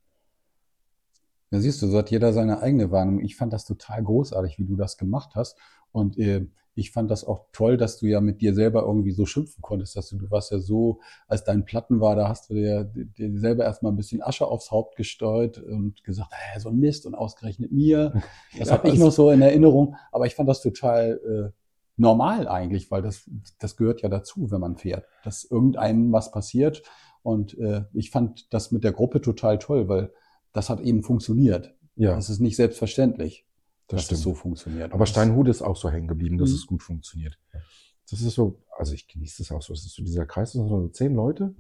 Ja, 1.51 1.61
siehst 1.61 1.83
du, 1.83 1.89
so 1.89 1.99
hat 1.99 2.11
jeder 2.11 2.33
seine 2.33 2.61
eigene 2.61 2.91
Wahrnehmung. 2.91 3.25
Ich 3.25 3.37
fand 3.37 3.53
das 3.53 3.65
total 3.65 4.03
großartig, 4.03 4.59
wie 4.59 4.65
du 4.65 4.77
das 4.77 4.97
gemacht 4.97 5.35
hast. 5.35 5.59
Und 5.91 6.17
äh, 6.19 6.47
ich 6.75 6.91
fand 6.91 7.11
das 7.11 7.25
auch 7.25 7.47
toll, 7.53 7.77
dass 7.77 7.99
du 7.99 8.07
ja 8.07 8.21
mit 8.21 8.41
dir 8.41 8.55
selber 8.55 8.83
irgendwie 8.83 9.11
so 9.13 9.27
schimpfen 9.27 9.61
konntest, 9.63 9.95
dass 9.97 10.09
du, 10.09 10.17
du 10.19 10.31
warst 10.31 10.51
ja 10.53 10.59
so, 10.59 11.01
als 11.29 11.45
dein 11.45 11.65
Platten 11.65 12.01
war, 12.01 12.17
da 12.17 12.29
hast 12.29 12.49
du 12.51 12.55
dir, 12.55 12.85
dir 12.85 13.39
selber 13.39 13.65
erstmal 13.65 13.93
ein 13.93 13.97
bisschen 13.97 14.23
Asche 14.23 14.47
aufs 14.47 14.71
Haupt 14.71 14.97
gestreut 14.97 15.59
und 15.59 16.03
gesagt, 16.05 16.31
hey, 16.33 16.61
so 16.61 16.71
ein 16.71 16.79
Mist 16.79 17.05
und 17.07 17.15
ausgerechnet 17.15 17.73
mir. 17.73 18.13
Das 18.59 18.69
Ja, 18.69 18.75
habe 18.75 18.89
ich 18.89 18.95
das- 18.95 19.01
noch 19.05 19.13
so 19.13 19.31
in 19.31 19.43
Erinnerung, 19.43 19.97
aber 20.13 20.27
ich 20.27 20.35
fand 20.35 20.49
das 20.49 20.61
total 20.63 21.21
äh, 21.53 21.53
normal 21.97 22.49
eigentlich, 22.49 22.91
weil 22.91 23.03
das, 23.03 23.29
das 23.59 23.77
gehört 23.77 24.03
ja 24.03 24.09
dazu, 24.09 24.51
wenn 24.51 24.61
man 24.61 24.77
fährt, 24.77 25.07
dass 25.25 25.45
irgendeinem 25.45 26.11
was 26.13 26.31
passiert. 26.33 26.83
Und 27.23 27.57
äh, 27.59 27.85
ich 27.93 28.11
fand 28.11 28.53
das 28.53 28.73
mit 28.73 28.83
der 28.83 28.93
Gruppe 28.93 29.21
total 29.21 29.59
toll, 29.59 29.89
weil 29.89 30.13
das 30.53 30.69
hat 30.71 30.81
eben 30.81 31.03
funktioniert. 31.03 31.75
Ja, 31.97 32.15
Das 32.17 32.31
ist 32.31 32.41
nicht 32.41 32.57
selbstverständlich, 32.57 33.47
das 33.93 34.01
dass 34.01 34.05
stimmt. 34.07 34.19
es 34.19 34.25
so 34.25 34.35
funktioniert. 34.35 34.93
Aber 34.93 35.07
Steinhude 35.07 35.51
ist 35.51 35.63
auch 35.63 35.77
so 35.77 35.91
hängen 35.91 36.09
geblieben, 36.09 36.39
dass 36.39 36.51
Mhm. 36.51 36.55
es 36.57 36.67
gut 36.67 36.83
funktioniert. 36.83 37.39
Das 38.11 38.21
ist 38.21 38.35
so, 38.35 38.59
also 38.77 38.93
ich 38.95 39.09
genieße 39.09 39.43
das 39.43 39.53
auch 39.53 39.63
so. 39.63 39.73
Das 39.73 39.85
ist 39.85 39.95
so 39.95 40.03
dieser 40.03 40.27
Kreis, 40.27 40.53
das 40.53 40.61
sind 40.61 40.69
so 40.69 40.89
zehn 40.89 41.15
Leute, 41.15 41.55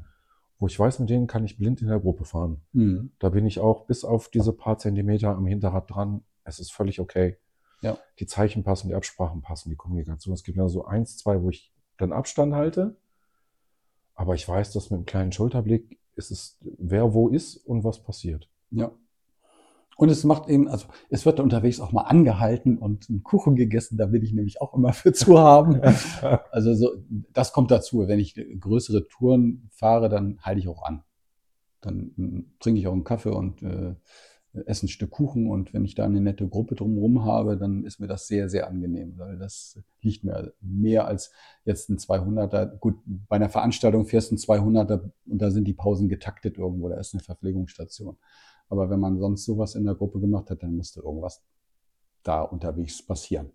wo 0.59 0.67
ich 0.67 0.79
weiß, 0.79 0.99
mit 0.99 1.09
denen 1.11 1.27
kann 1.27 1.45
ich 1.45 1.57
blind 1.59 1.81
in 1.81 1.89
der 1.89 2.01
Gruppe 2.01 2.25
fahren. 2.25 2.61
Mhm. 2.73 3.13
Da 3.19 3.29
bin 3.31 3.47
ich 3.47 3.59
auch 3.61 3.87
bis 3.87 4.05
auf 4.05 4.29
diese 4.29 4.53
paar 4.53 4.79
Zentimeter 4.79 5.29
am 5.35 5.47
Hinterrad 5.47 5.91
dran. 5.91 6.23
Es 6.45 6.59
ist 6.59 6.73
völlig 6.73 7.01
okay. 7.01 7.37
Ja. 7.81 7.97
Die 8.19 8.27
Zeichen 8.27 8.63
passen, 8.65 8.89
die 8.89 8.95
Absprachen 8.95 9.43
passen, 9.43 9.71
die 9.71 9.77
Kommunikation. 9.77 10.35
Es 10.35 10.45
gibt 10.45 10.59
ja 10.59 10.69
so 10.69 10.85
eins, 10.85 11.17
zwei, 11.17 11.41
wo 11.43 11.51
ich 11.51 11.73
dann 11.99 12.13
Abstand 12.13 12.55
halte. 12.55 12.97
Aber 14.15 14.35
ich 14.35 14.47
weiß, 14.47 14.73
dass 14.73 14.91
mit 14.91 14.99
einem 14.99 15.07
kleinen 15.07 15.33
Schulterblick 15.33 15.99
ist 16.15 16.31
es, 16.31 16.59
wer 16.61 17.15
wo 17.15 17.29
ist 17.29 17.57
und 17.57 17.83
was 17.85 18.03
passiert. 18.03 18.49
Ja. 18.71 18.93
Und 19.97 20.09
es 20.09 20.25
macht 20.25 20.49
eben, 20.49 20.69
also 20.69 20.87
es 21.11 21.27
wird 21.27 21.39
unterwegs 21.39 21.81
auch 21.81 21.93
mal 21.93 22.03
angehalten 22.03 22.79
und 22.79 23.09
ein 23.11 23.23
Kuchen 23.23 23.57
gegessen, 23.57 23.99
da 23.99 24.11
will 24.11 24.23
ich 24.23 24.33
nämlich 24.33 24.61
auch 24.61 24.75
immer 24.75 24.93
für 24.93 25.13
zu 25.13 25.39
haben. 25.39 25.81
Also 26.51 26.75
so, 26.75 26.91
das 27.33 27.53
kommt 27.53 27.71
dazu. 27.71 28.07
Wenn 28.07 28.19
ich 28.19 28.35
größere 28.61 29.09
Touren 29.09 29.69
fahre, 29.71 30.09
dann 30.09 30.39
halte 30.43 30.61
ich 30.61 30.69
auch 30.69 30.83
an. 30.83 31.03
Dann 31.81 32.13
mm, 32.17 32.41
trinke 32.61 32.81
ich 32.81 32.87
auch 32.87 32.93
einen 32.93 33.05
Kaffee 33.05 33.31
und 33.31 33.63
äh, 33.63 33.95
esse 34.67 34.87
ein 34.87 34.89
Stück 34.89 35.11
Kuchen. 35.11 35.51
Und 35.51 35.73
wenn 35.73 35.85
ich 35.85 35.95
da 35.95 36.05
eine 36.05 36.21
nette 36.21 36.47
Gruppe 36.49 36.75
drumherum 36.75 37.25
habe, 37.25 37.57
dann 37.57 37.85
ist 37.85 38.01
mir 38.01 38.07
das 38.07 38.27
sehr, 38.27 38.49
sehr 38.49 38.69
angenehm, 38.69 39.15
weil 39.19 39.39
das 39.39 39.79
liegt 40.01 40.25
mir 40.25 40.53
mehr 40.61 41.07
als 41.07 41.33
jetzt 41.65 41.89
ein 41.89 41.99
200er. 41.99 42.79
Gut, 42.79 42.97
bei 43.05 43.37
einer 43.37 43.49
Veranstaltung 43.49 44.07
fährst 44.07 44.31
du 44.31 44.37
ein 44.37 44.39
200er 44.39 45.11
und 45.27 45.43
da 45.43 45.51
sind 45.51 45.65
die 45.65 45.75
Pausen 45.75 46.09
getaktet 46.09 46.59
irgendwo, 46.59 46.89
da 46.89 46.97
ist 46.97 47.15
eine 47.15 47.23
Verpflegungsstation. 47.23 48.17
Aber 48.69 48.91
wenn 48.91 49.01
man 49.01 49.19
sonst 49.19 49.45
sowas 49.45 49.75
in 49.75 49.85
der 49.85 49.95
Gruppe 49.95 50.21
gemacht 50.21 50.51
hat, 50.51 50.63
dann 50.63 50.77
musste 50.77 51.01
irgendwas 51.01 51.43
da 52.23 52.43
unterwegs 52.43 53.05
passieren. 53.05 53.53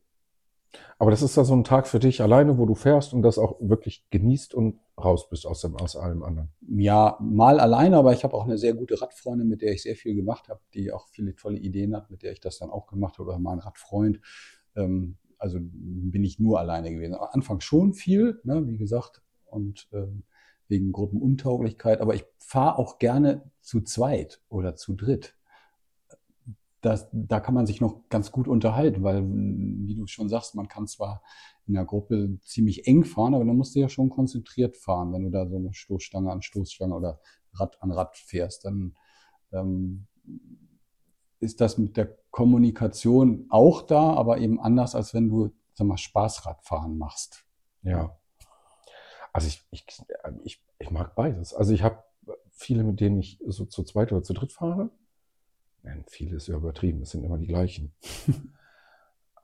Aber 1.00 1.12
das 1.12 1.22
ist 1.22 1.38
da 1.38 1.46
so 1.46 1.56
ein 1.56 1.64
Tag 1.64 1.88
für 1.88 2.00
dich 2.00 2.22
alleine, 2.22 2.58
wo 2.58 2.66
du 2.66 2.76
fährst 2.76 3.14
und 3.14 3.22
das 3.22 3.38
auch 3.38 3.58
wirklich 3.60 4.06
genießt 4.10 4.54
und 4.54 4.80
raus 5.02 5.30
bist 5.30 5.46
aus, 5.46 5.62
dem, 5.62 5.76
aus 5.76 5.96
allem 5.96 6.24
anderen. 6.24 6.50
Ja, 6.68 7.18
mal 7.22 7.60
alleine, 7.60 7.98
aber 7.98 8.14
ich 8.14 8.24
habe 8.24 8.34
auch 8.36 8.46
eine 8.46 8.58
sehr 8.58 8.74
gute 8.74 9.00
Radfreundin, 9.02 9.48
mit 9.48 9.62
der 9.62 9.72
ich 9.74 9.84
sehr 9.84 9.96
viel 9.96 10.16
gemacht 10.16 10.50
habe, 10.50 10.60
die 10.74 10.92
auch 10.92 11.08
viele 11.08 11.36
tolle 11.36 11.60
Ideen 11.60 11.96
hat, 11.96 12.10
mit 12.10 12.24
der 12.24 12.32
ich 12.32 12.40
das 12.40 12.58
dann 12.60 12.70
auch 12.70 12.88
gemacht 12.88 13.18
habe, 13.20 13.30
oder 13.30 13.40
mein 13.40 13.60
Radfreund. 13.60 14.20
Ähm, 14.76 15.18
also 15.38 15.60
bin 15.62 16.24
ich 16.24 16.40
nur 16.40 16.60
alleine 16.60 16.92
gewesen. 16.92 17.14
Am 17.14 17.28
Anfang 17.32 17.60
schon 17.60 17.94
viel, 17.94 18.42
ne, 18.44 18.68
wie 18.68 18.78
gesagt, 18.78 19.22
und 19.46 19.88
ähm, 19.94 20.24
wegen 20.68 20.92
Gruppenuntauglichkeit, 20.92 22.02
aber 22.02 22.16
ich 22.16 22.26
fahre 22.38 22.78
auch 22.78 23.00
gerne 23.00 23.50
zu 23.62 23.82
zweit 23.82 24.42
oder 24.50 24.76
zu 24.76 24.94
dritt. 24.94 25.36
Das, 26.82 27.08
da 27.12 27.40
kann 27.40 27.56
man 27.56 27.66
sich 27.66 27.82
noch 27.82 28.08
ganz 28.10 28.32
gut 28.32 28.48
unterhalten, 28.48 29.04
weil, 29.04 29.24
wie 29.28 29.96
du 29.96 30.08
schon 30.08 30.30
sagst, 30.30 30.56
man 30.56 30.68
kann 30.68 30.88
zwar 30.88 31.24
in 31.66 31.74
der 31.74 31.86
Gruppe 31.86 32.40
ziemlich 32.44 32.88
eng 32.88 33.04
fahren, 33.04 33.34
aber 33.34 33.44
dann 33.44 33.58
musst 33.58 33.76
du 33.76 33.80
ja 33.80 33.90
schon 33.90 34.10
konzentriert 34.10 34.78
fahren. 34.78 35.12
Wenn 35.12 35.24
du 35.24 35.30
da 35.30 35.48
so 35.48 35.58
eine 35.58 35.74
Stoßstange 35.74 36.32
an 36.32 36.42
Stoßstange 36.42 36.96
oder 36.96 37.20
Rad 37.54 37.82
an 37.82 37.92
Rad 37.92 38.16
fährst, 38.16 38.66
dann 38.66 38.96
ähm, 39.52 40.08
ist 41.40 41.62
das 41.62 41.78
mit 41.78 41.98
der 41.98 42.18
Kommunikation 42.32 43.48
auch 43.50 43.82
da, 43.82 44.14
aber 44.14 44.38
eben 44.40 44.60
anders, 44.60 44.96
als 44.96 45.14
wenn 45.14 45.30
du, 45.30 45.52
sag 45.74 45.88
mal, 45.88 45.98
Spaßradfahren 45.98 46.98
machst. 46.98 47.46
Ja. 47.82 48.18
Also 49.38 49.50
ich, 49.50 49.68
ich, 49.70 49.86
ich, 50.46 50.66
ich 50.80 50.90
mag 50.90 51.14
beides. 51.14 51.54
Also 51.54 51.72
ich 51.72 51.84
habe 51.84 52.04
viele, 52.50 52.84
mit 52.84 53.00
denen 53.00 53.20
ich 53.20 53.38
so 53.46 53.66
zu 53.66 53.84
zweit 53.84 54.12
oder 54.12 54.24
zu 54.24 54.34
dritt 54.34 54.52
fahre. 54.52 54.90
Nein, 55.84 56.04
viele 56.08 56.38
ist 56.38 56.48
ja 56.48 56.56
übertrieben, 56.56 57.04
es 57.04 57.12
sind 57.12 57.24
immer 57.24 57.38
die 57.38 57.46
gleichen. 57.46 57.94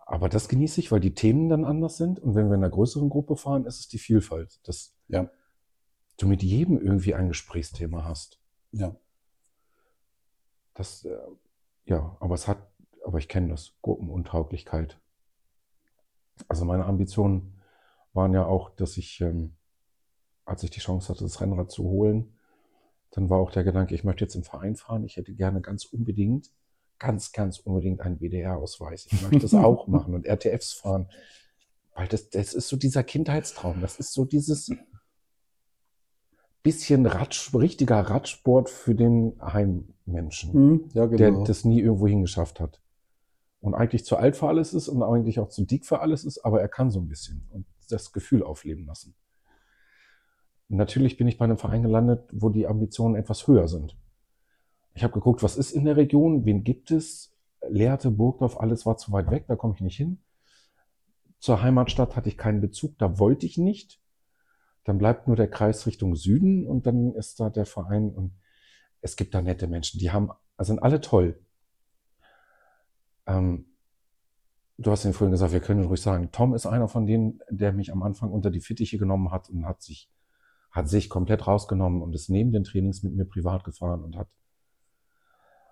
Aber 0.08 0.30
das 0.30 0.50
genieße 0.50 0.80
ich, 0.80 0.92
weil 0.92 1.00
die 1.00 1.14
Themen 1.14 1.48
dann 1.48 1.64
anders 1.64 1.98
sind. 1.98 2.20
Und 2.20 2.34
wenn 2.34 2.48
wir 2.48 2.56
in 2.56 2.64
einer 2.64 2.72
größeren 2.72 3.08
Gruppe 3.08 3.36
fahren, 3.36 3.68
ist 3.68 3.82
es 3.82 3.88
die 3.88 4.00
Vielfalt, 4.00 4.68
dass 4.68 4.96
Ja. 5.10 5.30
du 6.18 6.28
mit 6.28 6.42
jedem 6.42 6.82
irgendwie 6.82 7.14
ein 7.14 7.28
Gesprächsthema 7.28 8.04
hast. 8.04 8.40
Ja. 8.72 8.96
Das, 10.74 11.06
äh, 11.06 11.16
ja, 11.86 12.18
aber 12.20 12.34
es 12.34 12.48
hat, 12.48 12.68
aber 13.06 13.20
ich 13.20 13.28
kenne 13.28 13.50
das, 13.50 13.76
Gruppenuntauglichkeit. 13.84 15.00
Also 16.48 16.66
meine 16.66 16.86
Ambitionen 16.86 17.62
waren 18.14 18.34
ja 18.34 18.44
auch, 18.44 18.72
dass 18.72 18.98
ich, 18.98 19.22
ähm, 19.22 19.56
als 20.46 20.64
ich 20.64 20.70
die 20.70 20.80
Chance 20.80 21.10
hatte, 21.10 21.24
das 21.24 21.42
Rennrad 21.42 21.72
zu 21.72 21.84
holen, 21.84 22.34
dann 23.12 23.30
war 23.30 23.40
auch 23.40 23.52
der 23.52 23.64
Gedanke, 23.64 23.94
ich 23.94 24.04
möchte 24.04 24.24
jetzt 24.24 24.36
im 24.36 24.44
Verein 24.44 24.76
fahren. 24.76 25.04
Ich 25.04 25.18
hätte 25.18 25.34
gerne 25.34 25.62
ganz 25.62 25.86
unbedingt, 25.86 26.50
ganz, 26.98 27.32
ganz 27.32 27.60
unbedingt 27.60 28.02
einen 28.02 28.20
WDR-Ausweis. 28.20 29.08
Ich 29.12 29.22
möchte 29.22 29.40
das 29.40 29.54
auch 29.54 29.88
machen 29.88 30.16
und 30.16 30.26
RTFs 30.26 30.74
fahren. 30.74 31.08
Weil 31.96 32.08
das, 32.08 32.30
das 32.30 32.54
ist 32.54 32.68
so 32.70 32.76
dieser 32.76 33.04
Kindheitstraum. 33.04 33.82
Das 33.82 34.00
ist 34.00 34.14
so 34.14 34.26
dieses 34.26 34.72
bisschen 36.64 37.06
Radsch, 37.06 37.54
richtiger 37.54 38.00
Radsport 38.00 38.70
für 38.70 38.96
den 38.96 39.34
Heimmenschen 39.42 40.54
Mhm, 40.54 40.90
ja, 40.94 41.06
der 41.08 41.32
genau. 41.32 41.44
das 41.44 41.66
nie 41.66 41.82
irgendwo 41.82 42.08
hingeschafft 42.08 42.60
hat. 42.60 42.82
Und 43.60 43.76
eigentlich 43.76 44.06
zu 44.06 44.18
alt 44.18 44.36
für 44.36 44.48
alles 44.48 44.74
ist 44.74 44.88
und 44.88 45.04
eigentlich 45.04 45.40
auch 45.40 45.50
zu 45.50 45.66
dick 45.66 45.86
für 45.86 46.00
alles 46.00 46.24
ist, 46.24 46.44
aber 46.44 46.62
er 46.62 46.68
kann 46.68 46.90
so 46.90 47.00
ein 47.00 47.08
bisschen 47.08 47.48
und 47.52 47.66
das 47.90 48.12
Gefühl 48.12 48.44
aufleben 48.44 48.86
lassen. 48.86 49.14
Natürlich 50.74 51.18
bin 51.18 51.28
ich 51.28 51.38
bei 51.38 51.46
einem 51.46 51.58
Verein 51.58 51.84
gelandet, 51.84 52.28
wo 52.32 52.50
die 52.50 52.68
Ambitionen 52.68 53.16
etwas 53.16 53.48
höher 53.48 53.68
sind. 53.68 53.96
Ich 54.96 55.04
habe 55.04 55.14
geguckt, 55.14 55.44
was 55.44 55.56
ist 55.58 55.72
in 55.72 55.86
der 55.86 55.98
Region, 55.98 56.46
wen 56.46 56.64
gibt 56.64 56.92
es? 56.92 57.36
Lehrte, 57.68 58.12
Burgdorf, 58.12 58.60
alles 58.60 58.86
war 58.86 58.98
zu 58.98 59.12
weit 59.12 59.30
weg, 59.32 59.46
da 59.48 59.56
komme 59.56 59.76
ich 59.76 59.82
nicht 59.82 59.98
hin. 59.98 60.20
Zur 61.40 61.62
Heimatstadt 61.62 62.16
hatte 62.16 62.30
ich 62.30 62.38
keinen 62.38 62.62
Bezug, 62.62 62.98
da 62.98 63.20
wollte 63.20 63.46
ich 63.46 63.58
nicht. 63.58 64.02
Dann 64.84 64.98
bleibt 64.98 65.28
nur 65.28 65.36
der 65.36 65.50
Kreis 65.50 65.86
Richtung 65.86 66.16
Süden 66.16 66.66
und 66.66 66.86
dann 66.88 67.14
ist 67.14 67.40
da 67.40 67.50
der 67.50 67.66
Verein 67.66 68.10
und 68.10 68.34
es 69.02 69.16
gibt 69.16 69.34
da 69.34 69.42
nette 69.42 69.68
Menschen, 69.68 70.00
die 70.00 70.12
haben, 70.12 70.32
sind 70.60 70.82
alle 70.82 71.02
toll. 71.02 71.40
Ähm, 73.28 73.66
du 74.78 74.92
hast 74.92 75.04
ja 75.04 75.12
vorhin 75.12 75.32
gesagt, 75.32 75.54
wir 75.54 75.60
können 75.60 75.86
ruhig 75.86 76.02
sagen, 76.02 76.32
Tom 76.32 76.54
ist 76.56 76.66
einer 76.66 76.88
von 76.88 77.06
denen, 77.06 77.42
der 77.50 77.74
mich 77.74 77.92
am 77.92 78.04
Anfang 78.04 78.32
unter 78.32 78.50
die 78.50 78.62
Fittiche 78.62 78.98
genommen 78.98 79.32
hat 79.32 79.50
und 79.50 79.66
hat 79.66 79.82
sich, 79.82 80.10
hat 80.74 80.90
sich 80.90 81.10
komplett 81.10 81.48
rausgenommen 81.48 82.02
und 82.02 82.14
ist 82.14 82.30
neben 82.30 82.52
den 82.52 82.64
Trainings 82.64 83.04
mit 83.04 83.14
mir 83.14 83.26
privat 83.26 83.64
gefahren 83.64 84.04
und 84.04 84.18
hat 84.18 84.28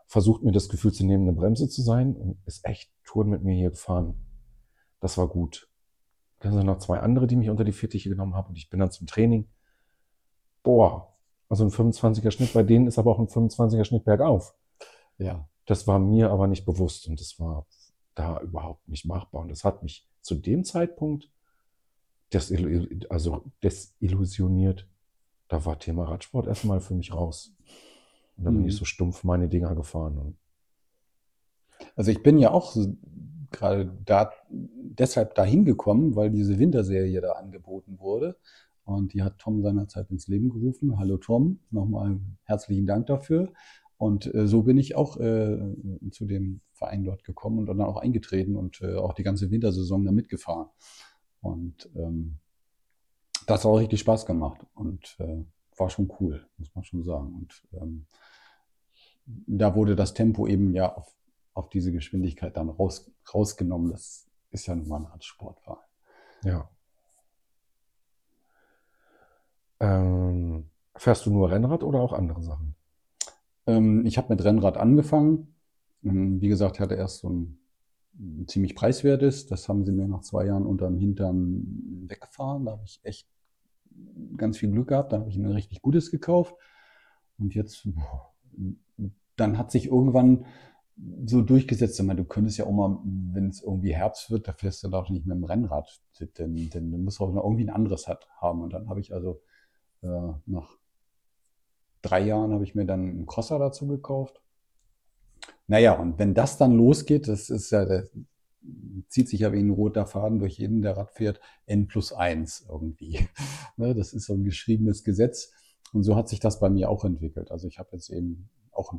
versucht, 0.06 0.44
mir 0.44 0.52
das 0.52 0.70
Gefühl 0.70 0.94
zu 0.94 1.06
nehmen, 1.06 1.28
eine 1.28 1.36
Bremse 1.36 1.68
zu 1.68 1.82
sein 1.82 2.16
und 2.16 2.38
ist 2.46 2.66
echt 2.66 2.92
Touren 3.04 3.30
mit 3.30 3.44
mir 3.44 3.56
hier 3.56 3.72
gefahren. 3.72 4.16
Das 5.00 5.18
war 5.18 5.28
gut. 5.28 5.70
Dann 6.40 6.54
sind 6.54 6.66
noch 6.66 6.78
zwei 6.78 7.00
andere, 7.00 7.28
die 7.28 7.36
mich 7.36 7.50
unter 7.50 7.64
die 7.64 7.72
Fittiche 7.72 8.10
genommen 8.10 8.36
haben 8.36 8.50
und 8.50 8.58
ich 8.58 8.70
bin 8.70 8.80
dann 8.80 8.92
zum 8.92 9.08
Training. 9.08 9.50
Boah, 10.64 11.18
also 11.50 11.64
ein 11.66 11.72
25er 11.72 12.32
Schnitt, 12.32 12.54
bei 12.54 12.64
denen 12.64 12.88
ist 12.88 13.00
aber 13.00 13.12
auch 13.12 13.20
ein 13.20 13.28
25er 13.28 13.84
Schnitt 13.84 14.06
bergauf. 14.06 14.54
Ja. 15.18 15.48
Das 15.66 15.88
war 15.88 16.00
mir 16.00 16.32
aber 16.32 16.48
nicht 16.48 16.66
bewusst 16.66 17.08
und 17.08 17.20
das 17.20 17.40
war 17.40 17.66
da 18.16 18.40
überhaupt 18.42 18.88
nicht 18.88 19.06
machbar. 19.06 19.42
Und 19.42 19.50
das 19.50 19.64
hat 19.64 19.84
mich 19.84 20.10
zu 20.22 20.36
dem 20.36 20.64
Zeitpunkt 20.64 21.30
desil 22.34 23.06
also 23.10 23.44
desillusioniert. 23.64 24.88
Da 25.48 25.66
war 25.66 25.80
Thema 25.80 26.06
Radsport 26.06 26.48
erstmal 26.48 26.80
für 26.80 26.94
mich 26.94 27.14
raus. 27.14 27.54
Und 28.38 28.46
dann 28.46 28.56
bin 28.56 28.66
ich 28.66 28.74
Mhm. 28.76 28.80
so 28.80 28.86
stumpf 28.86 29.24
meine 29.24 29.50
Dinger 29.50 29.76
gefahren. 29.76 30.38
Also 31.96 32.12
ich 32.12 32.24
bin 32.24 32.38
ja 32.38 32.52
auch 32.52 32.72
so 32.72 32.96
gerade 33.52 33.92
da 34.06 34.32
deshalb 34.48 35.36
dahin 35.36 35.66
gekommen, 35.66 36.16
weil 36.16 36.30
diese 36.30 36.58
Winterserie 36.58 37.20
da 37.22 37.34
angeboten 37.34 38.00
wurde. 38.00 38.38
Und 38.86 39.14
die 39.14 39.22
hat 39.24 39.40
Tom 39.40 39.62
seinerzeit 39.62 40.10
ins 40.10 40.28
Leben 40.28 40.50
gerufen. 40.50 40.98
Hallo 40.98 41.18
Tom, 41.18 41.60
nochmal 41.70 42.20
herzlichen 42.44 42.86
Dank 42.88 43.08
dafür. 43.08 43.52
Und 43.98 44.34
äh, 44.34 44.48
so 44.48 44.64
bin 44.64 44.78
ich 44.78 44.96
auch 44.96 45.18
äh, 45.18 45.60
zu 46.12 46.26
dem 46.26 46.62
Verein 46.74 47.04
dort 47.04 47.24
gekommen 47.24 47.60
und 47.60 47.68
dann 47.68 47.82
auch 47.82 47.98
eingetreten 47.98 48.56
und 48.56 48.82
äh, 48.82 48.96
auch 48.96 49.14
die 49.14 49.24
ganze 49.24 49.52
Wintersaison 49.52 50.04
da 50.06 50.12
mitgefahren. 50.12 50.68
Und 51.42 51.90
ähm, 51.96 52.38
das 53.48 53.62
hat 53.62 53.66
auch 53.66 53.78
richtig 53.78 54.00
Spaß 54.00 54.26
gemacht 54.26 54.66
und 54.76 55.16
äh, 55.20 55.44
war 55.78 55.90
schon 55.90 56.12
cool, 56.20 56.46
muss 56.58 56.74
man 56.76 56.84
schon 56.84 57.04
sagen. 57.04 57.34
Und 57.34 57.64
ähm, 57.74 58.06
da 59.26 59.76
wurde 59.76 59.96
das 59.96 60.14
Tempo 60.14 60.48
eben 60.48 60.74
ja 60.74 60.94
auf, 60.94 61.14
auf 61.54 61.70
diese 61.70 61.92
Geschwindigkeit 61.92 62.56
dann 62.58 62.70
raus, 62.70 63.12
rausgenommen. 63.34 63.92
Das 63.92 64.28
ist 64.52 64.68
ja 64.68 64.76
nun 64.76 64.88
mal 64.88 64.98
eine 64.98 65.12
Art 65.12 65.24
Sportwahl. 65.24 65.80
ja. 66.44 66.70
Ähm, 69.80 70.70
fährst 70.96 71.26
du 71.26 71.32
nur 71.32 71.50
Rennrad 71.50 71.84
oder 71.84 72.00
auch 72.02 72.14
andere 72.14 72.44
Sachen? 72.44 72.76
Ähm, 73.66 74.06
ich 74.06 74.18
habe 74.20 74.30
mit 74.30 74.44
Rennrad 74.44 74.78
angefangen. 74.78 75.56
Ähm, 76.04 76.40
wie 76.40 76.50
gesagt, 76.50 76.76
ich 76.76 76.82
hatte 76.82 76.94
erst 76.94 77.20
so 77.20 77.30
ein, 77.30 77.60
ziemlich 78.48 78.76
preiswertes. 78.76 79.48
Das 79.48 79.68
haben 79.70 79.86
sie 79.86 79.92
mir 79.92 80.08
nach 80.08 80.22
zwei 80.22 80.46
Jahren 80.46 80.66
unterm 80.66 80.98
Hintern 80.98 82.06
weggefahren. 82.08 82.66
Da 82.66 82.72
habe 82.74 82.84
ich 82.86 83.00
echt 83.04 83.28
ganz 84.38 84.58
viel 84.58 84.72
Glück 84.72 84.90
gehabt. 84.90 85.14
Da 85.14 85.20
habe 85.20 85.30
ich 85.30 85.38
ein 85.38 85.46
richtig 85.46 85.82
gutes 85.82 86.12
gekauft. 86.12 86.56
Und 87.38 87.56
jetzt, 87.56 87.88
dann 89.36 89.58
hat 89.58 89.72
sich 89.72 89.88
irgendwann 89.88 90.46
so 91.26 91.42
durchgesetzt. 91.42 92.00
Ich 92.00 92.06
meine, 92.06 92.22
du 92.22 92.28
könntest 92.28 92.58
ja 92.58 92.66
auch 92.66 92.72
mal, 92.72 93.00
wenn 93.04 93.48
es 93.48 93.62
irgendwie 93.62 93.96
Herbst 93.96 94.30
wird, 94.30 94.48
da 94.48 94.54
fährst 94.54 94.84
du 94.84 94.90
doch 94.90 95.10
nicht 95.10 95.26
mit 95.26 95.36
dem 95.36 95.44
Rennrad, 95.44 96.02
denn, 96.38 96.56
denn 96.70 96.92
du 96.92 96.98
musst 96.98 97.20
auch 97.22 97.34
noch 97.34 97.44
irgendwie 97.44 97.66
ein 97.66 97.70
anderes 97.70 98.08
hat, 98.08 98.28
haben. 98.40 98.62
Und 98.62 98.74
dann 98.74 98.90
habe 98.90 99.00
ich 99.00 99.14
also 99.14 99.42
äh, 100.04 100.34
nach 100.46 100.78
drei 102.02 102.22
Jahren 102.22 102.54
habe 102.54 102.64
ich 102.64 102.76
mir 102.76 102.86
dann 102.86 103.02
einen 103.02 103.26
Crosser 103.26 103.60
dazu 103.60 103.88
gekauft. 103.88 104.42
Naja, 105.72 105.94
und 105.94 106.20
wenn 106.20 106.34
das 106.34 106.58
dann 106.58 106.74
losgeht, 106.74 107.30
das 107.30 107.50
ist 107.50 107.72
ja, 107.72 107.86
der 107.86 108.10
zieht 109.08 109.30
sich 109.30 109.40
ja 109.40 109.54
wie 109.54 109.60
ein 109.62 109.70
roter 109.70 110.06
Faden 110.06 110.38
durch 110.38 110.58
jeden, 110.58 110.82
der 110.82 110.98
Rad 110.98 111.12
fährt, 111.12 111.40
N 111.66 111.88
plus 111.88 112.12
eins 112.12 112.66
irgendwie. 112.70 113.30
Ne, 113.78 113.96
das 113.96 114.12
ist 114.12 114.26
so 114.26 114.34
ein 114.34 114.44
geschriebenes 114.44 115.06
Gesetz. 115.06 115.54
Und 115.94 116.04
so 116.04 116.18
hat 116.18 116.28
sich 116.28 116.42
das 116.42 116.60
bei 116.60 116.70
mir 116.70 116.90
auch 116.90 117.06
entwickelt. 117.06 117.52
Also 117.52 117.70
ich 117.70 117.80
habe 117.80 117.92
jetzt 117.94 118.10
eben 118.10 118.50
auch 118.74 118.94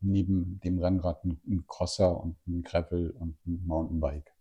neben 0.00 0.58
dem 0.64 0.80
Rennrad 0.80 1.22
einen, 1.22 1.64
Crosser 1.68 2.20
und 2.20 2.36
einen 2.48 2.64
Gravel 2.64 3.10
und 3.10 3.36
ein 3.46 3.62
Mountainbike. 3.64 4.34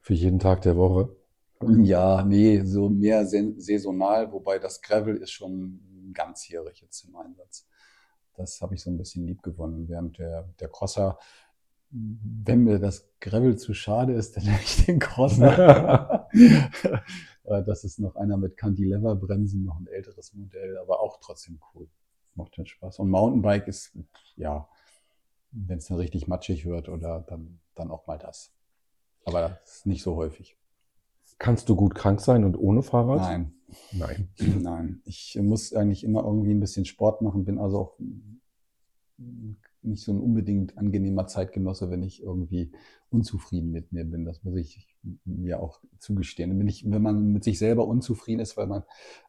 Für 0.00 0.14
jeden 0.14 0.38
Tag 0.38 0.62
der 0.62 0.78
Woche? 0.78 1.14
Ja, 1.82 2.24
nee, 2.24 2.62
so 2.64 2.88
mehr 2.88 3.26
saisonal, 3.26 4.32
wobei 4.32 4.58
das 4.58 4.80
Gravel 4.80 5.18
ist 5.18 5.32
schon 5.32 6.12
ganzjährig 6.14 6.80
jetzt 6.80 7.04
im 7.04 7.14
Einsatz. 7.14 7.66
Das 8.40 8.62
habe 8.62 8.74
ich 8.74 8.82
so 8.82 8.90
ein 8.90 8.96
bisschen 8.96 9.26
lieb 9.26 9.42
gewonnen, 9.42 9.88
während 9.88 10.18
der, 10.18 10.48
der 10.60 10.68
Crosser, 10.68 11.18
wenn 11.90 12.64
mir 12.64 12.78
das 12.78 13.08
Gravel 13.20 13.58
zu 13.58 13.74
schade 13.74 14.14
ist, 14.14 14.36
dann 14.36 14.44
nehme 14.46 14.60
ich 14.62 14.84
den 14.84 14.98
Crosser. 14.98 16.28
Äh, 17.44 17.64
Das 17.64 17.84
ist 17.84 17.98
noch 17.98 18.16
einer 18.16 18.36
mit 18.36 18.56
Cantilever-Bremsen, 18.56 19.64
noch 19.64 19.80
ein 19.80 19.86
älteres 19.86 20.34
Modell, 20.34 20.78
aber 20.78 21.00
auch 21.00 21.18
trotzdem 21.20 21.58
cool. 21.74 21.88
Macht 22.34 22.56
den 22.56 22.66
Spaß. 22.66 22.98
Und 22.98 23.10
Mountainbike 23.10 23.66
ist, 23.66 23.96
ja, 24.36 24.68
wenn 25.50 25.78
es 25.78 25.86
dann 25.86 25.96
richtig 25.98 26.28
matschig 26.28 26.66
wird 26.66 26.88
oder 26.88 27.24
dann, 27.28 27.58
dann 27.74 27.90
auch 27.90 28.06
mal 28.06 28.18
das. 28.18 28.52
Aber 29.24 29.40
das 29.64 29.76
ist 29.78 29.86
nicht 29.86 30.02
so 30.02 30.16
häufig. 30.16 30.56
Kannst 31.40 31.70
du 31.70 31.74
gut 31.74 31.94
krank 31.94 32.20
sein 32.20 32.44
und 32.44 32.54
ohne 32.56 32.82
Fahrrad? 32.82 33.22
Nein. 33.22 33.54
Nein. 33.92 34.28
Nein, 34.62 35.00
ich 35.04 35.38
muss 35.40 35.72
eigentlich 35.72 36.04
immer 36.04 36.22
irgendwie 36.22 36.50
ein 36.52 36.60
bisschen 36.60 36.84
Sport 36.84 37.22
machen, 37.22 37.46
bin 37.46 37.58
also 37.58 37.78
auch 37.78 37.98
nicht 39.82 40.04
so 40.04 40.12
ein 40.12 40.20
unbedingt 40.20 40.76
angenehmer 40.76 41.26
Zeitgenosse, 41.26 41.90
wenn 41.90 42.02
ich 42.02 42.22
irgendwie 42.22 42.72
unzufrieden 43.08 43.70
mit 43.70 43.90
mir 43.90 44.04
bin. 44.04 44.26
Das 44.26 44.44
muss 44.44 44.56
ich 44.56 44.86
mir 45.24 45.60
auch 45.60 45.80
zugestehen. 45.98 46.58
Wenn, 46.58 46.68
ich, 46.68 46.90
wenn 46.90 47.00
man 47.00 47.32
mit 47.32 47.42
sich 47.42 47.58
selber 47.58 47.86
unzufrieden 47.86 48.40
ist, 48.40 48.58
weil 48.58 48.66
man 48.66 48.82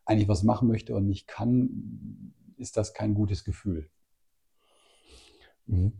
eigentlich 0.04 0.28
was 0.28 0.44
machen 0.44 0.68
möchte 0.68 0.94
und 0.96 1.08
nicht 1.08 1.28
kann, 1.28 2.34
ist 2.58 2.76
das 2.76 2.94
kein 2.94 3.14
gutes 3.14 3.46
Gefühl. 3.46 3.90
Mhm. 5.66 5.94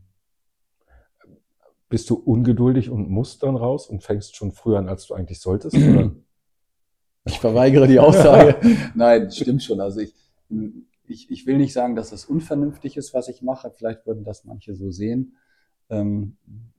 Bist 1.92 2.10
du 2.10 2.16
ungeduldig 2.16 2.90
und 2.90 3.10
musst 3.10 3.44
dann 3.44 3.58
raus 3.58 3.88
und 3.88 4.02
fängst 4.02 4.38
schon 4.38 4.54
früher 4.54 4.80
an, 4.80 4.88
als 4.88 5.08
du 5.08 5.14
eigentlich 5.14 5.42
solltest? 5.42 5.76
Oder? 5.76 6.12
Ich 7.24 7.40
verweigere 7.40 7.88
die 7.88 8.00
Aussage. 8.00 8.56
Nein, 8.96 9.30
stimmt 9.30 9.62
schon. 9.62 9.80
Also 9.80 10.00
ich, 10.00 10.16
ich, 11.06 11.30
ich 11.30 11.46
will 11.46 11.60
nicht 11.60 11.72
sagen, 11.72 11.96
dass 11.96 12.12
es 12.12 12.26
unvernünftig 12.26 12.98
ist, 12.98 13.14
was 13.14 13.28
ich 13.28 13.44
mache. 13.44 13.70
Vielleicht 13.70 14.08
würden 14.08 14.24
das 14.24 14.44
manche 14.44 14.74
so 14.74 14.90
sehen. 14.90 15.36
Ähm, 15.92 16.38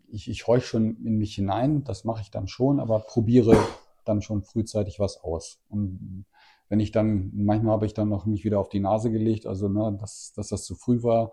ich, 0.08 0.28
ich 0.28 0.48
horch 0.48 0.66
schon 0.66 0.96
in 1.04 1.18
mich 1.18 1.36
hinein, 1.36 1.84
das 1.84 2.02
mache 2.02 2.22
ich 2.22 2.32
dann 2.32 2.48
schon, 2.48 2.80
aber 2.80 2.98
probiere 2.98 3.56
dann 4.04 4.20
schon 4.20 4.42
frühzeitig 4.42 4.98
was 4.98 5.22
aus. 5.22 5.60
Und 5.68 6.24
wenn 6.68 6.80
ich 6.80 6.90
dann, 6.90 7.30
manchmal 7.34 7.74
habe 7.74 7.86
ich 7.86 7.94
dann 7.94 8.08
noch 8.08 8.26
mich 8.26 8.42
wieder 8.42 8.58
auf 8.58 8.68
die 8.68 8.80
Nase 8.80 9.12
gelegt, 9.12 9.46
also 9.46 9.68
ne, 9.68 9.96
dass, 10.00 10.32
dass 10.34 10.48
das 10.48 10.64
zu 10.64 10.74
früh 10.74 11.04
war, 11.04 11.30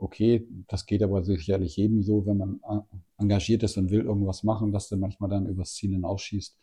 okay, 0.00 0.46
das 0.68 0.86
geht 0.86 1.02
aber 1.02 1.22
sicherlich 1.22 1.76
jedem 1.76 2.02
so, 2.02 2.26
wenn 2.26 2.36
man 2.38 2.60
äh, 2.68 2.80
engagiert 3.18 3.62
ist 3.62 3.76
und 3.76 3.90
will 3.90 4.02
irgendwas 4.02 4.42
machen, 4.42 4.72
dass 4.72 4.88
du 4.88 4.96
manchmal 4.96 5.30
dann 5.30 5.46
übers 5.46 5.74
Ziel 5.74 5.92
hinausschießt. 5.92 6.56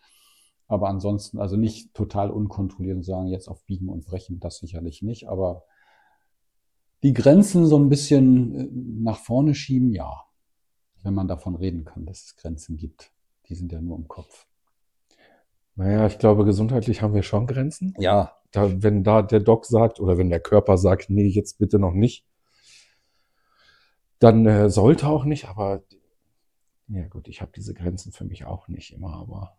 Aber 0.67 0.89
ansonsten, 0.89 1.39
also 1.39 1.55
nicht 1.55 1.93
total 1.93 2.29
unkontrolliert 2.29 2.97
und 2.97 3.03
sagen, 3.03 3.27
jetzt 3.27 3.47
auf 3.47 3.63
Biegen 3.65 3.89
und 3.89 4.05
Brechen, 4.05 4.39
das 4.39 4.57
sicherlich 4.57 5.01
nicht. 5.01 5.29
Aber 5.29 5.63
die 7.03 7.13
Grenzen 7.13 7.65
so 7.65 7.77
ein 7.77 7.89
bisschen 7.89 8.55
äh, 8.55 8.67
nach 9.03 9.17
vorne 9.17 9.55
schieben, 9.55 9.93
ja. 9.93 10.23
Wenn 11.03 11.13
man 11.13 11.27
davon 11.27 11.55
reden 11.55 11.85
kann, 11.85 12.05
dass 12.05 12.23
es 12.23 12.35
Grenzen 12.35 12.75
gibt. 12.75 13.11
Die 13.47 13.55
sind 13.55 13.71
ja 13.71 13.79
nur 13.79 13.97
im 13.97 14.07
Kopf. 14.07 14.45
Naja, 15.75 16.07
ich 16.07 16.17
glaube, 16.17 16.43
gesundheitlich 16.43 17.01
haben 17.01 17.13
wir 17.13 17.23
schon 17.23 17.45
Grenzen. 17.45 17.93
Ja, 17.99 18.33
Da, 18.51 18.81
wenn 18.81 19.03
da 19.03 19.21
der 19.21 19.39
Doc 19.39 19.65
sagt 19.65 19.99
oder 19.99 20.17
wenn 20.17 20.29
der 20.29 20.39
Körper 20.39 20.77
sagt, 20.77 21.09
nee, 21.09 21.27
jetzt 21.27 21.59
bitte 21.59 21.77
noch 21.77 21.93
nicht, 21.93 22.25
dann 24.19 24.45
äh, 24.45 24.69
sollte 24.69 25.07
auch 25.07 25.25
nicht, 25.25 25.45
aber 25.45 25.83
ja 26.87 27.07
gut, 27.07 27.27
ich 27.27 27.41
habe 27.41 27.51
diese 27.55 27.73
Grenzen 27.73 28.11
für 28.11 28.25
mich 28.25 28.45
auch 28.45 28.67
nicht 28.67 28.93
immer, 28.93 29.13
aber 29.13 29.57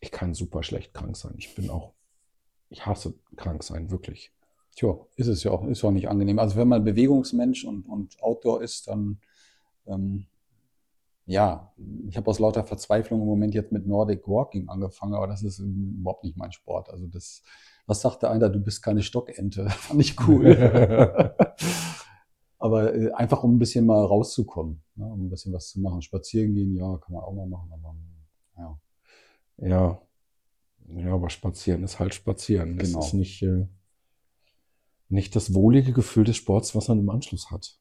ich 0.00 0.10
kann 0.10 0.34
super 0.34 0.62
schlecht 0.62 0.94
krank 0.94 1.16
sein. 1.16 1.34
Ich 1.38 1.54
bin 1.54 1.70
auch, 1.70 1.94
ich 2.68 2.86
hasse 2.86 3.14
krank 3.36 3.62
sein, 3.62 3.90
wirklich. 3.90 4.32
tja, 4.76 4.94
ist 5.16 5.26
es 5.26 5.42
ja 5.42 5.50
auch, 5.50 5.64
ist 5.66 5.84
auch 5.84 5.90
nicht 5.90 6.08
angenehm. 6.08 6.38
Also 6.38 6.56
wenn 6.56 6.68
man 6.68 6.84
Bewegungsmensch 6.84 7.64
und, 7.64 7.86
und 7.86 8.22
Outdoor 8.22 8.62
ist, 8.62 8.88
dann 8.88 9.20
ähm, 9.86 10.26
ja, 11.26 11.72
ich 12.08 12.16
habe 12.16 12.28
aus 12.28 12.40
lauter 12.40 12.64
Verzweiflung 12.64 13.20
im 13.20 13.26
Moment 13.26 13.54
jetzt 13.54 13.70
mit 13.72 13.86
Nordic 13.86 14.26
Walking 14.26 14.68
angefangen, 14.68 15.14
aber 15.14 15.28
das 15.28 15.42
ist 15.42 15.60
überhaupt 15.60 16.24
nicht 16.24 16.36
mein 16.36 16.50
Sport. 16.50 16.90
Also 16.90 17.06
das, 17.06 17.42
was 17.86 18.00
sagte 18.00 18.28
einer, 18.28 18.48
du 18.48 18.58
bist 18.58 18.82
keine 18.82 19.02
Stockente? 19.02 19.68
Fand 19.70 20.00
ich 20.00 20.16
cool. 20.26 21.34
aber 22.60 22.94
äh, 22.94 23.10
einfach 23.12 23.42
um 23.42 23.56
ein 23.56 23.58
bisschen 23.58 23.86
mal 23.86 24.04
rauszukommen, 24.04 24.82
ne, 24.94 25.06
um 25.06 25.26
ein 25.26 25.30
bisschen 25.30 25.52
was 25.52 25.68
zu 25.70 25.80
machen. 25.80 26.02
Spazieren 26.02 26.54
gehen, 26.54 26.76
ja, 26.76 26.98
kann 26.98 27.14
man 27.14 27.24
auch 27.24 27.32
mal 27.32 27.46
machen, 27.48 27.70
aber 27.72 27.96
ja. 28.58 28.80
Ja, 29.56 30.02
ja, 30.94 31.14
aber 31.14 31.30
spazieren 31.30 31.82
ist 31.82 31.98
halt 31.98 32.14
spazieren. 32.14 32.76
Das 32.78 32.88
Genau. 32.88 33.00
ist 33.00 33.14
nicht, 33.14 33.42
äh, 33.42 33.66
nicht 35.08 35.34
das 35.34 35.54
wohlige 35.54 35.92
Gefühl 35.92 36.24
des 36.24 36.36
Sports, 36.36 36.74
was 36.76 36.88
man 36.88 37.00
im 37.00 37.10
Anschluss 37.10 37.50
hat. 37.50 37.78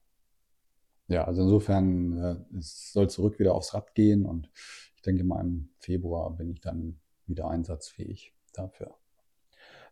Ja, 1.07 1.25
also 1.25 1.41
insofern, 1.43 2.17
äh, 2.17 2.57
es 2.57 2.93
soll 2.93 3.09
zurück 3.09 3.39
wieder 3.39 3.55
aufs 3.55 3.73
Rad 3.73 3.93
gehen 3.95 4.25
und 4.25 4.49
ich 4.95 5.01
denke 5.01 5.23
mal 5.23 5.41
im 5.41 5.69
Februar 5.79 6.31
bin 6.35 6.51
ich 6.51 6.61
dann 6.61 6.99
wieder 7.25 7.49
einsatzfähig 7.49 8.33
dafür. 8.53 8.95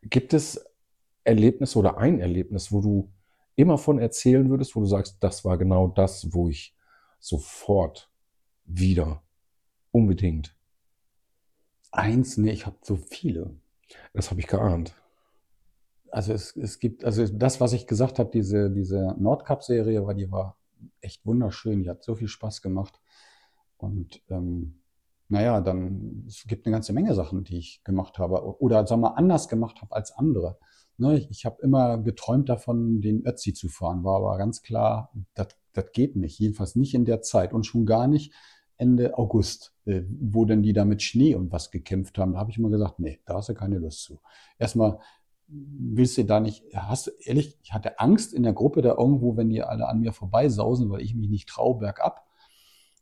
Gibt 0.04 0.34
es 0.34 0.63
Erlebnisse 1.23 1.80
oder 1.80 1.97
ein 1.97 2.19
Erlebnis, 2.19 2.71
wo 2.71 2.82
du 2.82 3.12
immer 3.58 3.78
von 3.78 4.00
erzählen 4.00 4.50
würdest, 4.50 4.76
wo 4.76 4.80
du 4.80 4.86
sagst, 4.86 5.17
das 5.20 5.43
war 5.43 5.58
genau 5.58 5.88
das, 5.88 6.34
wo 6.34 6.48
ich 6.48 6.76
sofort 7.20 8.10
wieder 8.65 9.24
unbedingt. 9.91 10.56
Eins, 11.91 12.38
nee, 12.38 12.52
ich 12.52 12.65
habe 12.65 12.78
so 12.84 12.96
viele. 12.96 13.58
Das 14.13 14.30
habe 14.30 14.39
ich 14.39 14.48
geahnt. 14.48 14.93
Also 16.12 16.34
es, 16.34 16.56
es 16.56 16.80
gibt, 16.80 17.04
also 17.04 17.28
das, 17.28 17.60
was 17.60 17.74
ich 17.74 17.88
gesagt 17.88 18.20
habe, 18.20 18.30
diese, 18.32 18.70
diese 18.70 19.15
Nordcup-Serie, 19.17 20.06
weil 20.06 20.15
die 20.15 20.32
war 20.32 20.58
echt 21.02 21.26
wunderschön, 21.26 21.82
die 21.82 21.89
hat 21.89 22.04
so 22.04 22.15
viel 22.15 22.28
Spaß 22.28 22.62
gemacht. 22.62 23.02
Und 23.78 24.22
ähm, 24.30 24.82
naja, 25.30 25.62
dann 25.62 26.26
es 26.28 26.46
gibt 26.48 26.65
eine 26.65 26.74
ganze 26.74 26.93
Menge 26.93 27.15
Sachen, 27.15 27.43
die 27.43 27.58
ich 27.58 27.84
gemacht 27.84 28.20
habe 28.20 28.62
oder 28.62 28.86
sagen 28.86 29.02
wir 29.02 29.17
anders 29.17 29.50
gemacht 29.50 29.82
habe 29.82 29.96
als 29.96 30.12
andere. 30.12 30.60
Ne, 30.97 31.17
ich 31.17 31.29
ich 31.29 31.45
habe 31.45 31.62
immer 31.62 31.99
geträumt 31.99 32.49
davon, 32.49 33.01
den 33.01 33.25
Ötzi 33.25 33.53
zu 33.53 33.69
fahren, 33.69 34.03
war 34.03 34.17
aber 34.17 34.38
ganz 34.38 34.63
klar, 34.63 35.12
das 35.36 35.91
geht 35.93 36.15
nicht, 36.15 36.39
jedenfalls 36.39 36.75
nicht 36.75 36.95
in 36.95 37.05
der 37.05 37.21
Zeit 37.21 37.53
und 37.53 37.65
schon 37.65 37.86
gar 37.86 38.07
nicht 38.07 38.33
Ende 38.77 39.17
August, 39.17 39.73
äh, 39.86 40.03
wo 40.07 40.45
denn 40.45 40.62
die 40.62 40.73
da 40.73 40.86
mit 40.86 41.01
Schnee 41.01 41.36
und 41.36 41.51
was 41.51 41.71
gekämpft 41.71 42.17
haben. 42.17 42.33
Da 42.33 42.39
habe 42.39 42.51
ich 42.51 42.57
immer 42.57 42.69
gesagt, 42.69 42.99
nee, 42.99 43.19
da 43.25 43.36
hast 43.36 43.49
du 43.49 43.53
keine 43.53 43.79
Lust 43.79 44.03
zu. 44.03 44.19
Erstmal 44.60 44.99
willst 45.47 46.17
du 46.17 46.25
da 46.25 46.39
nicht, 46.39 46.63
hast 46.73 47.07
du 47.07 47.12
ehrlich, 47.19 47.57
ich 47.63 47.73
hatte 47.73 47.99
Angst 47.99 48.33
in 48.33 48.43
der 48.43 48.53
Gruppe 48.53 48.81
da 48.81 48.95
irgendwo, 48.95 49.38
wenn 49.38 49.49
die 49.49 49.63
alle 49.63 49.88
an 49.88 50.01
mir 50.01 50.13
vorbeisausen, 50.13 50.89
weil 50.89 51.01
ich 51.01 51.15
mich 51.15 51.29
nicht 51.29 51.47
traue, 51.49 51.77
bergab. 51.77 52.25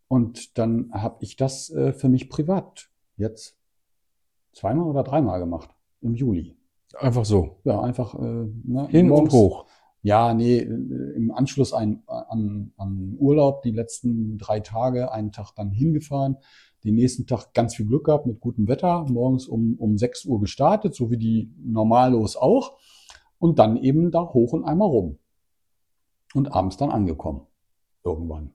Und 0.07 0.57
dann 0.57 0.91
habe 0.93 1.17
ich 1.21 1.35
das 1.35 1.69
äh, 1.71 1.93
für 1.93 2.09
mich 2.09 2.29
privat 2.29 2.89
jetzt 3.17 3.57
zweimal 4.53 4.85
oder 4.85 5.03
dreimal 5.03 5.39
gemacht 5.39 5.69
im 6.01 6.13
Juli. 6.13 6.55
Einfach 6.99 7.25
so. 7.25 7.57
Ja, 7.63 7.81
einfach 7.81 8.15
äh, 8.15 8.21
ne, 8.63 8.87
Hin 8.89 9.05
und 9.05 9.17
morgens- 9.17 9.33
hoch. 9.33 9.65
Ja, 10.01 10.33
nee, 10.35 10.59
äh, 10.59 11.15
im 11.15 11.31
Anschluss 11.31 11.73
ein, 11.73 12.03
an, 12.05 12.71
an 12.77 13.15
Urlaub 13.17 13.63
die 13.63 13.71
letzten 13.71 14.37
drei 14.37 14.59
Tage, 14.59 15.11
einen 15.11 15.31
Tag 15.31 15.53
dann 15.55 15.71
hingefahren, 15.71 16.37
den 16.83 16.93
nächsten 16.95 17.25
Tag 17.25 17.53
ganz 17.55 17.75
viel 17.75 17.87
Glück 17.87 18.05
gehabt 18.05 18.27
mit 18.27 18.39
gutem 18.39 18.67
Wetter, 18.67 19.05
morgens 19.09 19.47
um, 19.47 19.75
um 19.79 19.97
6 19.97 20.25
Uhr 20.25 20.39
gestartet, 20.39 20.93
so 20.93 21.09
wie 21.09 21.17
die 21.17 21.51
normallos 21.63 22.35
auch, 22.37 22.77
und 23.39 23.57
dann 23.57 23.77
eben 23.77 24.11
da 24.11 24.21
hoch 24.31 24.53
und 24.53 24.63
einmal 24.63 24.87
rum. 24.89 25.17
Und 26.35 26.53
abends 26.53 26.77
dann 26.77 26.91
angekommen. 26.91 27.41
Irgendwann. 28.03 28.51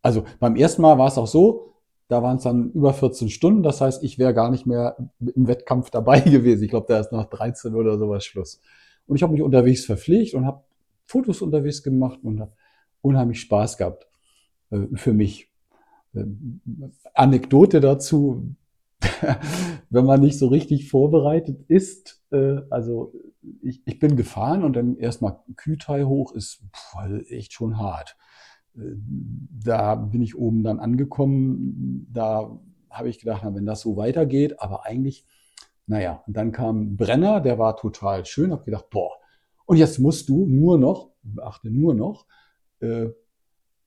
Also 0.00 0.24
beim 0.40 0.56
ersten 0.56 0.82
Mal 0.82 0.98
war 0.98 1.06
es 1.06 1.16
auch 1.18 1.28
so, 1.28 1.71
da 2.12 2.22
waren 2.22 2.36
es 2.36 2.42
dann 2.42 2.70
über 2.72 2.92
14 2.92 3.30
Stunden, 3.30 3.62
das 3.62 3.80
heißt, 3.80 4.04
ich 4.04 4.18
wäre 4.18 4.34
gar 4.34 4.50
nicht 4.50 4.66
mehr 4.66 4.98
im 5.18 5.48
Wettkampf 5.48 5.88
dabei 5.88 6.20
gewesen. 6.20 6.62
Ich 6.62 6.68
glaube, 6.68 6.86
da 6.86 7.00
ist 7.00 7.10
nach 7.10 7.24
13 7.24 7.74
oder 7.74 7.96
sowas 7.96 8.22
Schluss. 8.22 8.60
Und 9.06 9.16
ich 9.16 9.22
habe 9.22 9.32
mich 9.32 9.40
unterwegs 9.40 9.86
verpflegt 9.86 10.34
und 10.34 10.44
habe 10.44 10.62
Fotos 11.06 11.40
unterwegs 11.40 11.82
gemacht 11.82 12.18
und 12.22 12.40
habe 12.40 12.52
unheimlich 13.00 13.40
Spaß 13.40 13.78
gehabt 13.78 14.06
äh, 14.70 14.88
für 14.94 15.14
mich. 15.14 15.50
Ähm, 16.14 16.60
Anekdote 17.14 17.80
dazu, 17.80 18.54
wenn 19.88 20.04
man 20.04 20.20
nicht 20.20 20.38
so 20.38 20.48
richtig 20.48 20.90
vorbereitet 20.90 21.64
ist, 21.68 22.22
äh, 22.30 22.60
also 22.68 23.14
ich, 23.62 23.80
ich 23.86 23.98
bin 23.98 24.16
gefahren 24.16 24.64
und 24.64 24.74
dann 24.74 24.98
erstmal 24.98 25.38
Kütai 25.56 26.02
hoch 26.02 26.34
ist 26.34 26.62
puh, 26.72 27.16
echt 27.30 27.54
schon 27.54 27.78
hart. 27.78 28.18
Da 28.74 29.94
bin 29.96 30.22
ich 30.22 30.36
oben 30.36 30.62
dann 30.62 30.80
angekommen, 30.80 32.08
da 32.12 32.58
habe 32.90 33.08
ich 33.08 33.18
gedacht, 33.18 33.42
na, 33.44 33.54
wenn 33.54 33.66
das 33.66 33.80
so 33.80 33.96
weitergeht, 33.96 34.60
aber 34.60 34.86
eigentlich, 34.86 35.26
naja, 35.86 36.22
und 36.26 36.36
dann 36.36 36.52
kam 36.52 36.96
Brenner, 36.96 37.40
der 37.40 37.58
war 37.58 37.76
total 37.76 38.24
schön, 38.24 38.52
habe 38.52 38.64
gedacht, 38.64 38.88
boah, 38.90 39.10
und 39.66 39.76
jetzt 39.76 39.98
musst 39.98 40.28
du 40.28 40.46
nur 40.46 40.78
noch, 40.78 41.10
beachte 41.22 41.70
nur 41.70 41.94
noch, 41.94 42.26
äh, 42.80 43.10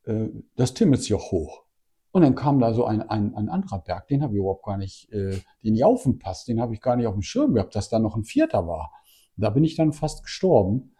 äh, 0.05 0.29
das 0.55 0.73
Timmelsjoch 0.73 1.31
hoch. 1.31 1.65
Und 2.11 2.21
dann 2.21 2.35
kam 2.35 2.59
da 2.59 2.73
so 2.73 2.85
ein, 2.85 3.01
ein, 3.01 3.35
ein 3.35 3.49
anderer 3.49 3.79
Berg, 3.79 4.07
den 4.07 4.23
habe 4.23 4.33
ich 4.33 4.39
überhaupt 4.39 4.65
gar 4.65 4.77
nicht, 4.77 5.11
äh, 5.11 5.37
den 5.63 5.75
Jaufenpass, 5.75 6.45
den 6.45 6.61
habe 6.61 6.73
ich 6.73 6.81
gar 6.81 6.95
nicht 6.95 7.07
auf 7.07 7.13
dem 7.13 7.21
Schirm 7.21 7.53
gehabt, 7.53 7.75
dass 7.75 7.89
da 7.89 7.99
noch 7.99 8.15
ein 8.15 8.23
vierter 8.23 8.67
war. 8.67 8.91
Da 9.35 9.49
bin 9.49 9.65
ich 9.65 9.75
dann 9.75 9.91
fast 9.91 10.23
gestorben, 10.23 10.93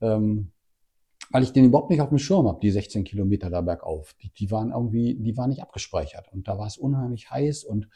ähm, 0.00 0.52
weil 1.32 1.42
ich 1.42 1.52
den 1.52 1.64
überhaupt 1.64 1.90
nicht 1.90 2.02
auf 2.02 2.10
dem 2.10 2.18
Schirm 2.18 2.46
habe, 2.46 2.60
die 2.60 2.70
16 2.70 3.04
Kilometer 3.04 3.50
da 3.50 3.62
bergauf. 3.62 4.14
Die, 4.22 4.30
die 4.30 4.50
waren 4.50 4.70
irgendwie, 4.70 5.14
die 5.14 5.36
waren 5.36 5.50
nicht 5.50 5.62
abgespeichert. 5.62 6.30
Und 6.32 6.46
da 6.46 6.58
war 6.58 6.66
es 6.66 6.76
unheimlich 6.76 7.30
heiß 7.30 7.64
und 7.64 7.88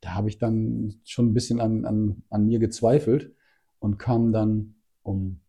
da 0.00 0.14
habe 0.14 0.28
ich 0.28 0.38
dann 0.38 1.00
schon 1.04 1.26
ein 1.26 1.34
bisschen 1.34 1.60
an, 1.60 1.84
an, 1.84 2.24
an 2.28 2.46
mir 2.46 2.58
gezweifelt 2.58 3.34
und 3.78 3.98
kam 3.98 4.32
dann 4.32 4.74
um 5.02 5.40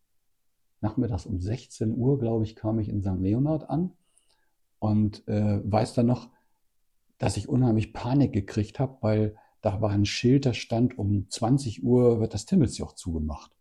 nachmittags 0.82 1.26
um 1.26 1.40
16 1.40 1.96
Uhr, 1.98 2.20
glaube 2.20 2.44
ich, 2.44 2.56
kam 2.56 2.78
ich 2.78 2.90
in 2.90 3.02
St. 3.02 3.20
Leonhard 3.20 3.70
an 3.70 3.94
und 4.80 5.28
äh, 5.28 5.60
weiß 5.64 5.94
dann 5.94 6.08
noch, 6.08 6.30
dass 7.18 7.38
ich 7.38 7.48
unheimlich 7.48 7.94
Panik 7.94 8.34
gekriegt 8.34 8.80
habe, 8.80 8.98
weil 9.02 9.38
da 9.62 9.82
war 9.82 9.92
ein 9.92 10.06
Schild, 10.06 10.46
da 10.46 10.54
stand, 10.54 10.98
um 11.00 11.30
20 11.30 11.84
Uhr 11.84 12.20
wird 12.20 12.34
das 12.34 12.46
Timmelsjoch 12.46 12.94
zugemacht. 12.94 13.56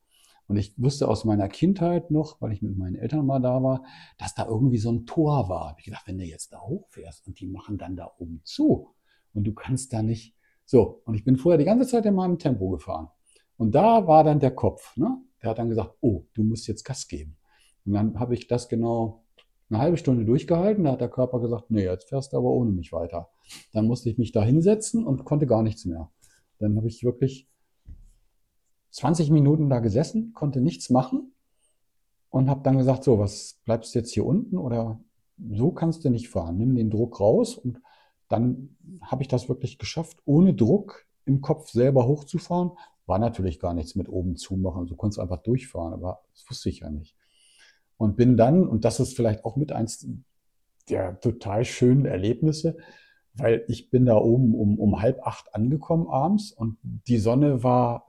Und 0.49 0.57
ich 0.57 0.75
wusste 0.77 1.09
aus 1.09 1.25
meiner 1.25 1.49
Kindheit 1.49 2.11
noch, 2.11 2.41
weil 2.41 2.53
ich 2.53 2.63
mit 2.63 2.77
meinen 2.77 2.97
Eltern 2.97 3.27
mal 3.27 3.41
da 3.41 3.63
war, 3.63 3.85
dass 4.19 4.35
da 4.35 4.47
irgendwie 4.47 4.79
so 4.79 4.91
ein 4.91 5.07
Tor 5.07 5.49
war. 5.49 5.75
Ich 5.79 5.85
gedacht, 5.85 6.07
wenn 6.07 6.19
du 6.19 6.25
jetzt 6.25 6.53
da 6.53 6.61
hochfährst 6.61 7.27
und 7.27 7.41
die 7.41 7.47
machen 7.47 7.79
dann 7.79 7.97
da 7.97 8.11
oben 8.19 8.41
zu 8.45 8.95
und 9.35 9.45
du 9.45 9.55
kannst 9.55 9.93
da 9.93 10.03
nicht. 10.03 10.37
So, 10.65 11.03
und 11.05 11.15
ich 11.15 11.25
bin 11.25 11.37
vorher 11.37 11.59
die 11.59 11.65
ganze 11.65 11.87
Zeit 11.89 12.07
in 12.07 12.15
meinem 12.15 12.39
Tempo 12.39 12.71
gefahren. 12.71 13.09
Und 13.57 13.75
da 13.75 14.07
war 14.07 14.25
dann 14.25 14.41
der 14.41 14.55
Kopf, 14.55 14.97
ne? 14.97 15.19
Der 15.43 15.51
hat 15.51 15.59
dann 15.59 15.69
gesagt, 15.69 15.95
oh, 16.01 16.25
du 16.35 16.43
musst 16.43 16.69
jetzt 16.69 16.85
Gas 16.85 17.09
geben. 17.09 17.37
Und 17.85 17.95
dann 17.95 18.19
habe 18.19 18.35
ich 18.35 18.47
das 18.47 18.69
genau 18.69 19.25
eine 19.69 19.81
halbe 19.81 19.97
Stunde 19.97 20.25
durchgehalten. 20.25 20.85
Da 20.85 20.93
hat 20.93 21.01
der 21.01 21.09
Körper 21.09 21.41
gesagt, 21.41 21.71
nee, 21.71 21.85
jetzt 21.85 22.09
fährst 22.09 22.33
du 22.33 22.37
aber 22.37 22.51
ohne 22.51 22.71
mich 22.71 22.93
weiter. 22.93 23.31
Dann 23.73 23.87
musste 23.87 24.11
ich 24.11 24.19
mich 24.19 24.33
da 24.33 24.43
hinsetzen 24.43 25.05
und 25.05 25.25
konnte 25.25 25.47
gar 25.47 25.63
nichts 25.63 25.85
mehr. 25.85 26.11
Dann 26.59 26.77
habe 26.77 26.89
ich 26.89 27.03
wirklich 27.03 27.49
20 28.93 29.31
Minuten 29.31 29.69
da 29.69 29.81
gesessen, 29.81 30.33
konnte 30.35 30.61
nichts 30.61 30.91
machen 30.91 31.33
und 32.31 32.49
habe 32.49 32.63
dann 32.63 32.79
gesagt, 32.79 33.05
so, 33.05 33.19
was 33.19 33.61
bleibst 33.65 33.95
du 33.95 33.99
jetzt 33.99 34.13
hier 34.13 34.25
unten 34.25 34.59
oder 34.59 35.01
so 35.51 35.73
kannst 35.73 36.05
du 36.05 36.11
nicht 36.11 36.29
fahren. 36.29 36.59
Nimm 36.59 36.77
den 36.77 36.91
Druck 36.91 37.19
raus 37.19 37.57
und 37.57 37.81
dann 38.29 38.77
habe 39.03 39.23
ich 39.23 39.29
das 39.29 39.49
wirklich 39.49 39.79
geschafft, 39.79 40.19
ohne 40.25 40.55
Druck 40.55 41.07
im 41.25 41.41
Kopf 41.41 41.71
selber 41.71 42.07
hochzufahren. 42.07 42.73
War 43.07 43.19
natürlich 43.19 43.59
gar 43.59 43.75
nichts 43.75 43.95
mit 43.95 44.09
oben 44.09 44.37
zumachen. 44.37 44.87
Du 44.87 44.97
konntest 44.97 45.19
einfach 45.19 45.43
durchfahren, 45.43 45.93
aber 45.93 46.23
das 46.35 46.49
wusste 46.49 46.69
ich 46.69 46.81
ja 46.81 46.91
nicht. 46.91 47.17
Und 47.97 48.17
bin 48.17 48.37
dann, 48.37 48.67
und 48.67 48.85
das 48.85 49.01
ist 49.01 49.17
vielleicht 49.17 49.45
auch 49.45 49.57
mit 49.57 49.73
eins 49.73 50.07
der 50.89 51.21
total 51.21 51.65
schönen 51.65 52.07
Erlebnisse, 52.07 52.77
weil 53.35 53.65
ich 53.69 53.91
bin 53.91 54.07
da 54.07 54.17
oben 54.17 54.55
um, 54.55 54.79
um 54.79 55.01
halb 55.01 55.27
acht 55.27 55.55
angekommen 55.55 56.09
abends 56.09 56.53
und 56.53 56.79
die 56.83 57.19
Sonne 57.19 57.63
war 57.63 58.07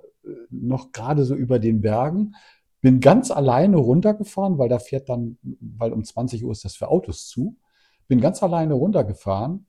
noch 0.50 0.92
gerade 0.92 1.26
so 1.26 1.36
über 1.36 1.60
den 1.60 1.82
Bergen. 1.82 2.36
Bin 2.82 3.00
ganz 3.00 3.32
alleine 3.32 3.78
runtergefahren, 3.78 4.58
weil 4.58 4.70
da 4.70 4.80
fährt 4.80 5.10
dann, 5.10 5.38
weil 5.42 5.94
um 5.94 6.04
20 6.04 6.44
Uhr 6.44 6.52
ist 6.52 6.66
das 6.66 6.76
für 6.76 6.90
Autos 6.90 7.28
zu. 7.28 7.58
Bin 8.08 8.20
ganz 8.20 8.44
alleine 8.44 8.74
runtergefahren 8.74 9.66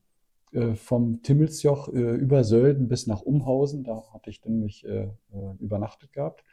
äh, 0.53 0.75
vom 0.75 1.23
Timmelsjoch 1.23 1.89
äh, 1.89 2.15
über 2.15 2.45
Sölden 2.45 2.89
bis 2.89 3.07
nach 3.07 3.23
Umhausen. 3.23 3.85
Da 3.85 4.03
hatte 4.13 4.31
ich 4.31 4.41
dann 4.41 4.61
mich 4.61 4.85
äh, 4.85 5.11
äh, 5.33 5.55
übernachtet 5.59 6.13
gehabt. 6.13 6.45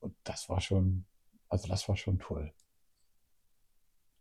Und 0.00 0.14
das 0.24 0.48
war 0.48 0.60
schon, 0.60 1.04
also 1.48 1.68
das 1.68 1.88
war 1.88 1.96
schon 1.96 2.18
toll. 2.18 2.52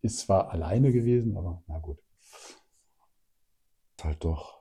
Ist 0.01 0.19
zwar 0.19 0.49
alleine 0.49 0.91
gewesen, 0.91 1.37
aber 1.37 1.63
na 1.67 1.79
gut. 1.79 1.99
Halt 4.01 4.23
doch. 4.23 4.60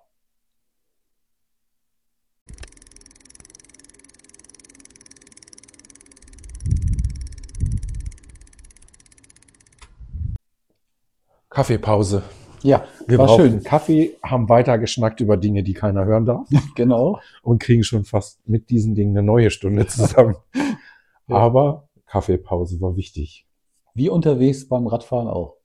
Kaffeepause. 11.51 12.23
Ja, 12.63 12.85
Wir 13.07 13.19
war 13.19 13.27
brauchen 13.27 13.51
schön. 13.51 13.63
Kaffee, 13.63 14.17
haben 14.23 14.49
weiter 14.49 14.79
geschnackt 14.79 15.21
über 15.21 15.37
Dinge, 15.37 15.63
die 15.63 15.73
keiner 15.73 16.05
hören 16.05 16.27
darf 16.27 16.49
Genau. 16.77 17.19
und 17.43 17.61
kriegen 17.61 17.83
schon 17.85 18.05
fast 18.05 18.47
mit 18.47 18.71
diesen 18.71 18.95
Dingen 18.95 19.17
eine 19.17 19.27
neue 19.27 19.51
Stunde 19.51 19.87
zusammen. 19.87 20.37
Ja. 21.27 21.37
Aber 21.37 21.89
Kaffeepause 22.07 22.81
war 22.81 22.97
wichtig. 22.97 23.47
Wie 23.95 24.09
unterwegs 24.09 24.69
beim 24.69 24.89
Radfahren 24.89 25.29
auch. 25.29 25.59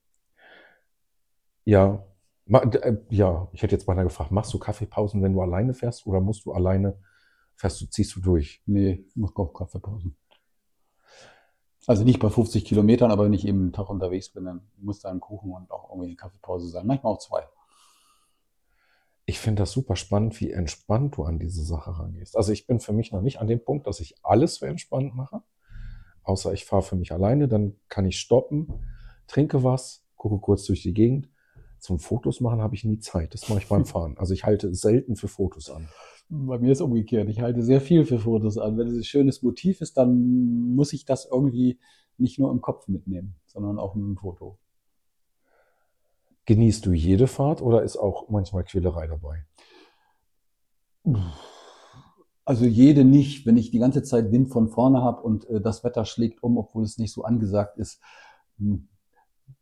Ja, 1.64 2.06
äh, 2.48 2.94
ja, 3.10 3.48
ich 3.52 3.64
hätte 3.64 3.74
jetzt 3.74 3.88
beinahe 3.88 4.04
gefragt, 4.04 4.30
machst 4.30 4.54
du 4.54 4.60
Kaffeepausen, 4.60 5.24
wenn 5.24 5.34
du 5.34 5.42
alleine 5.42 5.74
fährst 5.74 6.06
oder 6.06 6.20
musst 6.22 6.46
du 6.46 6.54
alleine, 6.54 7.00
fährst 7.56 7.82
du, 7.82 7.88
ziehst 7.88 8.16
du 8.16 8.20
durch? 8.22 8.62
Nee, 8.68 9.06
ich 9.08 9.16
mache 9.16 9.34
auch 9.38 9.54
Kaffeepausen. 9.54 10.16
Also 11.88 12.04
nicht 12.04 12.20
bei 12.20 12.30
50 12.30 12.66
Kilometern, 12.66 13.12
aber 13.12 13.26
wenn 13.26 13.34
ich 13.34 13.48
eben 13.48 13.62
einen 13.62 13.74
Tag 13.74 13.90
unterwegs 13.90 14.30
bin, 14.30 14.46
dann 14.46 14.62
muss 14.78 15.02
da 15.02 15.12
ein 15.12 15.20
Kuchen 15.20 15.52
und 15.52 15.70
auch 15.72 15.90
irgendwie 15.90 16.08
eine 16.08 16.16
Kaffeepause 16.16 16.68
sein. 16.70 16.88
Manchmal 16.88 17.14
auch 17.14 17.20
zwei. 17.20 17.44
Ich 19.28 19.40
finde 19.40 19.64
das 19.64 19.72
super 19.72 19.96
spannend, 19.96 20.40
wie 20.40 20.52
entspannt 20.52 21.18
du 21.18 21.24
an 21.24 21.40
diese 21.40 21.64
Sache 21.64 21.98
rangehst. 21.98 22.38
Also 22.38 22.52
ich 22.52 22.68
bin 22.68 22.80
für 22.80 22.94
mich 22.94 23.12
noch 23.12 23.22
nicht 23.22 23.40
an 23.40 23.48
dem 23.48 23.64
Punkt, 23.64 23.88
dass 23.88 24.00
ich 24.00 24.16
alles 24.24 24.60
für 24.60 24.68
entspannt 24.68 25.16
mache. 25.16 25.42
Außer 26.24 26.54
ich 26.54 26.66
fahre 26.66 26.82
für 26.82 26.96
mich 26.96 27.12
alleine, 27.12 27.48
dann 27.48 27.76
kann 27.88 28.06
ich 28.06 28.20
stoppen, 28.20 28.68
trinke 29.28 29.64
was, 29.64 30.04
gucke 30.16 30.40
kurz 30.40 30.66
durch 30.66 30.82
die 30.82 30.94
Gegend, 30.94 31.30
Zum 31.86 32.00
Fotos 32.00 32.42
machen 32.42 32.62
habe 32.62 32.74
ich 32.74 32.84
nie 32.84 32.98
Zeit. 32.98 33.36
Das 33.36 33.48
mache 33.48 33.60
ich 33.60 33.68
beim 33.68 33.86
Fahren. 33.86 34.18
Also 34.18 34.34
ich 34.34 34.44
halte 34.44 34.74
selten 34.74 35.16
für 35.16 35.28
Fotos 35.28 35.70
an. 35.70 35.88
Bei 36.30 36.58
mir 36.58 36.72
ist 36.72 36.82
umgekehrt. 36.82 37.30
Ich 37.30 37.42
halte 37.42 37.62
sehr 37.62 37.80
viel 37.80 38.06
für 38.06 38.18
Fotos 38.18 38.58
an. 38.58 38.76
Wenn 38.76 38.88
es 38.88 38.96
ein 38.96 39.04
schönes 39.04 39.44
Motiv 39.44 39.82
ist, 39.82 39.96
dann 39.96 40.74
muss 40.76 40.94
ich 40.94 41.06
das 41.06 41.28
irgendwie 41.32 41.80
nicht 42.18 42.40
nur 42.40 42.52
im 42.52 42.60
Kopf 42.60 42.88
mitnehmen, 42.88 43.36
sondern 43.46 43.78
auch 43.78 43.94
mit 43.94 44.04
dem 44.04 44.18
Foto. 44.18 44.58
Genießt 46.48 46.88
du 46.88 46.92
jede 46.92 47.28
Fahrt 47.28 47.62
oder 47.62 47.84
ist 47.84 47.98
auch 47.98 48.30
manchmal 48.30 48.64
Quälerei 48.64 49.06
dabei? 49.06 49.46
Also 52.46 52.66
jede 52.66 53.06
nicht, 53.06 53.46
wenn 53.46 53.58
ich 53.58 53.70
die 53.70 53.78
ganze 53.78 54.02
Zeit 54.02 54.32
Wind 54.32 54.50
von 54.50 54.70
vorne 54.70 55.04
habe 55.04 55.22
und 55.22 55.48
äh, 55.50 55.62
das 55.62 55.84
Wetter 55.84 56.06
schlägt 56.06 56.42
um, 56.42 56.58
obwohl 56.58 56.84
es 56.84 56.98
nicht 56.98 57.14
so 57.14 57.24
angesagt 57.24 57.78
ist, 57.78 58.02
hm, 58.58 58.88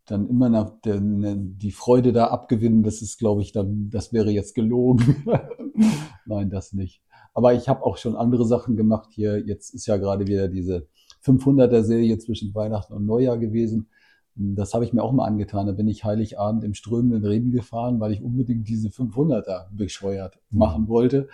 dann 0.05 0.27
immer 0.27 0.49
nach 0.49 0.69
der, 0.81 0.99
ne, 0.99 1.37
die 1.37 1.71
Freude 1.71 2.11
da 2.11 2.27
abgewinnen, 2.27 2.83
das 2.83 3.01
ist, 3.01 3.17
glaube 3.17 3.41
ich, 3.41 3.51
dann, 3.51 3.89
das 3.89 4.11
wäre 4.11 4.31
jetzt 4.31 4.53
gelogen. 4.53 5.25
Nein, 6.25 6.49
das 6.49 6.73
nicht. 6.73 7.01
Aber 7.33 7.53
ich 7.53 7.69
habe 7.69 7.83
auch 7.83 7.97
schon 7.97 8.15
andere 8.15 8.45
Sachen 8.45 8.75
gemacht 8.75 9.09
hier. 9.11 9.39
Jetzt 9.39 9.73
ist 9.73 9.87
ja 9.87 9.97
gerade 9.97 10.27
wieder 10.27 10.47
diese 10.49 10.87
500er-Serie 11.25 12.17
zwischen 12.19 12.53
Weihnachten 12.53 12.93
und 12.93 13.05
Neujahr 13.05 13.37
gewesen. 13.37 13.87
Das 14.35 14.73
habe 14.73 14.83
ich 14.83 14.93
mir 14.93 15.03
auch 15.03 15.11
mal 15.13 15.25
angetan. 15.25 15.67
Da 15.67 15.73
bin 15.73 15.87
ich 15.87 16.03
Heiligabend 16.03 16.63
im 16.63 16.73
strömenden 16.73 17.25
Regen 17.25 17.51
gefahren, 17.51 17.99
weil 17.99 18.11
ich 18.11 18.21
unbedingt 18.21 18.67
diese 18.67 18.89
500er 18.89 19.67
bescheuert 19.71 20.39
mhm. 20.49 20.59
machen 20.59 20.87
wollte. 20.87 21.29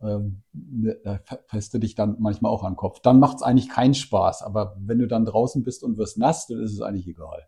Ähm, 0.00 0.42
ne, 0.52 0.98
da 1.02 1.18
du 1.50 1.78
dich 1.78 1.94
dann 1.94 2.16
manchmal 2.20 2.52
auch 2.52 2.62
an 2.62 2.72
den 2.72 2.76
Kopf. 2.76 3.00
Dann 3.00 3.18
macht 3.18 3.38
es 3.38 3.42
eigentlich 3.42 3.70
keinen 3.70 3.94
Spaß. 3.94 4.42
Aber 4.42 4.76
wenn 4.78 4.98
du 4.98 5.08
dann 5.08 5.24
draußen 5.24 5.64
bist 5.64 5.82
und 5.82 5.96
wirst 5.96 6.18
nass, 6.18 6.46
dann 6.46 6.60
ist 6.60 6.72
es 6.72 6.80
eigentlich 6.80 7.08
egal. 7.08 7.46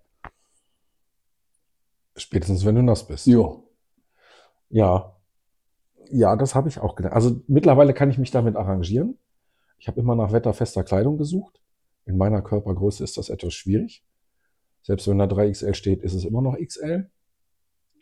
Spätestens, 2.17 2.65
wenn 2.65 2.75
du 2.75 2.83
nass 2.83 3.07
bist. 3.07 3.27
Ja. 3.27 3.57
Ja. 4.71 5.17
Ja, 6.11 6.37
das 6.37 6.55
habe 6.55 6.69
ich 6.69 6.79
auch 6.79 6.95
gedacht. 6.95 7.15
Also 7.15 7.43
mittlerweile 7.47 7.93
kann 7.93 8.11
ich 8.11 8.19
mich 8.19 8.31
damit 8.31 8.57
arrangieren. 8.57 9.19
Ich 9.79 9.89
habe 9.89 10.01
immer 10.01 10.15
nach 10.15 10.33
wetterfester 10.33 10.85
Kleidung 10.85 11.19
gesucht. 11.19 11.61
In 12.05 12.17
meiner 12.17 12.43
Körpergröße 12.43 13.03
ist 13.05 13.17
das 13.17 13.29
etwas 13.29 13.55
schwierig. 13.55 14.05
Selbst 14.83 15.09
wenn 15.09 15.19
da 15.19 15.25
3XL 15.25 15.75
steht, 15.75 16.03
ist 16.03 16.15
es 16.15 16.25
immer 16.25 16.41
noch 16.41 16.57
XL. 16.57 17.11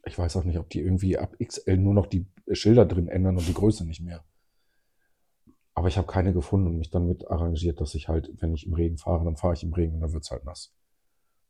Ich 0.04 0.18
weiß 0.18 0.36
auch 0.36 0.44
nicht, 0.44 0.58
ob 0.58 0.68
die 0.68 0.80
irgendwie 0.80 1.16
ab 1.16 1.34
XL 1.42 1.78
nur 1.78 1.94
noch 1.94 2.06
die 2.06 2.26
Schilder 2.52 2.84
drin 2.84 3.08
ändern 3.08 3.38
und 3.38 3.48
die 3.48 3.54
Größe 3.54 3.86
nicht 3.86 4.02
mehr. 4.02 4.22
Aber 5.72 5.88
ich 5.88 5.96
habe 5.96 6.06
keine 6.06 6.32
gefunden 6.32 6.68
und 6.68 6.76
mich 6.76 6.90
dann 6.90 7.08
mit 7.08 7.28
arrangiert, 7.28 7.80
dass 7.80 7.94
ich 7.94 8.08
halt, 8.08 8.30
wenn 8.40 8.52
ich 8.54 8.66
im 8.66 8.74
Regen 8.74 8.98
fahre, 8.98 9.24
dann 9.24 9.36
fahre 9.36 9.54
ich 9.54 9.64
im 9.64 9.72
Regen 9.72 9.94
und 9.94 10.00
dann 10.02 10.12
wird's 10.12 10.30
halt 10.30 10.44
nass. 10.44 10.72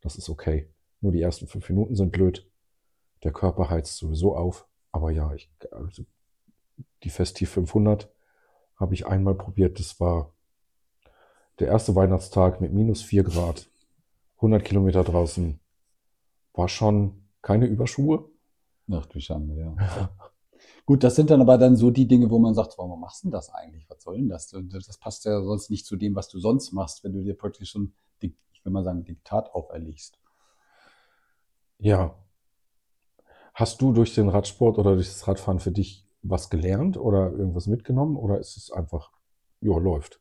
Das 0.01 0.17
ist 0.17 0.31
okay. 0.31 0.73
Nur 1.01 1.13
die 1.13 1.21
ersten 1.21 1.47
fünf 1.47 1.69
Minuten 1.69 1.97
sind 1.97 2.13
blöd. 2.13 2.49
Der 3.25 3.33
Körper 3.33 3.71
heizt 3.71 3.97
sowieso 3.97 4.37
auf. 4.37 4.67
Aber 4.93 5.11
ja, 5.11 5.33
ich, 5.35 5.51
also 5.73 6.05
die 7.03 7.11
Festiv 7.11 7.51
500 7.51 8.11
habe 8.77 8.95
ich 8.95 9.07
einmal 9.07 9.35
probiert. 9.35 9.79
Das 9.79 9.99
war 9.99 10.33
der 11.59 11.69
erste 11.69 11.95
Weihnachtstag 11.95 12.61
mit 12.61 12.73
minus 12.73 13.03
vier 13.03 13.25
Grad. 13.25 13.69
100 14.37 14.65
Kilometer 14.65 15.03
draußen. 15.03 15.59
War 16.53 16.69
schon 16.69 17.29
keine 17.43 17.67
Überschuhe. 17.67 18.29
Ach 18.91 19.07
du 19.07 19.21
Schande, 19.21 19.59
ja. 19.59 20.11
Gut, 20.87 21.03
das 21.03 21.15
sind 21.15 21.31
dann 21.31 21.41
aber 21.41 21.57
dann 21.57 21.77
so 21.77 21.91
die 21.91 22.07
Dinge, 22.07 22.31
wo 22.31 22.39
man 22.39 22.55
sagt, 22.55 22.77
warum 22.77 23.01
machst 23.01 23.23
du 23.23 23.29
denn 23.29 23.33
das 23.33 23.51
eigentlich? 23.51 23.89
Was 23.89 24.03
soll 24.03 24.19
denn 24.19 24.29
das? 24.29 24.49
Das 24.51 24.99
passt 24.99 25.25
ja 25.25 25.41
sonst 25.43 25.71
nicht 25.71 25.87
zu 25.87 25.97
dem, 25.97 26.15
was 26.15 26.29
du 26.29 26.39
sonst 26.39 26.73
machst, 26.73 27.03
wenn 27.05 27.13
du 27.13 27.23
dir 27.23 27.35
praktisch 27.35 27.71
schon, 27.71 27.95
ich 28.21 28.65
will 28.65 28.73
mal 28.73 28.85
sagen, 28.85 29.05
Diktat 29.05 29.55
auferlegst. 29.55 30.19
Ja. 31.79 32.15
Hast 33.55 33.81
du 33.81 33.93
durch 33.93 34.15
den 34.15 34.29
Radsport 34.29 34.79
oder 34.79 34.95
durch 34.95 35.07
das 35.07 35.29
Radfahren 35.29 35.61
für 35.61 35.71
dich 35.71 36.05
was 36.23 36.51
gelernt 36.51 36.97
oder 36.97 37.31
irgendwas 37.33 37.69
mitgenommen 37.69 38.17
oder 38.17 38.41
ist 38.41 38.57
es 38.57 38.73
einfach, 38.73 39.13
ja, 39.61 39.79
läuft? 39.79 40.21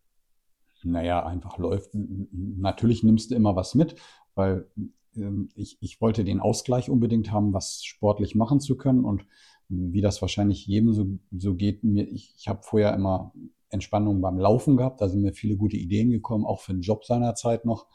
Naja, 0.83 1.25
einfach 1.25 1.57
läuft. 1.57 1.91
Natürlich 1.93 3.03
nimmst 3.03 3.31
du 3.31 3.35
immer 3.35 3.55
was 3.55 3.73
mit, 3.73 3.95
weil 4.35 4.69
ähm, 5.15 5.49
ich, 5.55 5.77
ich 5.81 5.99
wollte 5.99 6.23
den 6.23 6.41
Ausgleich 6.41 6.89
unbedingt 6.91 7.31
haben, 7.31 7.53
was 7.53 7.83
sportlich 7.83 8.35
machen 8.35 8.59
zu 8.59 8.77
können 8.77 9.03
und 9.03 9.25
wie 9.67 10.01
das 10.01 10.21
wahrscheinlich 10.21 10.67
jedem 10.67 10.93
so, 10.93 11.07
so 11.35 11.55
geht 11.55 11.83
mir, 11.83 12.07
ich, 12.07 12.35
ich 12.37 12.47
habe 12.47 12.61
vorher 12.61 12.93
immer 12.93 13.33
Entspannung 13.69 14.21
beim 14.21 14.37
Laufen 14.37 14.77
gehabt, 14.77 15.01
da 15.01 15.09
sind 15.09 15.21
mir 15.21 15.33
viele 15.33 15.57
gute 15.57 15.77
Ideen 15.77 16.11
gekommen, 16.11 16.45
auch 16.45 16.59
für 16.59 16.73
den 16.73 16.81
Job 16.81 17.05
seinerzeit 17.05 17.65
noch. 17.65 17.87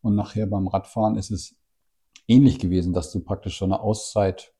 Und 0.00 0.16
nachher 0.16 0.46
beim 0.46 0.66
Radfahren 0.66 1.16
ist 1.16 1.30
es 1.30 1.56
ähnlich 2.26 2.58
gewesen, 2.58 2.92
dass 2.92 3.12
du 3.12 3.20
praktisch 3.20 3.56
schon 3.56 3.72
eine 3.72 3.82
Auszeit 3.82 4.52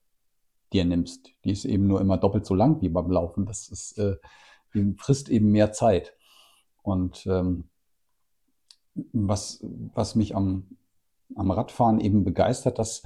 dir 0.73 0.85
nimmst. 0.85 1.33
Die 1.43 1.51
ist 1.51 1.65
eben 1.65 1.87
nur 1.87 2.01
immer 2.01 2.17
doppelt 2.17 2.45
so 2.45 2.55
lang 2.55 2.81
wie 2.81 2.89
beim 2.89 3.11
Laufen. 3.11 3.45
Das 3.45 3.67
ist, 3.69 3.97
äh, 3.97 4.17
die 4.73 4.93
frisst 4.97 5.29
eben 5.29 5.51
mehr 5.51 5.71
Zeit. 5.71 6.15
Und 6.81 7.25
ähm, 7.27 7.65
was, 9.13 9.63
was 9.93 10.15
mich 10.15 10.35
am, 10.35 10.77
am 11.35 11.51
Radfahren 11.51 11.99
eben 11.99 12.23
begeistert, 12.23 12.79
dass, 12.79 13.03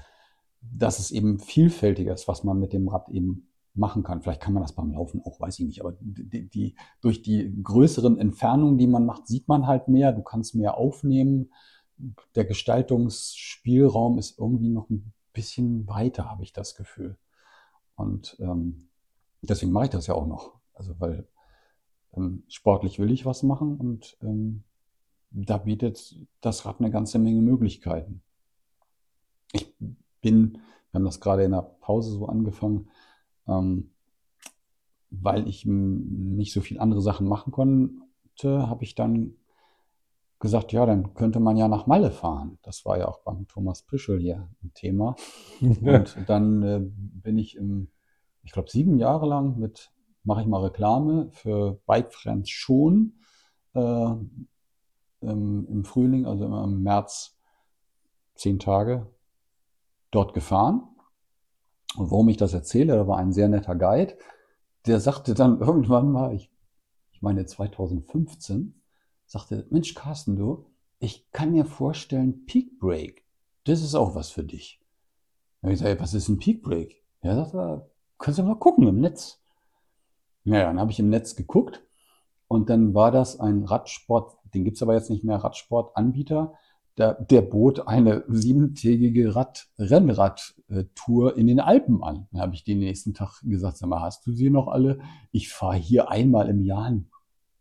dass 0.62 1.00
es 1.00 1.12
eben 1.12 1.40
vielfältiger 1.40 2.14
ist, 2.14 2.28
was 2.28 2.44
man 2.44 2.60
mit 2.60 2.74
dem 2.74 2.88
Rad 2.88 3.10
eben 3.10 3.48
machen 3.74 4.04
kann. 4.04 4.22
Vielleicht 4.22 4.42
kann 4.42 4.54
man 4.54 4.64
das 4.64 4.74
beim 4.74 4.94
Laufen 4.94 5.22
auch, 5.22 5.40
weiß 5.40 5.60
ich 5.60 5.66
nicht. 5.66 5.82
Aber 5.82 5.96
die, 6.00 6.48
die, 6.48 6.76
durch 7.02 7.22
die 7.22 7.54
größeren 7.62 8.18
Entfernungen, 8.18 8.78
die 8.78 8.88
man 8.88 9.06
macht, 9.06 9.28
sieht 9.28 9.48
man 9.48 9.68
halt 9.68 9.88
mehr. 9.88 10.14
Du 10.14 10.24
kannst 10.24 10.56
mehr 10.56 10.78
aufnehmen. 10.78 11.52
Der 12.36 12.46
Gestaltungsspielraum 12.46 14.18
ist 14.18 14.40
irgendwie 14.40 14.70
noch 14.70 14.90
ein 14.90 15.14
bisschen 15.34 15.88
weiter, 15.88 16.30
habe 16.30 16.44
ich 16.44 16.54
das 16.54 16.76
Gefühl. 16.76 17.18
Und 17.96 18.38
ähm, 18.40 18.90
deswegen 19.42 19.72
mache 19.72 19.86
ich 19.86 19.92
das 19.92 20.08
ja 20.08 20.14
auch 20.14 20.28
noch. 20.28 20.60
Also 20.74 21.00
weil 21.00 21.28
ähm, 22.16 22.44
sportlich 22.48 23.00
will 23.00 23.12
ich 23.12 23.26
was 23.26 23.44
machen 23.44 23.78
und 23.78 24.18
ähm, 24.22 24.64
da 25.32 25.58
bietet 25.58 26.16
das 26.42 26.66
Rad 26.66 26.80
eine 26.80 26.92
ganze 26.92 27.20
Menge 27.20 27.42
Möglichkeiten. 27.42 28.22
Ich 29.52 29.74
bin, 30.22 30.54
wir 30.92 31.00
haben 31.00 31.06
das 31.06 31.20
gerade 31.20 31.44
in 31.44 31.52
der 31.52 31.62
Pause 31.62 32.12
so 32.12 32.28
angefangen, 32.28 32.90
ähm, 33.48 33.92
weil 35.10 35.48
ich 35.48 35.66
nicht 35.66 36.54
so 36.54 36.62
viel 36.62 36.80
andere 36.80 37.02
Sachen 37.02 37.28
machen 37.28 37.52
konnte, 37.52 38.68
habe 38.68 38.84
ich 38.84 38.96
dann 38.96 39.36
gesagt, 40.40 40.72
ja, 40.74 40.86
dann 40.86 41.14
könnte 41.14 41.40
man 41.40 41.58
ja 41.58 41.68
nach 41.68 41.88
Malle 41.88 42.12
fahren. 42.12 42.60
Das 42.62 42.86
war 42.86 42.98
ja 42.98 43.08
auch 43.08 43.20
beim 43.20 43.48
Thomas 43.48 43.84
Prischel 43.84 44.20
hier 44.20 44.50
ein 44.64 44.74
Thema. 44.74 45.16
Und 45.62 46.18
dann 46.28 46.64
äh, 46.64 46.82
bin 46.82 47.38
ich 47.38 47.56
im, 47.56 47.90
ich 48.44 48.52
glaube, 48.52 48.70
sieben 48.70 48.98
Jahre 48.98 49.28
lang 49.28 49.58
mit, 49.58 49.92
mache 50.24 50.42
ich 50.42 50.48
mal 50.48 50.62
Reklame 50.62 51.30
für 51.32 51.80
Bike 51.86 52.14
Friends 52.14 52.50
schon, 52.50 53.14
äh, 53.74 53.80
ähm, 53.80 55.68
im 55.70 55.84
Frühling, 55.86 56.26
also 56.26 56.46
im 56.46 56.84
März, 56.84 57.38
zehn 58.36 58.60
Tage 58.60 59.08
dort 60.12 60.34
gefahren. 60.34 60.84
Und 61.98 62.12
warum 62.12 62.30
ich 62.30 62.38
das 62.38 62.54
erzähle, 62.54 62.96
da 62.96 63.08
war 63.08 63.18
ein 63.18 63.32
sehr 63.32 63.48
netter 63.48 63.76
Guide, 63.76 64.18
der 64.86 65.00
sagte 65.00 65.34
dann 65.34 65.60
irgendwann 65.62 66.12
mal, 66.12 66.34
ich, 66.34 66.52
ich 67.12 67.22
meine 67.22 67.46
2015, 67.46 68.82
sagte, 69.26 69.68
Mensch, 69.70 69.94
Carsten, 69.94 70.36
du, 70.36 70.66
ich 71.00 71.30
kann 71.32 71.52
mir 71.52 71.66
vorstellen, 71.66 72.46
Peak 72.46 72.80
Break, 72.80 73.26
das 73.66 73.82
ist 73.82 73.96
auch 73.96 74.16
was 74.16 74.30
für 74.30 74.44
dich. 74.44 74.82
Da 75.62 75.70
ich 75.70 75.80
sage, 75.80 76.00
was 76.00 76.14
ist 76.14 76.30
ein 76.30 76.40
Peak 76.40 76.62
Break? 76.62 77.04
Ja, 77.22 77.36
sagt 77.36 77.56
er, 77.56 77.90
kannst 78.20 78.40
du 78.40 78.44
mal 78.44 78.56
gucken 78.56 78.88
im 78.88 79.00
Netz. 79.00 79.42
Naja, 80.44 80.66
dann 80.66 80.80
habe 80.80 80.92
ich 80.92 81.00
im 81.00 81.10
Netz 81.10 81.36
geguckt 81.36 81.84
und 82.48 82.70
dann 82.70 82.94
war 82.94 83.12
das 83.12 83.40
ein 83.40 83.64
Radsport, 83.64 84.38
den 84.54 84.64
gibt's 84.64 84.84
aber 84.84 84.94
jetzt 84.94 85.10
nicht 85.10 85.24
mehr, 85.24 85.38
Radsportanbieter, 85.38 86.54
der, 86.98 87.16
der 87.16 87.42
bot 87.42 87.88
eine 87.88 88.24
siebentägige 88.28 89.36
Rad, 89.36 89.68
Rennradtour 89.78 91.36
in 91.36 91.48
den 91.48 91.60
Alpen 91.60 92.04
an. 92.04 92.28
Dann 92.32 92.42
habe 92.42 92.56
ich 92.56 92.64
den 92.64 92.80
nächsten 92.80 93.14
Tag 93.14 93.42
gesagt, 93.44 93.78
sag 93.78 93.90
mal, 93.90 94.02
hast 94.02 94.26
du 94.26 94.32
sie 94.32 94.50
noch 94.50 94.68
alle? 94.68 95.00
Ich 95.32 95.50
fahre 95.50 95.76
hier 95.76 96.10
einmal 96.10 96.48
im 96.48 96.62
Jahr 96.62 96.86
ein 96.86 97.10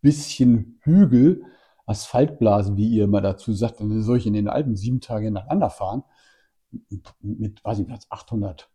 bisschen 0.04 0.78
Hügel, 0.82 1.44
Asphaltblasen, 1.86 2.76
wie 2.76 2.88
ihr 2.88 3.04
immer 3.04 3.22
dazu 3.22 3.52
sagt, 3.52 3.80
dann 3.80 4.02
soll 4.02 4.18
ich 4.18 4.26
in 4.26 4.34
den 4.34 4.48
Alpen 4.48 4.76
sieben 4.76 5.00
Tage 5.00 5.24
hintereinander 5.24 5.70
fahren 5.70 6.04
mit, 7.20 7.64
weiß 7.64 7.80
ich 7.80 7.88
nicht, 7.88 8.06
800, 8.10 8.70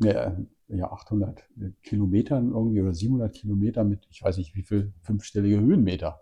ja, 0.00 0.36
ja 0.68 0.92
800 0.92 1.44
Kilometern 1.82 2.50
irgendwie 2.52 2.82
oder 2.82 2.92
700 2.92 3.32
Kilometer 3.34 3.84
mit, 3.84 4.06
ich 4.10 4.22
weiß 4.22 4.36
nicht 4.38 4.54
wie 4.54 4.62
viel, 4.62 4.92
fünfstellige 5.02 5.60
Höhenmeter. 5.60 6.20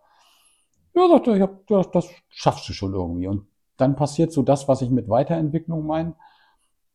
Ja, 0.95 1.09
sagt 1.09 1.27
er, 1.27 1.37
ja, 1.37 1.61
das, 1.69 1.91
das 1.91 2.09
schaffst 2.29 2.69
du 2.69 2.73
schon 2.73 2.93
irgendwie. 2.93 3.27
Und 3.27 3.47
dann 3.77 3.97
passiert 3.97 4.33
so 4.33 4.43
das, 4.43 4.69
was 4.69 4.83
ich 4.83 4.91
mit 4.91 5.09
Weiterentwicklung 5.09 5.87
meine. 5.87 6.15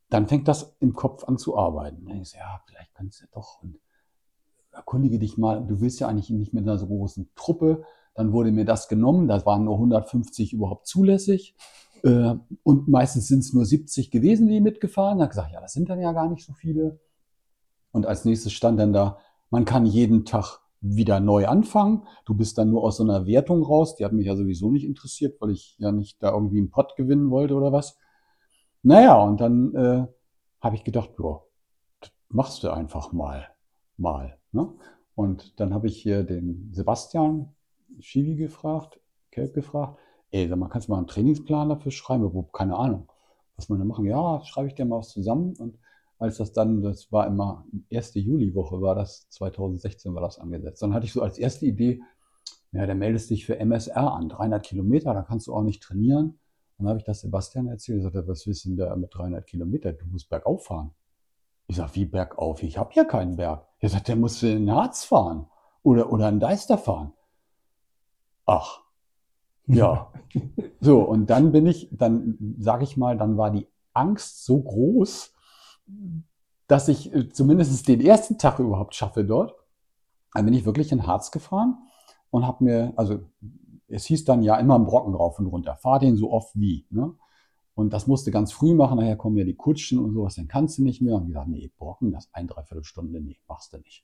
Dann 0.10 0.28
fängt 0.28 0.48
das 0.48 0.78
im 0.80 0.94
Kopf 0.94 1.24
an 1.24 1.38
zu 1.38 1.58
arbeiten. 1.58 2.06
Dann 2.06 2.14
denkst 2.14 2.34
du, 2.34 2.38
ja, 2.38 2.62
vielleicht 2.66 2.94
kannst 2.94 3.22
du 3.22 3.26
doch 3.32 3.62
und 3.62 3.80
erkundige 4.78 5.20
dich 5.20 5.38
mal. 5.38 5.66
Du 5.66 5.82
willst 5.82 6.00
ja 6.00 6.08
eigentlich 6.08 6.30
nicht 6.30 6.54
mit 6.54 6.64
einer 6.64 6.78
so 6.78 6.88
großen 6.88 7.30
Truppe. 7.36 7.84
Dann 8.14 8.32
wurde 8.32 8.52
mir 8.52 8.66
das 8.66 8.88
genommen. 8.88 9.28
Da 9.28 9.46
waren 9.46 9.66
nur 9.66 9.76
150 9.76 10.54
überhaupt 10.54 10.88
zulässig. 10.88 11.56
Äh, 12.04 12.36
und 12.64 12.88
meistens 12.88 13.28
sind 13.28 13.40
es 13.40 13.54
nur 13.54 13.66
70 13.66 14.12
gewesen, 14.12 14.48
die 14.48 14.62
mitgefahren. 14.62 15.18
Da 15.18 15.24
habe 15.24 15.32
ich 15.32 15.36
gesagt, 15.36 15.54
ja, 15.54 15.62
das 15.62 15.74
sind 15.74 15.90
dann 15.90 16.00
ja 16.00 16.14
gar 16.14 16.30
nicht 16.30 16.46
so 16.46 16.54
viele. 16.54 17.00
Und 17.92 18.06
als 18.06 18.26
nächstes 18.26 18.54
stand 18.54 18.80
dann 18.80 18.94
da, 18.94 19.18
man 19.50 19.66
kann 19.66 19.86
jeden 19.86 20.26
Tag 20.26 20.60
wieder 20.82 21.20
neu 21.20 21.48
anfangen. 21.48 22.04
Du 22.26 22.36
bist 22.36 22.58
dann 22.58 22.70
nur 22.70 22.84
aus 22.84 22.98
so 22.98 23.04
einer 23.04 23.26
Wertung 23.26 23.64
raus. 23.64 23.96
Die 23.96 24.06
hat 24.06 24.14
mich 24.14 24.28
ja 24.28 24.36
sowieso 24.36 24.72
nicht 24.72 24.86
interessiert, 24.86 25.42
weil 25.42 25.52
ich 25.52 25.76
ja 25.80 25.92
nicht 25.92 26.22
da 26.22 26.32
irgendwie 26.32 26.60
einen 26.60 26.70
Pott 26.70 26.96
gewinnen 26.96 27.30
wollte 27.32 27.56
oder 27.56 27.72
was. 27.72 27.98
Naja, 28.84 29.16
und 29.22 29.42
dann 29.42 29.76
äh, 29.76 30.08
habe 30.62 30.76
ich 30.76 30.84
gedacht, 30.84 31.12
ja, 31.20 31.42
machst 32.30 32.64
du 32.64 32.70
einfach 32.70 33.12
mal. 33.12 33.48
Mal. 33.98 34.38
Ne? 34.58 34.74
Und 35.16 35.60
dann 35.60 35.74
habe 35.74 35.88
ich 35.88 36.02
hier 36.02 36.24
den 36.24 36.70
Sebastian 36.74 37.54
Schiwi 38.00 38.36
gefragt, 38.36 39.00
Kelp 39.32 39.54
gefragt, 39.54 39.98
ey, 40.32 40.48
sag 40.48 40.58
mal, 40.58 40.68
kannst 40.68 40.88
du 40.88 40.92
mal 40.92 40.98
einen 40.98 41.08
Trainingsplan 41.08 41.70
dafür 41.70 41.92
schreiben? 41.92 42.26
Ich 42.28 42.52
keine 42.52 42.76
Ahnung, 42.76 43.08
was 43.56 43.70
man 43.70 43.80
da 43.80 43.86
machen. 43.86 44.06
Ja, 44.06 44.42
schreibe 44.44 44.68
ich 44.68 44.76
dir 44.76 44.86
mal 44.86 44.98
was 44.98 45.10
zusammen. 45.10 45.56
Und 45.58 45.78
als 46.20 46.38
das 46.38 46.54
dann, 46.54 46.82
das 46.82 47.12
war 47.12 47.28
immer 47.28 47.66
erste 47.90 48.20
Juliwoche, 48.20 48.82
war 48.82 48.96
das, 48.96 49.30
2016 49.30 50.14
war 50.16 50.22
das 50.22 50.40
angesetzt. 50.40 50.82
Dann 50.82 50.94
hatte 50.94 51.06
ich 51.06 51.14
so 51.14 51.22
als 51.22 51.38
erste 51.38 51.66
Idee, 51.66 52.02
ja, 52.72 52.86
der 52.86 52.96
meldest 52.96 53.30
dich 53.30 53.46
für 53.46 53.60
MSR 53.60 54.12
an, 54.14 54.30
300 54.30 54.64
Kilometer, 54.64 55.14
da 55.14 55.22
kannst 55.22 55.48
du 55.48 55.54
auch 55.54 55.64
nicht 55.64 55.82
trainieren. 55.84 56.40
Dann 56.78 56.88
habe 56.88 57.00
ich 57.00 57.06
das 57.06 57.22
Sebastian 57.22 57.68
erzählt, 57.68 58.00
er 58.00 58.12
sagte, 58.12 58.28
was 58.28 58.46
wissen 58.46 58.76
der 58.76 58.96
mit 58.96 59.14
300 59.14 59.46
Kilometer? 59.46 59.94
Du 59.94 60.06
musst 60.08 60.30
bergauf 60.30 60.66
fahren. 60.66 60.92
Ich 61.68 61.78
sage, 61.78 61.96
wie 61.96 62.06
bergauf? 62.06 62.64
Ich 62.64 62.78
habe 62.78 62.92
hier 62.94 63.06
keinen 63.06 63.36
Berg. 63.36 63.67
Er 63.80 63.90
sagt, 63.90 64.08
der 64.08 64.16
muss 64.16 64.42
in 64.44 64.66
den 64.66 64.72
Harz 64.72 65.04
fahren 65.04 65.48
oder, 65.84 66.12
oder 66.12 66.30
in 66.30 66.40
Deister 66.40 66.78
fahren. 66.78 67.14
Ach, 68.46 68.82
ja. 69.68 70.12
so, 70.80 71.02
und 71.02 71.30
dann 71.30 71.52
bin 71.52 71.66
ich, 71.68 71.90
dann 71.92 72.56
sage 72.60 72.84
ich 72.84 72.98
mal, 72.98 73.18
dann 73.18 73.38
war 73.38 73.52
die 73.52 73.68
Angst 73.94 74.46
so 74.46 74.62
groß, 74.62 75.34
dass 76.68 76.88
ich 76.88 77.14
äh, 77.14 77.30
zumindest 77.30 77.88
den 77.88 78.02
ersten 78.02 78.38
Tag 78.38 78.60
überhaupt 78.60 78.96
schaffe 78.96 79.24
dort. 79.24 79.56
Dann 80.34 80.46
bin 80.46 80.54
ich 80.54 80.66
wirklich 80.66 80.92
in 80.92 81.08
Harz 81.08 81.32
gefahren 81.32 81.78
und 82.30 82.46
habe 82.46 82.64
mir, 82.64 82.94
also 82.96 83.20
es 83.88 84.06
hieß 84.06 84.26
dann 84.26 84.44
ja 84.44 84.58
immer 84.58 84.76
einen 84.76 84.86
Brocken 84.86 85.16
rauf 85.16 85.40
und 85.40 85.48
runter, 85.48 85.76
fahr 85.76 86.00
den 86.00 86.18
so 86.18 86.32
oft 86.32 86.52
wie. 86.56 86.86
Ne? 86.90 87.14
Und 87.78 87.94
das 87.94 88.08
musste 88.08 88.32
ganz 88.32 88.52
früh 88.52 88.74
machen, 88.74 88.98
nachher 88.98 89.16
kommen 89.16 89.38
ja 89.38 89.44
die 89.44 89.56
Kutschen 89.56 90.00
und 90.00 90.12
sowas, 90.12 90.34
dann 90.34 90.48
kannst 90.48 90.80
du 90.80 90.84
nicht 90.84 91.00
mehr. 91.00 91.14
Und 91.16 91.26
ich 91.26 91.28
gesagt, 91.28 91.48
nee, 91.48 91.72
Brocken, 91.78 92.12
das 92.12 92.28
ein, 92.34 92.48
dreiviertel 92.48 92.84
Stunde, 92.84 93.22
nee, 93.22 93.38
machst 93.48 93.72
du 93.72 93.78
nicht. 93.78 94.04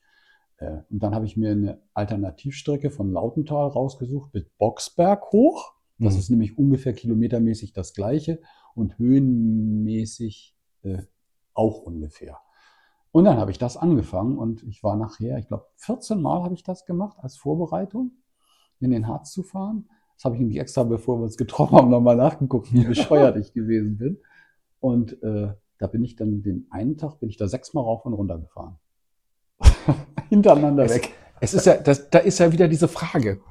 Äh, 0.57 0.81
und 0.91 1.01
dann 1.01 1.15
habe 1.15 1.25
ich 1.25 1.37
mir 1.37 1.53
eine 1.53 1.81
Alternativstrecke 1.95 2.91
von 2.91 3.11
Lautental 3.11 3.69
rausgesucht 3.69 4.31
bis 4.31 4.45
Boxberg 4.59 5.31
hoch. 5.31 5.73
Das 5.97 6.13
mhm. 6.13 6.19
ist 6.19 6.29
nämlich 6.29 6.55
ungefähr 6.55 6.93
kilometermäßig 6.93 7.73
das 7.73 7.95
gleiche 7.95 8.41
und 8.75 8.99
höhenmäßig 8.99 10.55
äh, 10.83 11.01
auch 11.55 11.79
ungefähr. 11.79 12.37
Und 13.09 13.23
dann 13.23 13.37
habe 13.37 13.49
ich 13.49 13.57
das 13.57 13.75
angefangen 13.75 14.37
und 14.37 14.61
ich 14.61 14.83
war 14.83 14.97
nachher, 14.97 15.39
ich 15.39 15.47
glaube, 15.47 15.65
14 15.77 16.21
Mal 16.21 16.43
habe 16.43 16.53
ich 16.53 16.61
das 16.61 16.85
gemacht 16.85 17.17
als 17.21 17.37
Vorbereitung, 17.37 18.11
in 18.79 18.91
den 18.91 19.07
Harz 19.07 19.31
zu 19.31 19.41
fahren. 19.41 19.89
Das 20.15 20.25
habe 20.25 20.35
ich 20.35 20.41
nämlich 20.41 20.59
extra, 20.59 20.83
bevor 20.83 21.19
wir 21.19 21.23
uns 21.23 21.37
getroffen 21.37 21.77
haben, 21.77 21.89
nochmal 21.89 22.15
nachgeguckt, 22.15 22.73
wie 22.73 22.83
bescheuert 22.87 23.37
ich 23.37 23.53
gewesen 23.53 23.97
bin. 23.97 24.17
Und 24.79 25.21
äh, 25.23 25.53
da 25.77 25.87
bin 25.87 26.03
ich 26.03 26.15
dann 26.15 26.43
den 26.43 26.67
einen 26.69 26.97
Tag, 26.97 27.19
bin 27.19 27.29
ich 27.29 27.37
da 27.37 27.47
sechsmal 27.47 27.83
rauf 27.83 28.05
und 28.05 28.13
runter 28.13 28.37
gefahren. 28.39 28.77
Hintereinander 30.29 30.85
es, 30.85 30.95
weg. 30.95 31.13
Es 31.41 31.53
ist 31.53 31.65
ja, 31.65 31.77
das, 31.77 32.09
da 32.09 32.19
ist 32.19 32.39
ja 32.39 32.51
wieder 32.51 32.67
diese 32.67 32.87
Frage. 32.87 33.41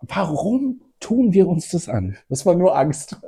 Warum 0.00 0.80
tun 0.98 1.32
wir 1.32 1.48
uns 1.48 1.70
das 1.70 1.88
an? 1.88 2.16
Das 2.28 2.46
war 2.46 2.54
nur 2.54 2.76
Angst. 2.76 3.20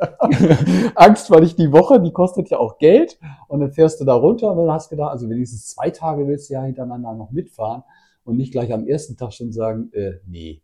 Angst, 0.95 1.31
weil 1.31 1.45
ich 1.45 1.57
die 1.57 1.73
Woche, 1.73 2.01
die 2.01 2.13
kostet 2.13 2.51
ja 2.51 2.59
auch 2.59 2.79
Geld. 2.79 3.19
Und 3.49 3.61
dann 3.61 3.73
fährst 3.73 4.01
du 4.01 4.05
da 4.05 4.15
runter 4.15 4.53
und 4.53 4.59
dann 4.59 4.71
hast 4.71 4.91
du 4.91 4.97
gedacht, 4.97 5.11
also 5.11 5.29
wenigstens 5.29 5.67
zwei 5.69 5.91
Tage 5.91 6.27
willst 6.27 6.49
du 6.49 6.55
ja 6.55 6.63
hintereinander 6.63 7.15
noch 7.15 7.31
mitfahren 7.31 7.83
und 8.25 8.37
nicht 8.37 8.53
gleich 8.53 8.73
am 8.73 8.87
ersten 8.87 9.17
Tag 9.17 9.33
schon 9.33 9.53
sagen, 9.53 9.91
äh, 9.93 10.21
nee. 10.27 10.63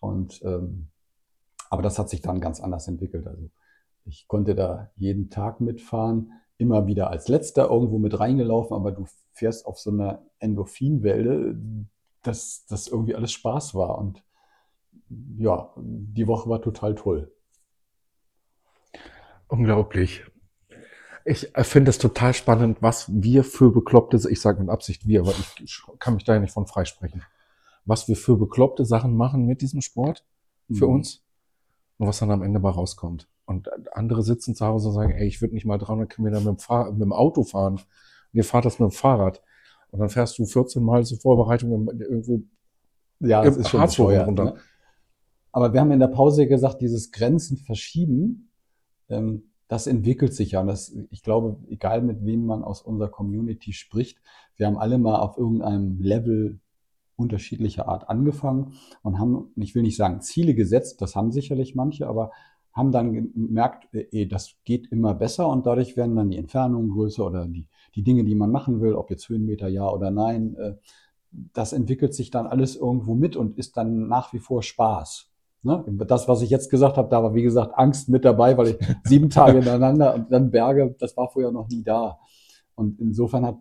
Und 0.00 0.42
ähm, 0.42 0.88
aber 1.70 1.82
das 1.82 1.98
hat 1.98 2.08
sich 2.08 2.22
dann 2.22 2.40
ganz 2.40 2.60
anders 2.60 2.88
entwickelt. 2.88 3.26
Also 3.26 3.50
ich 4.04 4.26
konnte 4.26 4.54
da 4.54 4.90
jeden 4.96 5.30
Tag 5.30 5.60
mitfahren, 5.60 6.32
immer 6.56 6.86
wieder 6.86 7.10
als 7.10 7.28
letzter 7.28 7.70
irgendwo 7.70 7.98
mit 7.98 8.18
reingelaufen, 8.18 8.74
aber 8.74 8.92
du 8.92 9.06
fährst 9.32 9.66
auf 9.66 9.78
so 9.78 9.90
einer 9.90 10.22
Endorphinwelle, 10.40 11.56
dass 12.22 12.66
das 12.66 12.88
irgendwie 12.88 13.14
alles 13.14 13.32
Spaß 13.32 13.74
war. 13.74 13.98
Und 13.98 14.24
ja, 15.38 15.72
die 15.76 16.26
Woche 16.26 16.48
war 16.50 16.60
total 16.60 16.94
toll. 16.94 17.32
Unglaublich. 19.46 20.24
Ich 21.24 21.52
finde 21.62 21.90
es 21.90 21.98
total 21.98 22.32
spannend, 22.32 22.78
was 22.80 23.10
wir 23.12 23.44
für 23.44 23.70
bekloppte, 23.70 24.18
ich 24.30 24.40
sage 24.40 24.60
mit 24.60 24.70
Absicht 24.70 25.06
wir, 25.06 25.20
aber 25.20 25.34
ich 25.62 25.82
kann 25.98 26.14
mich 26.14 26.24
da 26.24 26.34
ja 26.34 26.40
nicht 26.40 26.52
von 26.52 26.66
freisprechen, 26.66 27.22
was 27.84 28.08
wir 28.08 28.16
für 28.16 28.36
bekloppte 28.36 28.86
Sachen 28.86 29.14
machen 29.14 29.44
mit 29.44 29.60
diesem 29.60 29.82
Sport 29.82 30.24
für 30.72 30.86
mhm. 30.86 30.94
uns 30.94 31.27
und 31.98 32.06
was 32.06 32.18
dann 32.18 32.30
am 32.30 32.42
Ende 32.42 32.60
mal 32.60 32.70
rauskommt. 32.70 33.28
Und 33.44 33.68
andere 33.96 34.22
sitzen 34.22 34.54
zu 34.54 34.66
Hause 34.66 34.88
und 34.88 34.94
sagen, 34.94 35.12
ey, 35.12 35.26
ich 35.26 35.40
würde 35.40 35.54
nicht 35.54 35.64
mal 35.64 35.78
300 35.78 36.10
Kilometer 36.10 36.38
mit 36.38 36.48
dem, 36.48 36.58
Fahr 36.58 36.92
mit 36.92 37.00
dem 37.00 37.12
Auto 37.12 37.44
fahren. 37.44 37.74
Und 37.74 37.86
ihr 38.32 38.44
fahrt 38.44 38.64
das 38.64 38.78
mit 38.78 38.90
dem 38.90 38.92
Fahrrad. 38.92 39.42
Und 39.90 40.00
dann 40.00 40.10
fährst 40.10 40.38
du 40.38 40.44
14 40.44 40.82
Mal 40.82 41.04
zur 41.04 41.18
Vorbereitung 41.18 41.88
irgendwo 41.98 42.42
ja, 43.20 43.42
das 43.42 43.56
ist 43.56 43.68
schon 43.68 43.82
bescheuert, 43.82 44.26
runter. 44.26 44.44
Ne? 44.44 44.54
Aber 45.50 45.72
wir 45.72 45.80
haben 45.80 45.90
in 45.90 45.98
der 45.98 46.08
Pause 46.08 46.46
gesagt, 46.46 46.80
dieses 46.82 47.10
Grenzen 47.10 47.56
verschieben, 47.56 48.50
ähm, 49.08 49.50
das 49.66 49.86
entwickelt 49.86 50.34
sich 50.34 50.52
ja. 50.52 50.60
Und 50.60 50.68
das, 50.68 50.94
ich 51.10 51.22
glaube, 51.22 51.56
egal 51.68 52.02
mit 52.02 52.24
wem 52.24 52.46
man 52.46 52.62
aus 52.62 52.82
unserer 52.82 53.08
Community 53.08 53.72
spricht, 53.72 54.18
wir 54.56 54.66
haben 54.66 54.78
alle 54.78 54.98
mal 54.98 55.16
auf 55.16 55.36
irgendeinem 55.36 56.00
Level 56.00 56.60
unterschiedlicher 57.18 57.88
Art 57.88 58.08
angefangen 58.08 58.74
und 59.02 59.18
haben, 59.18 59.52
ich 59.56 59.74
will 59.74 59.82
nicht 59.82 59.96
sagen 59.96 60.20
Ziele 60.20 60.54
gesetzt, 60.54 61.02
das 61.02 61.16
haben 61.16 61.32
sicherlich 61.32 61.74
manche, 61.74 62.06
aber 62.06 62.30
haben 62.72 62.92
dann 62.92 63.12
gemerkt, 63.12 63.92
eh, 63.92 64.26
das 64.26 64.54
geht 64.64 64.86
immer 64.92 65.14
besser 65.14 65.48
und 65.48 65.66
dadurch 65.66 65.96
werden 65.96 66.14
dann 66.14 66.30
die 66.30 66.38
Entfernungen 66.38 66.90
größer 66.90 67.26
oder 67.26 67.46
die, 67.46 67.66
die 67.96 68.04
Dinge, 68.04 68.24
die 68.24 68.36
man 68.36 68.52
machen 68.52 68.80
will, 68.80 68.94
ob 68.94 69.10
jetzt 69.10 69.28
Höhenmeter 69.28 69.68
ja 69.68 69.90
oder 69.90 70.10
nein, 70.10 70.54
äh, 70.56 70.74
das 71.30 71.72
entwickelt 71.72 72.14
sich 72.14 72.30
dann 72.30 72.46
alles 72.46 72.76
irgendwo 72.76 73.14
mit 73.14 73.36
und 73.36 73.58
ist 73.58 73.76
dann 73.76 74.08
nach 74.08 74.32
wie 74.32 74.38
vor 74.38 74.62
Spaß. 74.62 75.30
Ne? 75.62 75.84
Das, 76.06 76.28
was 76.28 76.40
ich 76.42 76.50
jetzt 76.50 76.70
gesagt 76.70 76.96
habe, 76.96 77.08
da 77.08 77.22
war 77.22 77.34
wie 77.34 77.42
gesagt 77.42 77.72
Angst 77.74 78.08
mit 78.08 78.24
dabei, 78.24 78.56
weil 78.56 78.68
ich 78.68 78.78
sieben 79.04 79.28
Tage 79.28 79.52
hintereinander 79.58 80.14
und 80.14 80.30
dann 80.30 80.50
Berge, 80.50 80.94
das 80.98 81.16
war 81.16 81.28
vorher 81.28 81.50
noch 81.50 81.68
nie 81.68 81.82
da. 81.82 82.18
Und 82.74 83.00
insofern 83.00 83.44
hat, 83.44 83.58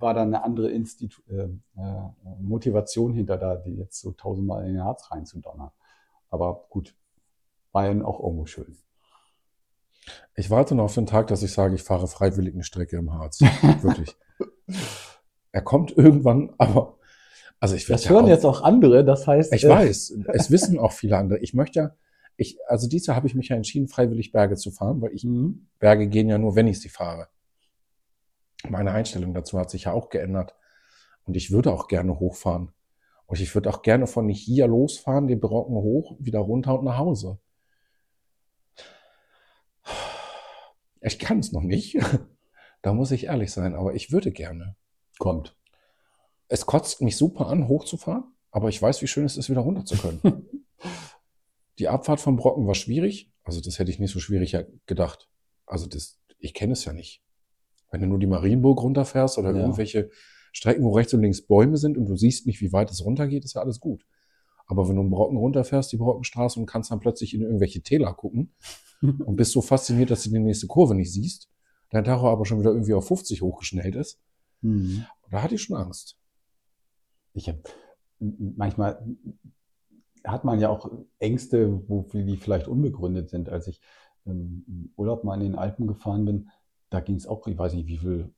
war 0.00 0.14
da 0.14 0.22
eine 0.22 0.42
andere 0.42 0.70
Institu 0.70 1.20
äh, 1.28 1.42
äh, 1.42 2.08
Motivation 2.40 3.12
hinter 3.12 3.36
da, 3.36 3.56
die 3.56 3.76
jetzt 3.76 4.00
so 4.00 4.12
tausendmal 4.12 4.66
in 4.66 4.74
den 4.74 4.82
Herz 4.82 5.10
reinzudonnern. 5.10 5.70
Aber 6.30 6.66
gut, 6.70 6.94
war 7.72 7.90
ja 7.90 8.04
auch 8.04 8.20
irgendwo 8.20 8.46
schön. 8.46 8.76
Ich 10.34 10.50
warte 10.50 10.74
noch 10.74 10.84
auf 10.84 10.94
den 10.94 11.06
Tag, 11.06 11.26
dass 11.28 11.42
ich 11.42 11.52
sage, 11.52 11.74
ich 11.74 11.82
fahre 11.82 12.08
freiwillig 12.08 12.54
eine 12.54 12.64
Strecke 12.64 12.96
im 12.96 13.12
Harz. 13.12 13.40
Wirklich. 13.82 14.16
er 15.52 15.62
kommt 15.62 15.96
irgendwann, 15.96 16.52
aber 16.58 16.98
also 17.60 17.74
ich 17.74 17.86
Das 17.86 18.08
hören 18.08 18.24
auch, 18.24 18.28
jetzt 18.28 18.46
auch 18.46 18.62
andere, 18.62 19.04
das 19.04 19.26
heißt. 19.26 19.52
Ich 19.52 19.64
äh, 19.64 19.68
weiß, 19.68 20.16
es 20.32 20.50
wissen 20.50 20.78
auch 20.78 20.92
viele 20.92 21.18
andere. 21.18 21.38
Ich 21.40 21.52
möchte 21.52 21.78
ja, 21.78 21.96
ich, 22.36 22.58
also 22.66 22.88
dieses 22.88 23.06
Jahr 23.06 23.16
habe 23.16 23.26
ich 23.26 23.34
mich 23.34 23.48
ja 23.48 23.56
entschieden, 23.56 23.86
freiwillig 23.86 24.32
Berge 24.32 24.56
zu 24.56 24.70
fahren, 24.70 25.02
weil 25.02 25.12
ich, 25.12 25.24
mhm. 25.24 25.66
Berge 25.78 26.08
gehen 26.08 26.28
ja 26.28 26.38
nur, 26.38 26.56
wenn 26.56 26.68
ich 26.68 26.80
sie 26.80 26.88
fahre. 26.88 27.28
Meine 28.68 28.92
Einstellung 28.92 29.34
dazu 29.34 29.58
hat 29.58 29.70
sich 29.70 29.84
ja 29.84 29.92
auch 29.92 30.10
geändert. 30.10 30.54
Und 31.24 31.36
ich 31.36 31.50
würde 31.50 31.72
auch 31.72 31.88
gerne 31.88 32.18
hochfahren. 32.18 32.72
Und 33.26 33.40
ich 33.40 33.54
würde 33.54 33.70
auch 33.70 33.82
gerne 33.82 34.06
von 34.06 34.28
hier 34.28 34.66
losfahren, 34.66 35.28
den 35.28 35.40
Brocken 35.40 35.76
hoch, 35.76 36.16
wieder 36.18 36.40
runter 36.40 36.78
und 36.78 36.84
nach 36.84 36.98
Hause. 36.98 37.38
Ich 41.00 41.18
kann 41.18 41.38
es 41.38 41.52
noch 41.52 41.62
nicht. 41.62 41.98
Da 42.82 42.94
muss 42.94 43.10
ich 43.10 43.24
ehrlich 43.24 43.52
sein, 43.52 43.74
aber 43.74 43.94
ich 43.94 44.10
würde 44.10 44.32
gerne. 44.32 44.74
Kommt 45.18 45.54
es 46.50 46.66
kotzt 46.66 47.00
mich 47.00 47.16
super 47.16 47.46
an, 47.46 47.68
hochzufahren, 47.68 48.24
aber 48.50 48.68
ich 48.68 48.82
weiß, 48.82 49.00
wie 49.02 49.06
schön 49.06 49.24
es 49.24 49.36
ist, 49.36 49.48
wieder 49.48 49.60
runter 49.60 49.86
zu 49.86 49.96
können. 49.96 50.20
die 51.78 51.88
Abfahrt 51.88 52.20
vom 52.20 52.36
Brocken 52.36 52.66
war 52.66 52.74
schwierig. 52.74 53.32
Also 53.44 53.60
das 53.60 53.78
hätte 53.78 53.90
ich 53.90 54.00
nicht 54.00 54.12
so 54.12 54.18
schwierig 54.18 54.56
gedacht. 54.84 55.30
Also 55.64 55.86
das, 55.86 56.20
ich 56.38 56.52
kenne 56.52 56.72
es 56.72 56.84
ja 56.84 56.92
nicht. 56.92 57.22
Wenn 57.90 58.00
du 58.00 58.06
nur 58.06 58.18
die 58.18 58.26
Marienburg 58.26 58.82
runterfährst 58.82 59.38
oder 59.38 59.52
ja. 59.52 59.60
irgendwelche 59.60 60.10
Strecken, 60.52 60.84
wo 60.84 60.92
rechts 60.92 61.14
und 61.14 61.22
links 61.22 61.42
Bäume 61.42 61.76
sind 61.76 61.96
und 61.96 62.06
du 62.06 62.16
siehst 62.16 62.46
nicht, 62.46 62.60
wie 62.60 62.72
weit 62.72 62.90
es 62.90 63.04
runtergeht, 63.04 63.44
ist 63.44 63.54
ja 63.54 63.62
alles 63.62 63.80
gut. 63.80 64.04
Aber 64.66 64.88
wenn 64.88 64.96
du 64.96 65.02
einen 65.02 65.10
Brocken 65.10 65.36
runterfährst, 65.36 65.92
die 65.92 65.96
Brockenstraße 65.96 66.58
und 66.60 66.66
kannst 66.66 66.90
dann 66.90 67.00
plötzlich 67.00 67.34
in 67.34 67.42
irgendwelche 67.42 67.82
Täler 67.82 68.14
gucken 68.14 68.52
und 69.02 69.36
bist 69.36 69.52
so 69.52 69.60
fasziniert, 69.60 70.10
dass 70.10 70.22
du 70.22 70.30
die 70.30 70.38
nächste 70.38 70.66
Kurve 70.66 70.94
nicht 70.94 71.12
siehst, 71.12 71.48
dein 71.90 72.04
Tacho 72.04 72.28
aber 72.28 72.46
schon 72.46 72.60
wieder 72.60 72.70
irgendwie 72.70 72.94
auf 72.94 73.06
50 73.06 73.42
hochgeschnellt 73.42 73.96
ist, 73.96 74.20
mhm. 74.60 75.06
da 75.30 75.42
hatte 75.42 75.56
ich 75.56 75.62
schon 75.62 75.76
Angst 75.76 76.16
ich 77.32 77.48
habe 77.48 77.62
manchmal 78.18 79.04
hat 80.24 80.44
man 80.44 80.60
ja 80.60 80.68
auch 80.68 80.90
Ängste, 81.18 81.82
wo 81.88 82.02
die 82.12 82.36
vielleicht 82.36 82.68
unbegründet 82.68 83.30
sind. 83.30 83.48
Als 83.48 83.66
ich 83.66 83.80
ähm, 84.26 84.64
im 84.66 84.92
Urlaub 84.96 85.24
mal 85.24 85.34
in 85.34 85.52
den 85.52 85.54
Alpen 85.54 85.86
gefahren 85.86 86.26
bin, 86.26 86.50
da 86.90 87.00
ging 87.00 87.16
es 87.16 87.26
auch, 87.26 87.46
ich 87.46 87.58
weiß 87.58 87.74
nicht, 87.74 87.86
wie 87.86 87.98
viel 87.98 88.32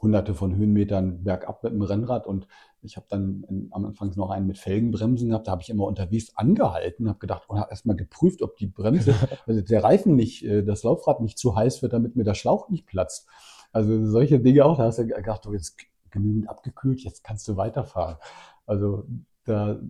hunderte 0.00 0.34
von 0.34 0.54
Höhenmetern 0.54 1.24
bergab 1.24 1.62
mit 1.64 1.72
dem 1.72 1.82
Rennrad 1.82 2.26
und 2.26 2.46
ich 2.82 2.96
habe 2.96 3.06
dann 3.08 3.44
in, 3.48 3.68
am 3.70 3.86
Anfang 3.86 4.12
noch 4.16 4.30
einen 4.30 4.46
mit 4.46 4.58
Felgenbremsen 4.58 5.30
gehabt, 5.30 5.46
da 5.46 5.52
habe 5.52 5.62
ich 5.62 5.70
immer 5.70 5.84
unterwegs 5.84 6.36
angehalten, 6.36 7.08
habe 7.08 7.18
gedacht 7.18 7.48
und 7.48 7.58
habe 7.58 7.70
erstmal 7.70 7.96
geprüft, 7.96 8.42
ob 8.42 8.56
die 8.56 8.66
Bremse, 8.66 9.14
also 9.46 9.62
der 9.62 9.82
Reifen 9.82 10.14
nicht, 10.14 10.44
äh, 10.44 10.62
das 10.62 10.82
Laufrad 10.82 11.20
nicht 11.20 11.38
zu 11.38 11.56
heiß 11.56 11.82
wird, 11.82 11.92
damit 11.92 12.16
mir 12.16 12.24
der 12.24 12.34
Schlauch 12.34 12.68
nicht 12.68 12.86
platzt. 12.86 13.26
Also 13.72 14.06
solche 14.06 14.38
Dinge 14.38 14.64
auch, 14.64 14.76
da 14.76 14.84
hast 14.84 14.98
du 14.98 15.06
gedacht, 15.06 15.44
du 15.46 15.52
jetzt 15.52 15.78
genügend 16.10 16.48
abgekühlt, 16.48 17.00
jetzt 17.00 17.24
kannst 17.24 17.48
du 17.48 17.56
weiterfahren. 17.56 18.18
Also 18.66 19.04
da 19.44 19.80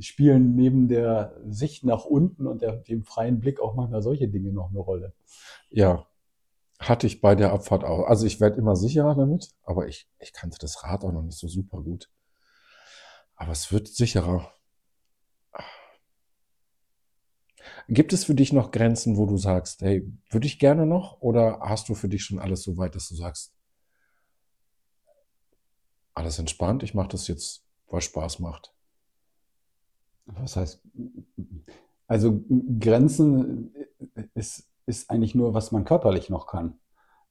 spielen 0.00 0.54
neben 0.54 0.88
der 0.88 1.36
Sicht 1.46 1.84
nach 1.84 2.04
unten 2.04 2.46
und 2.46 2.62
der, 2.62 2.76
dem 2.76 3.04
freien 3.04 3.40
Blick 3.40 3.60
auch 3.60 3.74
manchmal 3.74 4.02
solche 4.02 4.28
Dinge 4.28 4.52
noch 4.52 4.70
eine 4.70 4.80
Rolle. 4.80 5.12
Ja, 5.70 6.06
hatte 6.78 7.06
ich 7.06 7.20
bei 7.20 7.34
der 7.34 7.52
Abfahrt 7.52 7.84
auch. 7.84 8.06
Also 8.06 8.26
ich 8.26 8.40
werde 8.40 8.56
immer 8.56 8.76
sicherer 8.76 9.14
damit, 9.14 9.50
aber 9.64 9.88
ich, 9.88 10.08
ich 10.20 10.32
kannte 10.32 10.58
das 10.60 10.84
Rad 10.84 11.04
auch 11.04 11.12
noch 11.12 11.22
nicht 11.22 11.38
so 11.38 11.48
super 11.48 11.82
gut. 11.82 12.08
Aber 13.34 13.52
es 13.52 13.72
wird 13.72 13.88
sicherer. 13.88 14.52
Gibt 17.88 18.12
es 18.12 18.24
für 18.24 18.34
dich 18.34 18.52
noch 18.52 18.70
Grenzen, 18.70 19.16
wo 19.16 19.26
du 19.26 19.36
sagst, 19.36 19.82
hey, 19.82 20.06
würde 20.30 20.46
ich 20.46 20.58
gerne 20.58 20.86
noch? 20.86 21.20
Oder 21.20 21.60
hast 21.60 21.88
du 21.88 21.94
für 21.94 22.08
dich 22.08 22.22
schon 22.24 22.38
alles 22.38 22.62
so 22.62 22.76
weit, 22.76 22.94
dass 22.94 23.08
du 23.08 23.14
sagst, 23.14 23.52
alles 26.14 26.38
entspannt, 26.38 26.82
ich 26.82 26.94
mache 26.94 27.08
das 27.08 27.28
jetzt, 27.28 27.64
weil 27.88 28.00
Spaß 28.00 28.40
macht? 28.40 28.74
Was 30.26 30.56
heißt, 30.56 30.82
also 32.06 32.44
Grenzen 32.78 33.72
ist 34.34 34.68
ist 34.88 35.10
eigentlich 35.10 35.34
nur, 35.34 35.54
was 35.54 35.70
man 35.70 35.84
körperlich 35.84 36.30
noch 36.30 36.46
kann. 36.46 36.74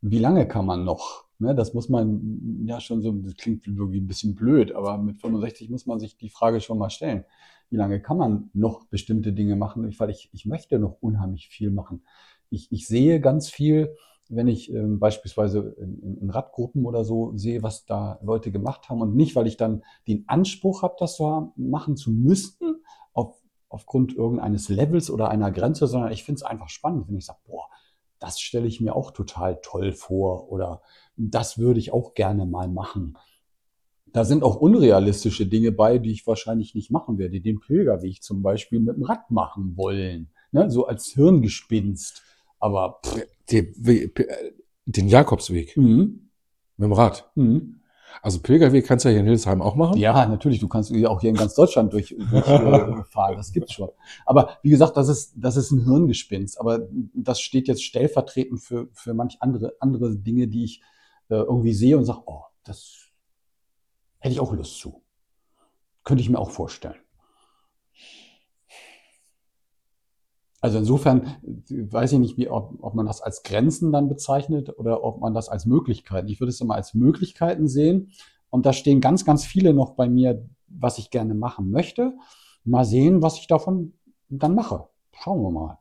Wie 0.01 0.19
lange 0.19 0.47
kann 0.47 0.65
man 0.65 0.85
noch? 0.85 1.25
Ne, 1.39 1.53
das 1.53 1.73
muss 1.73 1.89
man 1.89 2.65
ja 2.65 2.79
schon 2.79 3.01
so, 3.01 3.11
das 3.11 3.35
klingt 3.35 3.67
irgendwie 3.67 3.99
ein 3.99 4.07
bisschen 4.07 4.33
blöd, 4.35 4.71
aber 4.71 4.97
mit 4.97 5.17
65 5.17 5.69
muss 5.69 5.85
man 5.85 5.99
sich 5.99 6.17
die 6.17 6.29
Frage 6.29 6.61
schon 6.61 6.79
mal 6.79 6.89
stellen. 6.89 7.25
Wie 7.69 7.75
lange 7.75 8.01
kann 8.01 8.17
man 8.17 8.49
noch 8.53 8.85
bestimmte 8.85 9.33
Dinge 9.33 9.55
machen? 9.55 9.93
Weil 9.99 10.09
ich, 10.09 10.29
ich 10.33 10.45
möchte 10.45 10.79
noch 10.79 10.97
unheimlich 11.01 11.47
viel 11.49 11.69
machen. 11.69 12.03
Ich, 12.49 12.71
ich 12.71 12.87
sehe 12.87 13.19
ganz 13.19 13.49
viel, 13.49 13.95
wenn 14.29 14.47
ich 14.47 14.73
ähm, 14.73 14.99
beispielsweise 14.99 15.75
in, 15.79 16.17
in, 16.21 16.29
Radgruppen 16.29 16.85
oder 16.85 17.03
so 17.03 17.35
sehe, 17.35 17.63
was 17.63 17.85
da 17.85 18.19
Leute 18.23 18.51
gemacht 18.51 18.89
haben 18.89 19.01
und 19.01 19.15
nicht, 19.15 19.35
weil 19.35 19.47
ich 19.47 19.57
dann 19.57 19.83
den 20.07 20.27
Anspruch 20.27 20.81
habe, 20.81 20.95
das 20.99 21.17
so 21.17 21.53
machen 21.55 21.97
zu 21.97 22.11
müssen, 22.11 22.83
auf, 23.13 23.35
aufgrund 23.69 24.15
irgendeines 24.15 24.69
Levels 24.69 25.09
oder 25.09 25.29
einer 25.29 25.51
Grenze, 25.51 25.87
sondern 25.87 26.11
ich 26.11 26.23
finde 26.23 26.39
es 26.39 26.43
einfach 26.43 26.69
spannend, 26.69 27.07
wenn 27.07 27.17
ich 27.17 27.25
sage, 27.25 27.39
boah, 27.45 27.67
das 28.19 28.39
stelle 28.39 28.67
ich 28.67 28.81
mir 28.81 28.95
auch 28.95 29.11
total 29.11 29.59
toll 29.61 29.91
vor 29.91 30.49
oder 30.51 30.81
das 31.15 31.57
würde 31.57 31.79
ich 31.79 31.93
auch 31.93 32.13
gerne 32.13 32.45
mal 32.45 32.67
machen. 32.67 33.17
Da 34.13 34.23
sind 34.23 34.43
auch 34.43 34.55
unrealistische 34.55 35.45
Dinge 35.45 35.71
bei, 35.71 35.97
die 35.97 36.11
ich 36.11 36.25
wahrscheinlich 36.25 36.73
nicht 36.73 36.91
machen 36.91 37.17
werde. 37.17 37.41
Den 37.41 37.59
Pilgerweg 37.59 38.23
zum 38.23 38.41
Beispiel 38.41 38.79
mit 38.79 38.95
dem 38.95 39.03
Rad 39.03 39.29
machen 39.29 39.75
wollen, 39.75 40.29
ne? 40.51 40.71
so 40.71 40.87
als 40.87 41.07
Hirngespinst. 41.07 42.23
Aber 42.59 42.99
pff. 43.05 43.27
den 44.85 45.07
Jakobsweg 45.07 45.75
mhm. 45.77 46.29
mit 46.77 46.85
dem 46.85 46.93
Rad. 46.93 47.29
Mhm. 47.35 47.81
Also 48.21 48.39
Pilgerweg 48.39 48.85
kannst 48.85 49.05
du 49.05 49.09
ja 49.09 49.13
hier 49.13 49.19
in 49.21 49.25
Hildesheim 49.25 49.61
auch 49.61 49.75
machen? 49.75 49.97
Ja, 49.97 50.25
natürlich. 50.25 50.59
Du 50.59 50.67
kannst 50.67 50.89
ja 50.91 51.09
auch 51.09 51.21
hier 51.21 51.29
in 51.29 51.35
ganz 51.35 51.55
Deutschland 51.55 51.93
durch, 51.93 52.15
durchfahren. 52.31 53.37
das 53.37 53.51
gibt's 53.51 53.73
schon. 53.73 53.89
Aber 54.25 54.57
wie 54.63 54.69
gesagt, 54.69 54.97
das 54.97 55.09
ist, 55.09 55.33
das 55.35 55.57
ist 55.57 55.71
ein 55.71 55.83
Hirngespinst. 55.83 56.59
Aber 56.59 56.87
das 57.13 57.39
steht 57.39 57.67
jetzt 57.67 57.83
stellvertretend 57.83 58.61
für, 58.61 58.87
für 58.93 59.13
manch 59.13 59.37
andere, 59.39 59.73
andere 59.79 60.15
Dinge, 60.15 60.47
die 60.47 60.63
ich 60.63 60.81
äh, 61.29 61.35
irgendwie 61.35 61.73
sehe 61.73 61.97
und 61.97 62.05
sage, 62.05 62.21
oh, 62.25 62.43
das 62.63 63.07
hätte 64.19 64.33
ich 64.33 64.39
auch 64.39 64.53
Lust 64.53 64.79
zu. 64.79 65.01
Könnte 66.03 66.21
ich 66.21 66.29
mir 66.29 66.39
auch 66.39 66.51
vorstellen. 66.51 66.95
Also 70.59 70.79
insofern 70.79 71.35
weiß 71.69 72.13
ich 72.13 72.19
nicht, 72.19 72.37
wie, 72.37 72.49
ob, 72.49 72.73
ob 72.81 72.95
man 72.95 73.05
das 73.05 73.21
als 73.21 73.43
Grenzen 73.43 73.91
dann 73.91 74.09
bezeichnet 74.09 74.77
oder 74.77 75.03
ob 75.03 75.19
man 75.19 75.33
das 75.33 75.49
als 75.49 75.65
Möglichkeiten. 75.65 76.27
Ich 76.29 76.39
würde 76.39 76.49
es 76.49 76.61
immer 76.61 76.75
als 76.75 76.93
Möglichkeiten 76.93 77.67
sehen. 77.67 78.11
Und 78.49 78.65
da 78.65 78.73
stehen 78.73 79.01
ganz, 79.01 79.23
ganz 79.23 79.45
viele 79.45 79.73
noch 79.73 79.91
bei 79.91 80.09
mir, 80.09 80.47
was 80.67 80.97
ich 80.97 81.11
gerne 81.11 81.35
machen 81.35 81.69
möchte. 81.69 82.13
Mal 82.63 82.85
sehen, 82.85 83.21
was 83.21 83.37
ich 83.37 83.47
davon 83.47 83.93
dann 84.29 84.55
mache. 84.55 84.87
Schauen 85.11 85.41
wir 85.41 85.51
mal. 85.51 85.79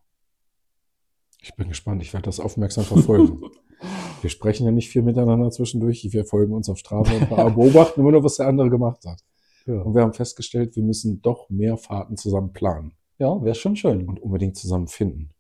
Ich 1.41 1.55
bin 1.55 1.69
gespannt. 1.69 2.03
Ich 2.03 2.13
werde 2.13 2.27
das 2.27 2.41
aufmerksam 2.41 2.85
verfolgen. 2.85 3.41
wir 4.21 4.31
sprechen 4.31 4.67
ja 4.67 4.73
nicht 4.73 4.91
viel 4.91 5.03
miteinander 5.03 5.51
zwischendurch. 5.51 6.07
Wir 6.11 6.25
folgen 6.25 6.53
uns 6.53 6.69
auf 6.69 6.79
Strava 6.79 7.13
und 7.13 7.55
beobachten 7.55 8.01
immer 8.01 8.13
nur, 8.13 8.25
was 8.25 8.37
der 8.37 8.49
andere 8.49 8.69
gemacht 8.69 9.05
hat. 9.07 9.21
Ja. 9.67 9.81
Und 9.81 9.95
wir 9.95 10.03
haben 10.03 10.13
festgestellt, 10.13 10.77
wir 10.77 10.83
müssen 10.83 11.23
doch 11.23 11.49
mehr 11.49 11.77
Fahrten 11.77 12.17
zusammen 12.17 12.53
planen. 12.53 12.93
Ja, 13.19 13.43
wäre 13.43 13.55
schon 13.55 13.77
schön. 13.77 14.07
Und 14.07 14.21
unbedingt 14.21 14.57
zusammen 14.57 14.89
finden. 14.89 15.31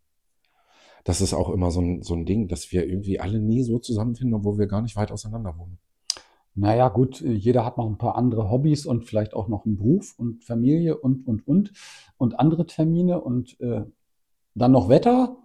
Das 1.04 1.20
ist 1.20 1.34
auch 1.34 1.50
immer 1.50 1.70
so 1.70 1.80
ein, 1.80 2.02
so 2.02 2.14
ein 2.14 2.26
Ding, 2.26 2.48
dass 2.48 2.72
wir 2.72 2.86
irgendwie 2.86 3.20
alle 3.20 3.38
nie 3.38 3.62
so 3.62 3.78
zusammenfinden, 3.78 4.34
obwohl 4.34 4.58
wir 4.58 4.66
gar 4.66 4.82
nicht 4.82 4.96
weit 4.96 5.12
auseinander 5.12 5.56
wohnen. 5.56 5.78
Naja, 6.56 6.88
gut, 6.88 7.20
jeder 7.20 7.64
hat 7.66 7.76
noch 7.76 7.86
ein 7.86 7.98
paar 7.98 8.16
andere 8.16 8.50
Hobbys 8.50 8.86
und 8.86 9.04
vielleicht 9.04 9.34
auch 9.34 9.46
noch 9.46 9.66
einen 9.66 9.76
Beruf 9.76 10.14
und 10.16 10.42
Familie 10.42 10.96
und, 10.96 11.26
und, 11.26 11.46
und, 11.46 11.72
und 12.16 12.40
andere 12.40 12.66
Termine 12.66 13.20
und 13.20 13.60
äh, 13.60 13.84
dann 14.54 14.72
noch 14.72 14.88
Wetter. 14.88 15.36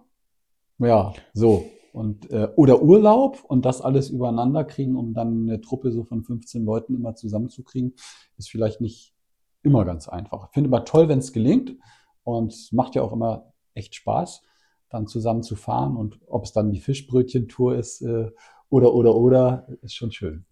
Ja, 0.78 1.12
so. 1.34 1.66
Und, 1.92 2.30
äh, 2.30 2.48
oder 2.56 2.82
Urlaub 2.82 3.44
und 3.46 3.66
das 3.66 3.82
alles 3.82 4.08
übereinander 4.08 4.64
kriegen, 4.64 4.96
um 4.96 5.12
dann 5.12 5.42
eine 5.42 5.60
Truppe 5.60 5.92
so 5.92 6.04
von 6.04 6.24
15 6.24 6.64
Leuten 6.64 6.94
immer 6.94 7.14
zusammenzukriegen, 7.14 7.92
ist 8.38 8.48
vielleicht 8.50 8.80
nicht 8.80 9.14
immer 9.62 9.84
ganz 9.84 10.08
einfach. 10.08 10.46
Ich 10.46 10.54
finde 10.54 10.70
aber 10.70 10.86
toll, 10.86 11.08
wenn 11.08 11.18
es 11.18 11.34
gelingt. 11.34 11.76
Und 12.24 12.52
es 12.52 12.72
macht 12.72 12.94
ja 12.94 13.02
auch 13.02 13.12
immer 13.12 13.52
echt 13.74 13.94
Spaß, 13.94 14.42
dann 14.88 15.06
zusammen 15.06 15.42
zu 15.42 15.56
fahren. 15.56 15.96
Und 15.96 16.20
ob 16.26 16.44
es 16.44 16.52
dann 16.52 16.70
die 16.70 16.80
Fischbrötchen-Tour 16.80 17.76
ist 17.76 18.02
äh, 18.02 18.30
oder, 18.68 18.94
oder, 18.94 19.14
oder, 19.14 19.66
ist 19.82 19.94
schon 19.94 20.12
schön. 20.12 20.46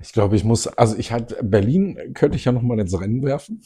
Ich 0.00 0.12
glaube, 0.12 0.36
ich 0.36 0.44
muss, 0.44 0.66
also 0.66 0.96
ich 0.96 1.12
hatte, 1.12 1.42
Berlin 1.42 2.12
könnte 2.14 2.36
ich 2.36 2.44
ja 2.44 2.52
nochmal 2.52 2.78
ins 2.78 2.98
Rennen 2.98 3.22
werfen. 3.22 3.62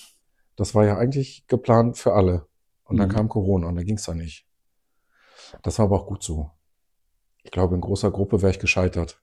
Das 0.56 0.74
war 0.74 0.84
ja 0.86 0.96
eigentlich 0.96 1.46
geplant 1.46 1.98
für 1.98 2.14
alle. 2.14 2.46
Und 2.84 2.96
dann 2.98 3.08
mhm. 3.08 3.12
kam 3.12 3.28
Corona 3.28 3.68
und 3.68 3.76
da 3.76 3.82
ging 3.82 3.96
es 3.96 4.04
da 4.04 4.14
nicht. 4.14 4.46
Das 5.62 5.78
war 5.78 5.86
aber 5.86 6.00
auch 6.00 6.06
gut 6.06 6.22
so. 6.22 6.50
Ich 7.42 7.50
glaube, 7.50 7.74
in 7.74 7.80
großer 7.80 8.10
Gruppe 8.10 8.40
wäre 8.40 8.52
ich 8.52 8.58
gescheitert. 8.58 9.20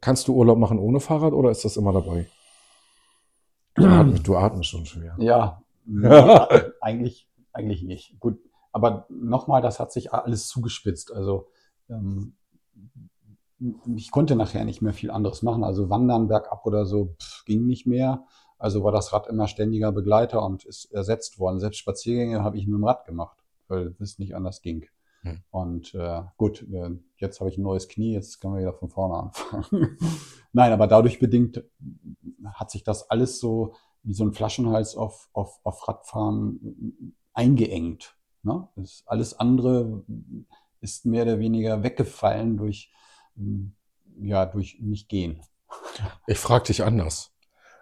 Kannst 0.00 0.28
du 0.28 0.34
Urlaub 0.34 0.58
machen 0.58 0.78
ohne 0.78 1.00
Fahrrad 1.00 1.32
oder 1.32 1.50
ist 1.50 1.64
das 1.64 1.76
immer 1.76 1.92
dabei? 1.92 2.26
Du 3.78 3.86
atmest, 3.86 4.28
du 4.28 4.36
atmest 4.36 4.70
schon 4.70 4.86
schwer. 4.86 5.16
Ja, 5.18 5.62
eigentlich, 6.80 7.28
eigentlich 7.52 7.82
nicht. 7.82 8.18
Gut, 8.20 8.38
aber 8.72 9.06
nochmal, 9.08 9.62
das 9.62 9.80
hat 9.80 9.92
sich 9.92 10.12
alles 10.12 10.48
zugespitzt. 10.48 11.12
Also 11.12 11.48
ähm, 11.88 12.34
ich 13.96 14.10
konnte 14.10 14.36
nachher 14.36 14.64
nicht 14.64 14.82
mehr 14.82 14.92
viel 14.92 15.10
anderes 15.10 15.42
machen. 15.42 15.64
Also 15.64 15.90
wandern 15.90 16.28
bergab 16.28 16.64
oder 16.66 16.86
so 16.86 17.16
pff, 17.20 17.44
ging 17.44 17.66
nicht 17.66 17.86
mehr. 17.86 18.24
Also 18.58 18.82
war 18.82 18.92
das 18.92 19.12
Rad 19.12 19.28
immer 19.28 19.46
ständiger 19.46 19.92
Begleiter 19.92 20.44
und 20.44 20.64
ist 20.64 20.86
ersetzt 20.92 21.38
worden. 21.38 21.60
Selbst 21.60 21.78
Spaziergänge 21.78 22.42
habe 22.42 22.56
ich 22.56 22.66
mit 22.66 22.76
dem 22.76 22.84
Rad 22.84 23.04
gemacht, 23.04 23.38
weil 23.68 23.94
es 24.00 24.18
nicht 24.18 24.34
anders 24.34 24.62
ging. 24.62 24.86
Hm. 25.28 25.42
Und 25.50 25.94
äh, 25.94 26.22
gut, 26.36 26.62
äh, 26.70 26.90
jetzt 27.16 27.40
habe 27.40 27.50
ich 27.50 27.58
ein 27.58 27.62
neues 27.62 27.88
Knie, 27.88 28.12
jetzt 28.12 28.40
können 28.40 28.54
wir 28.54 28.60
wieder 28.60 28.74
von 28.74 28.90
vorne 28.90 29.14
anfangen. 29.14 29.98
Nein, 30.52 30.72
aber 30.72 30.86
dadurch 30.86 31.18
bedingt 31.18 31.62
hat 32.44 32.70
sich 32.70 32.82
das 32.84 33.10
alles 33.10 33.38
so 33.38 33.74
wie 34.02 34.14
so 34.14 34.24
ein 34.24 34.32
Flaschenhals 34.32 34.96
auf, 34.96 35.28
auf, 35.32 35.60
auf 35.64 35.86
Radfahren 35.86 37.14
eingeengt. 37.32 38.16
Ne? 38.42 38.68
Das 38.76 39.02
alles 39.06 39.38
andere 39.38 40.04
ist 40.80 41.06
mehr 41.06 41.24
oder 41.24 41.38
weniger 41.38 41.82
weggefallen 41.82 42.56
durch, 42.56 42.90
ja, 44.20 44.46
durch 44.46 44.78
nicht 44.80 45.08
gehen. 45.08 45.40
Ich 46.26 46.38
frage 46.38 46.66
dich 46.66 46.82
anders. 46.82 47.32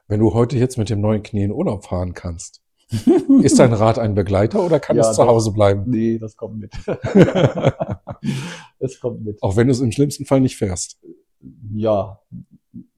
Wenn 0.09 0.21
du 0.21 0.35
heute 0.35 0.57
jetzt 0.57 0.79
mit 0.79 0.89
dem 0.89 1.01
neuen 1.01 1.23
Knie 1.23 1.45
in 1.45 1.53
Urlaub 1.53 1.85
fahren 1.85 2.15
kannst, 2.15 2.63
ist 3.43 3.59
dein 3.59 3.73
Rad 3.73 3.99
ein 3.99 4.15
Begleiter 4.15 4.65
oder 4.65 4.79
kann 4.79 4.97
ja, 4.97 5.09
es 5.09 5.17
zu. 5.17 5.27
Hause 5.27 5.53
bleiben? 5.53 5.85
Nee, 5.87 6.19
das 6.19 6.37
kommt 6.37 6.59
mit. 6.59 6.73
das 8.79 9.01
kommt 9.01 9.25
mit. 9.25 9.43
Auch 9.43 9.57
wenn 9.57 9.67
du 9.67 9.73
es 9.73 9.81
im 9.81 9.91
schlimmsten 9.91 10.25
Fall 10.25 10.41
nicht 10.41 10.57
fährst. 10.57 11.01
Ja, 11.75 12.21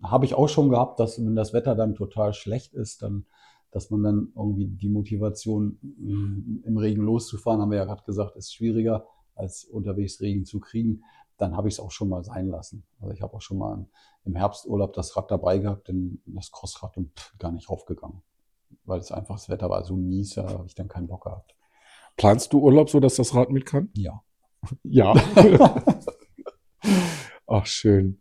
habe 0.02 0.24
ich 0.26 0.34
auch 0.34 0.48
schon 0.48 0.68
gehabt, 0.68 1.00
dass 1.00 1.18
wenn 1.18 1.34
das 1.34 1.52
Wetter 1.52 1.74
dann 1.74 1.94
total 1.94 2.34
schlecht 2.34 2.74
ist, 2.74 3.02
dann, 3.02 3.26
dass 3.70 3.90
man 3.90 4.02
dann 4.02 4.32
irgendwie 4.36 4.66
die 4.66 4.90
Motivation 4.90 5.78
mm, 5.80 6.64
im 6.64 6.76
Regen 6.76 7.02
loszufahren, 7.02 7.60
haben 7.60 7.70
wir 7.70 7.78
ja 7.78 7.84
gerade 7.84 8.04
gesagt, 8.04 8.36
ist 8.36 8.54
schwieriger 8.54 9.06
als 9.34 9.64
unterwegs 9.64 10.20
Regen 10.20 10.44
zu 10.44 10.60
kriegen. 10.60 11.02
Dann 11.38 11.56
habe 11.56 11.68
ich 11.68 11.74
es 11.74 11.80
auch 11.80 11.92
schon 11.92 12.08
mal 12.08 12.24
sein 12.24 12.48
lassen. 12.48 12.84
Also 13.00 13.14
ich 13.14 13.22
habe 13.22 13.34
auch 13.34 13.40
schon 13.40 13.58
mal 13.58 13.86
im 14.24 14.34
Herbsturlaub 14.34 14.92
das 14.92 15.16
Rad 15.16 15.30
dabei 15.30 15.58
gehabt, 15.58 15.88
denn 15.88 16.20
das 16.26 16.50
Crossrad 16.50 16.96
und 16.96 17.18
pff, 17.18 17.38
gar 17.38 17.52
nicht 17.52 17.68
aufgegangen. 17.68 18.22
Weil 18.88 19.00
es 19.00 19.12
einfach 19.12 19.36
das 19.36 19.48
Wetter 19.48 19.68
war 19.68 19.84
so 19.84 19.96
mies, 19.96 20.34
da 20.34 20.48
habe 20.48 20.66
ich 20.66 20.74
dann 20.74 20.88
keinen 20.88 21.06
Bock 21.06 21.24
gehabt. 21.24 21.54
Planst 22.16 22.52
du 22.52 22.60
Urlaub 22.60 22.88
so, 22.90 23.00
dass 23.00 23.16
das 23.16 23.34
Rad 23.34 23.50
mit 23.50 23.66
kann? 23.66 23.90
Ja. 23.94 24.22
Ja. 24.82 25.14
Ach, 27.46 27.64
schön. 27.64 28.20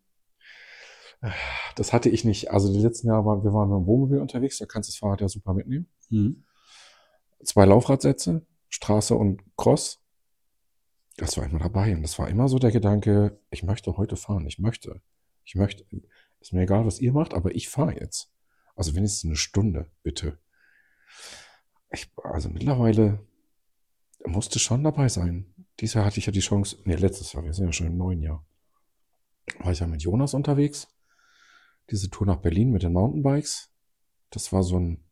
Das 1.75 1.93
hatte 1.93 2.09
ich 2.09 2.23
nicht. 2.23 2.51
Also 2.51 2.71
die 2.71 2.79
letzten 2.79 3.07
Jahre 3.07 3.25
waren 3.25 3.43
wir 3.43 3.51
waren 3.53 3.69
mit 3.69 3.79
dem 3.79 3.87
Wohnmobil 3.87 4.19
unterwegs, 4.19 4.59
da 4.59 4.67
kannst 4.67 4.87
du 4.87 4.91
das 4.91 4.99
Fahrrad 4.99 5.21
ja 5.21 5.27
super 5.27 5.55
mitnehmen. 5.55 5.89
Mhm. 6.09 6.43
Zwei 7.43 7.65
Laufradsätze, 7.65 8.45
Straße 8.69 9.15
und 9.15 9.41
Cross. 9.57 9.99
Das 11.17 11.35
war 11.37 11.45
immer 11.45 11.59
dabei. 11.59 11.95
Und 11.95 12.03
das 12.03 12.19
war 12.19 12.29
immer 12.29 12.47
so 12.49 12.59
der 12.59 12.71
Gedanke, 12.71 13.39
ich 13.49 13.63
möchte 13.63 13.97
heute 13.97 14.15
fahren. 14.15 14.45
Ich 14.45 14.59
möchte. 14.59 15.01
Ich 15.43 15.55
möchte. 15.55 15.85
Ist 16.39 16.53
mir 16.53 16.61
egal, 16.61 16.85
was 16.85 16.99
ihr 16.99 17.13
macht, 17.13 17.33
aber 17.33 17.55
ich 17.55 17.67
fahre 17.67 17.99
jetzt. 17.99 18.31
Also 18.75 18.95
wenigstens 18.95 19.25
eine 19.25 19.35
Stunde, 19.35 19.89
bitte. 20.03 20.37
Ich, 21.91 22.11
also 22.23 22.49
mittlerweile 22.49 23.25
musste 24.25 24.59
schon 24.59 24.83
dabei 24.83 25.09
sein. 25.09 25.53
Dieses 25.79 25.95
Jahr 25.95 26.05
hatte 26.05 26.19
ich 26.19 26.25
ja 26.25 26.31
die 26.31 26.39
Chance, 26.39 26.77
nee, 26.85 26.95
letztes 26.95 27.33
Jahr, 27.33 27.43
wir 27.43 27.53
sind 27.53 27.65
ja 27.65 27.71
schon 27.71 27.87
im 27.87 27.97
neuen 27.97 28.21
Jahr, 28.21 28.45
war 29.59 29.71
ich 29.71 29.79
ja 29.79 29.87
mit 29.87 30.01
Jonas 30.01 30.33
unterwegs. 30.33 30.87
Diese 31.89 32.09
Tour 32.09 32.27
nach 32.27 32.41
Berlin 32.41 32.71
mit 32.71 32.83
den 32.83 32.93
Mountainbikes. 32.93 33.71
Das 34.29 34.51
war 34.51 34.63
so 34.63 34.77
ein, 34.77 35.05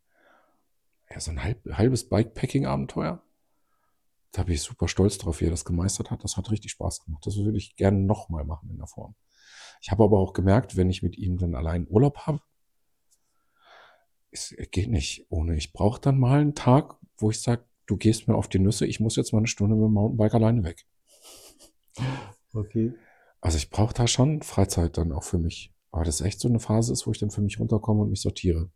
ja, 1.10 1.20
so 1.20 1.32
ein 1.32 1.41
halb, 1.41 1.66
halbes 1.72 2.10
Bikepacking-Abenteuer. 2.10 3.22
Da 4.34 4.43
bin 4.43 4.56
ich 4.56 4.62
super 4.62 4.89
stolz 4.89 5.18
drauf, 5.18 5.39
wie 5.39 5.45
er 5.45 5.51
das 5.51 5.64
gemeistert 5.64 6.12
hat. 6.12 6.26
Das 6.26 6.36
hat 6.36 6.51
richtig 6.51 6.72
Spaß 6.72 7.06
gemacht. 7.06 7.26
Das 7.26 7.38
würde 7.38 7.58
ich 7.58 7.78
gerne 7.78 7.99
nochmal 7.99 8.43
machen 8.43 8.70
in 8.70 8.78
der 8.78 8.88
Form. 8.88 9.16
Ich 9.82 9.91
habe 9.91 10.03
aber 10.03 10.20
auch 10.20 10.34
gemerkt, 10.34 10.76
wenn 10.76 10.89
ich 10.89 11.03
mit 11.03 11.18
ihm 11.18 11.38
dann 11.38 11.56
allein 11.56 11.88
Urlaub 11.88 12.18
habe, 12.26 12.41
es 14.36 14.55
geht 14.71 14.89
nicht 14.89 15.25
ohne. 15.29 15.55
Ich 15.55 15.71
brauche 15.73 15.99
dann 15.99 16.19
mal 16.19 16.41
einen 16.41 16.55
Tag, 16.55 16.97
wo 17.17 17.31
ich 17.31 17.41
sage, 17.41 17.63
du 17.86 17.97
gehst 17.97 18.27
mir 18.27 18.36
auf 18.36 18.47
die 18.47 18.59
Nüsse, 18.59 18.86
ich 18.86 18.99
muss 18.99 19.15
jetzt 19.15 19.31
mal 19.31 19.39
eine 19.39 19.47
Stunde 19.47 19.75
mit 19.75 19.86
dem 19.86 19.93
Mountainbike 19.93 20.33
alleine 20.33 20.63
weg. 20.63 20.86
Okay. 22.53 22.93
Also 23.41 23.57
ich 23.57 23.69
brauche 23.69 23.93
da 23.93 24.07
schon 24.07 24.41
Freizeit 24.41 24.97
dann 24.97 25.11
auch 25.11 25.23
für 25.23 25.38
mich. 25.38 25.73
Aber 25.91 26.03
das 26.03 26.21
echt 26.21 26.39
so 26.39 26.49
eine 26.49 26.59
Phase 26.59 26.91
ist, 26.91 27.07
wo 27.07 27.11
ich 27.11 27.19
dann 27.19 27.31
für 27.31 27.41
mich 27.41 27.59
runterkomme 27.59 28.01
und 28.01 28.09
mich 28.09 28.21
sortiere. 28.21 28.69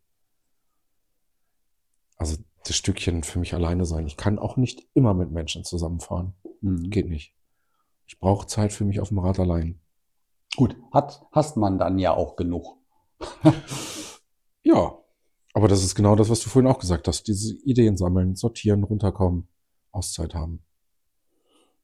Also 2.16 2.38
das 2.66 2.76
Stückchen 2.76 3.24
für 3.24 3.39
mich 3.39 3.53
alleine 3.53 3.86
sein. 3.86 4.07
Ich 4.07 4.16
kann 4.16 4.39
auch 4.39 4.57
nicht 4.57 4.88
immer 4.93 5.14
mit 5.14 5.32
Menschen 5.32 5.64
zusammenfahren. 5.64 6.34
Mhm. 6.62 6.89
Geht 6.89 7.10
nicht. 7.10 7.34
Ich 8.07 8.20
brauche 8.20 8.47
Zeit 8.47 8.72
für 8.72 8.86
mich 8.86 8.99
auf 8.99 9.10
dem 9.10 9.20
Rad 9.20 9.39
allein. 9.39 9.80
Gut, 10.55 10.76
hat, 10.91 11.26
hast 11.32 11.57
man 11.57 11.78
dann 11.78 11.99
ja 11.99 12.14
auch 12.14 12.36
genug. 12.36 12.78
Ja, 14.62 14.99
aber 15.60 15.68
das 15.68 15.84
ist 15.84 15.93
genau 15.93 16.16
das, 16.16 16.30
was 16.30 16.39
du 16.39 16.49
vorhin 16.49 16.72
auch 16.72 16.80
gesagt 16.80 17.10
hast. 17.10 17.28
Diese 17.28 17.53
Ideen 17.66 17.97
sammeln, 17.97 18.38
sortieren, 18.38 18.86
runterkommen, 18.86 19.49
Auszeit 19.91 20.34
haben. 20.34 20.64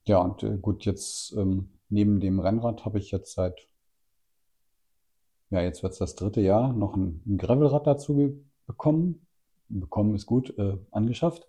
Ja, 0.06 0.20
und 0.20 0.44
äh, 0.44 0.58
gut, 0.58 0.86
jetzt 0.86 1.34
ähm, 1.34 1.72
neben 1.90 2.22
dem 2.22 2.40
Rennrad 2.40 2.86
habe 2.86 3.00
ich 3.00 3.12
jetzt 3.12 3.34
seit, 3.34 3.68
ja, 5.50 5.62
jetzt 5.62 5.84
wird 5.84 5.92
es 5.92 6.00
das 6.00 6.16
dritte 6.16 6.40
Jahr, 6.40 6.72
noch 6.72 6.96
ein, 6.96 7.22
ein 7.26 7.38
Gravelrad 7.38 7.86
dazu 7.86 8.42
bekommen. 8.66 9.28
Bekommen 9.68 10.16
ist 10.16 10.26
gut, 10.26 10.58
äh, 10.58 10.78
angeschafft. 10.92 11.46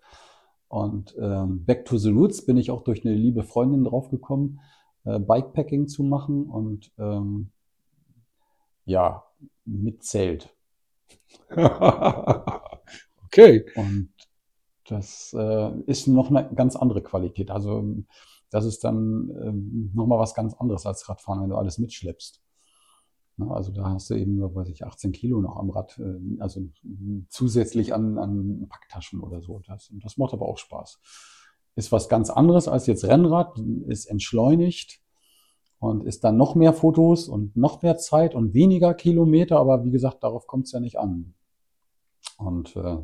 Und 0.67 1.15
ähm, 1.21 1.65
Back 1.65 1.85
to 1.85 1.97
the 1.97 2.11
Roots 2.11 2.45
bin 2.45 2.57
ich 2.57 2.73
auch 2.73 2.83
durch 2.83 3.05
eine 3.05 3.15
liebe 3.15 3.45
Freundin 3.45 3.85
draufgekommen, 3.85 4.59
äh, 5.05 5.21
Bikepacking 5.21 5.87
zu 5.87 6.03
machen 6.03 6.47
und 6.51 6.91
ähm, 6.99 7.53
ja, 8.85 9.23
mit 9.65 10.03
Zelt. 10.03 10.56
okay. 13.25 13.65
Und 13.75 14.11
das 14.89 15.35
äh, 15.37 15.81
ist 15.87 16.07
noch 16.07 16.31
eine 16.31 16.49
ganz 16.55 16.77
andere 16.77 17.03
Qualität. 17.03 17.51
Also 17.51 17.85
das 18.51 18.65
ist 18.65 18.85
dann 18.85 19.31
ähm, 19.43 19.91
nochmal 19.95 20.19
was 20.19 20.35
ganz 20.35 20.55
anderes 20.55 20.87
als 20.87 21.09
Radfahren, 21.09 21.43
wenn 21.43 21.51
du 21.51 21.57
alles 21.57 21.79
mitschleppst. 21.79 22.43
Na, 23.39 23.51
also 23.51 23.73
da 23.73 23.91
hast 23.91 24.09
du 24.09 24.15
eben, 24.15 24.41
weiß 24.41 24.69
ich, 24.69 24.87
18 24.87 25.13
Kilo 25.13 25.43
noch 25.43 25.57
am 25.57 25.71
Rad, 25.71 25.99
äh, 25.99 26.41
also 26.41 26.69
zusätzlich 27.29 27.93
an, 27.93 28.19
an 28.19 28.67
Packtaschen 28.69 29.21
oder 29.21 29.43
so. 29.43 29.61
Das, 29.67 29.93
das 29.93 30.17
macht 30.17 30.33
aber 30.33 30.47
auch 30.47 30.59
Spaß. 30.59 31.01
Ist 31.75 31.93
was 31.93 32.09
ganz 32.09 32.31
anderes 32.31 32.69
als 32.69 32.87
jetzt 32.87 33.05
Rennrad, 33.05 33.59
ist 33.89 34.07
entschleunigt 34.07 35.03
und 35.79 36.05
ist 36.05 36.25
dann 36.25 36.37
noch 36.37 36.55
mehr 36.55 36.73
Fotos 36.73 37.29
und 37.29 37.57
noch 37.57 37.83
mehr 37.83 37.99
Zeit 37.99 38.35
und 38.35 38.55
weniger 38.55 38.95
Kilometer, 38.95 39.59
aber 39.59 39.85
wie 39.85 39.91
gesagt, 39.91 40.23
darauf 40.23 40.47
kommt 40.47 40.67
es 40.67 40.73
ja 40.73 40.81
nicht 40.81 40.99
an. 40.99 41.35
Und 42.39 42.77
äh, 42.77 42.99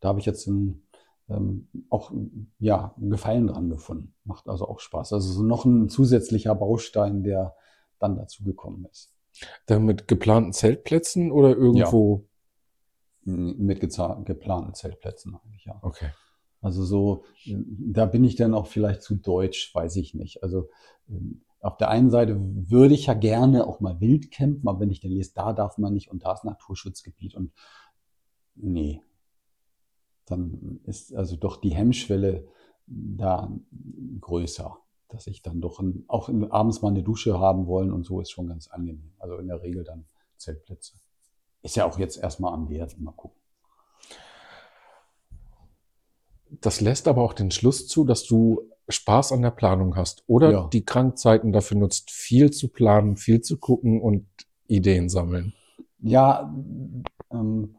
da 0.00 0.08
habe 0.08 0.20
ich 0.20 0.26
jetzt 0.26 0.46
ein, 0.46 0.82
ähm, 1.28 1.68
auch 1.88 2.12
ja, 2.58 2.94
einen 2.96 3.10
Gefallen 3.10 3.46
dran 3.46 3.68
gefunden. 3.68 4.14
Macht 4.24 4.48
also 4.48 4.66
auch 4.68 4.80
Spaß. 4.80 5.12
Also 5.12 5.32
so 5.32 5.42
noch 5.42 5.64
ein 5.64 5.88
zusätzlicher 5.88 6.54
Baustein, 6.54 7.22
der 7.22 7.54
dann 7.98 8.16
dazu 8.16 8.44
gekommen 8.44 8.86
ist. 8.90 9.14
Dann 9.66 9.84
mit 9.84 10.08
geplanten 10.08 10.52
Zeltplätzen 10.52 11.30
oder 11.30 11.56
irgendwo? 11.56 12.26
Mit 13.22 13.82
geza- 13.82 14.22
geplanten 14.24 14.74
Zeltplätzen 14.74 15.36
eigentlich, 15.36 15.64
ja. 15.66 15.78
Okay. 15.82 16.10
Also 16.62 16.84
so, 16.84 17.24
äh, 17.44 17.56
da 17.66 18.06
bin 18.06 18.24
ich 18.24 18.36
dann 18.36 18.54
auch 18.54 18.66
vielleicht 18.66 19.02
zu 19.02 19.14
deutsch, 19.14 19.74
weiß 19.74 19.96
ich 19.96 20.14
nicht. 20.14 20.42
Also 20.42 20.68
ähm, 21.08 21.42
auf 21.60 21.76
der 21.76 21.90
einen 21.90 22.10
Seite 22.10 22.36
würde 22.38 22.94
ich 22.94 23.06
ja 23.06 23.14
gerne 23.14 23.66
auch 23.66 23.80
mal 23.80 24.00
wild 24.00 24.30
campen, 24.30 24.66
aber 24.66 24.80
wenn 24.80 24.90
ich 24.90 25.00
dann 25.00 25.10
lese, 25.10 25.32
da 25.34 25.52
darf 25.52 25.78
man 25.78 25.92
nicht 25.92 26.10
und 26.10 26.24
da 26.24 26.32
ist 26.32 26.44
Naturschutzgebiet 26.44 27.34
und 27.34 27.52
nee, 28.54 29.02
dann 30.24 30.80
ist 30.84 31.14
also 31.14 31.36
doch 31.36 31.60
die 31.60 31.74
Hemmschwelle 31.74 32.48
da 32.86 33.52
größer, 34.20 34.76
dass 35.08 35.26
ich 35.26 35.42
dann 35.42 35.60
doch 35.60 35.80
ein, 35.80 36.04
auch 36.08 36.30
abends 36.50 36.82
mal 36.82 36.88
eine 36.88 37.02
Dusche 37.02 37.38
haben 37.38 37.66
wollen 37.66 37.92
und 37.92 38.04
so 38.04 38.20
ist 38.20 38.30
schon 38.30 38.48
ganz 38.48 38.68
angenehm. 38.68 39.12
Also 39.18 39.36
in 39.36 39.48
der 39.48 39.62
Regel 39.62 39.84
dann 39.84 40.06
Zeltplätze. 40.36 40.94
Ist 41.62 41.76
ja 41.76 41.84
auch 41.84 41.98
jetzt 41.98 42.16
erstmal 42.16 42.54
am 42.54 42.70
Wert, 42.70 42.98
mal 42.98 43.12
gucken. 43.12 43.38
Das 46.48 46.80
lässt 46.80 47.06
aber 47.06 47.22
auch 47.22 47.34
den 47.34 47.50
Schluss 47.50 47.86
zu, 47.86 48.04
dass 48.04 48.24
du 48.24 48.70
Spaß 48.90 49.32
an 49.32 49.42
der 49.42 49.50
Planung 49.50 49.96
hast 49.96 50.24
oder 50.26 50.50
Ja. 50.50 50.68
die 50.72 50.84
Krankzeiten 50.84 51.52
dafür 51.52 51.78
nutzt, 51.78 52.10
viel 52.10 52.50
zu 52.50 52.68
planen, 52.68 53.16
viel 53.16 53.40
zu 53.40 53.58
gucken 53.58 54.00
und 54.00 54.26
Ideen 54.66 55.08
sammeln. 55.08 55.52
Ja, 56.00 56.54
ähm, 57.30 57.76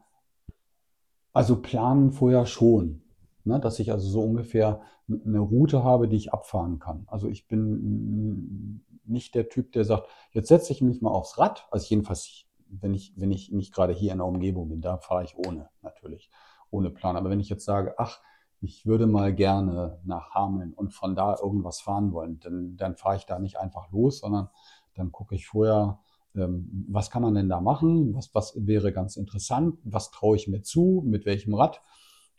also 1.32 1.60
planen 1.60 2.12
vorher 2.12 2.46
schon, 2.46 3.02
ne, 3.44 3.58
dass 3.60 3.78
ich 3.78 3.90
also 3.90 4.08
so 4.08 4.22
ungefähr 4.22 4.82
eine 5.08 5.40
Route 5.40 5.82
habe, 5.82 6.08
die 6.08 6.16
ich 6.16 6.32
abfahren 6.32 6.78
kann. 6.78 7.04
Also 7.06 7.28
ich 7.28 7.48
bin 7.48 8.84
nicht 9.04 9.34
der 9.34 9.48
Typ, 9.48 9.72
der 9.72 9.84
sagt, 9.84 10.08
jetzt 10.32 10.48
setze 10.48 10.72
ich 10.72 10.80
mich 10.80 11.00
mal 11.02 11.10
aufs 11.10 11.38
Rad. 11.38 11.66
Also 11.70 11.86
jedenfalls, 11.88 12.44
wenn 12.68 12.94
ich, 12.94 13.12
wenn 13.16 13.32
ich 13.32 13.50
nicht 13.50 13.74
gerade 13.74 13.92
hier 13.92 14.12
in 14.12 14.18
der 14.18 14.26
Umgebung 14.26 14.68
bin, 14.68 14.80
da 14.80 14.98
fahre 14.98 15.24
ich 15.24 15.36
ohne, 15.36 15.68
natürlich, 15.82 16.30
ohne 16.70 16.90
Plan. 16.90 17.16
Aber 17.16 17.30
wenn 17.30 17.40
ich 17.40 17.48
jetzt 17.48 17.64
sage, 17.64 17.94
ach, 17.98 18.20
ich 18.62 18.86
würde 18.86 19.06
mal 19.06 19.34
gerne 19.34 19.98
nach 20.04 20.30
Hameln 20.30 20.72
und 20.72 20.94
von 20.94 21.16
da 21.16 21.36
irgendwas 21.42 21.80
fahren 21.80 22.12
wollen, 22.12 22.38
dann, 22.40 22.76
dann 22.76 22.96
fahre 22.96 23.16
ich 23.16 23.26
da 23.26 23.40
nicht 23.40 23.58
einfach 23.58 23.90
los, 23.90 24.20
sondern 24.20 24.48
dann 24.94 25.10
gucke 25.10 25.34
ich 25.34 25.48
vorher, 25.48 25.98
ähm, 26.36 26.86
was 26.88 27.10
kann 27.10 27.22
man 27.22 27.34
denn 27.34 27.48
da 27.48 27.60
machen? 27.60 28.14
Was, 28.14 28.32
was 28.34 28.54
wäre 28.56 28.92
ganz 28.92 29.16
interessant? 29.16 29.78
Was 29.82 30.12
traue 30.12 30.36
ich 30.36 30.46
mir 30.46 30.62
zu? 30.62 31.02
Mit 31.04 31.26
welchem 31.26 31.54
Rad? 31.54 31.82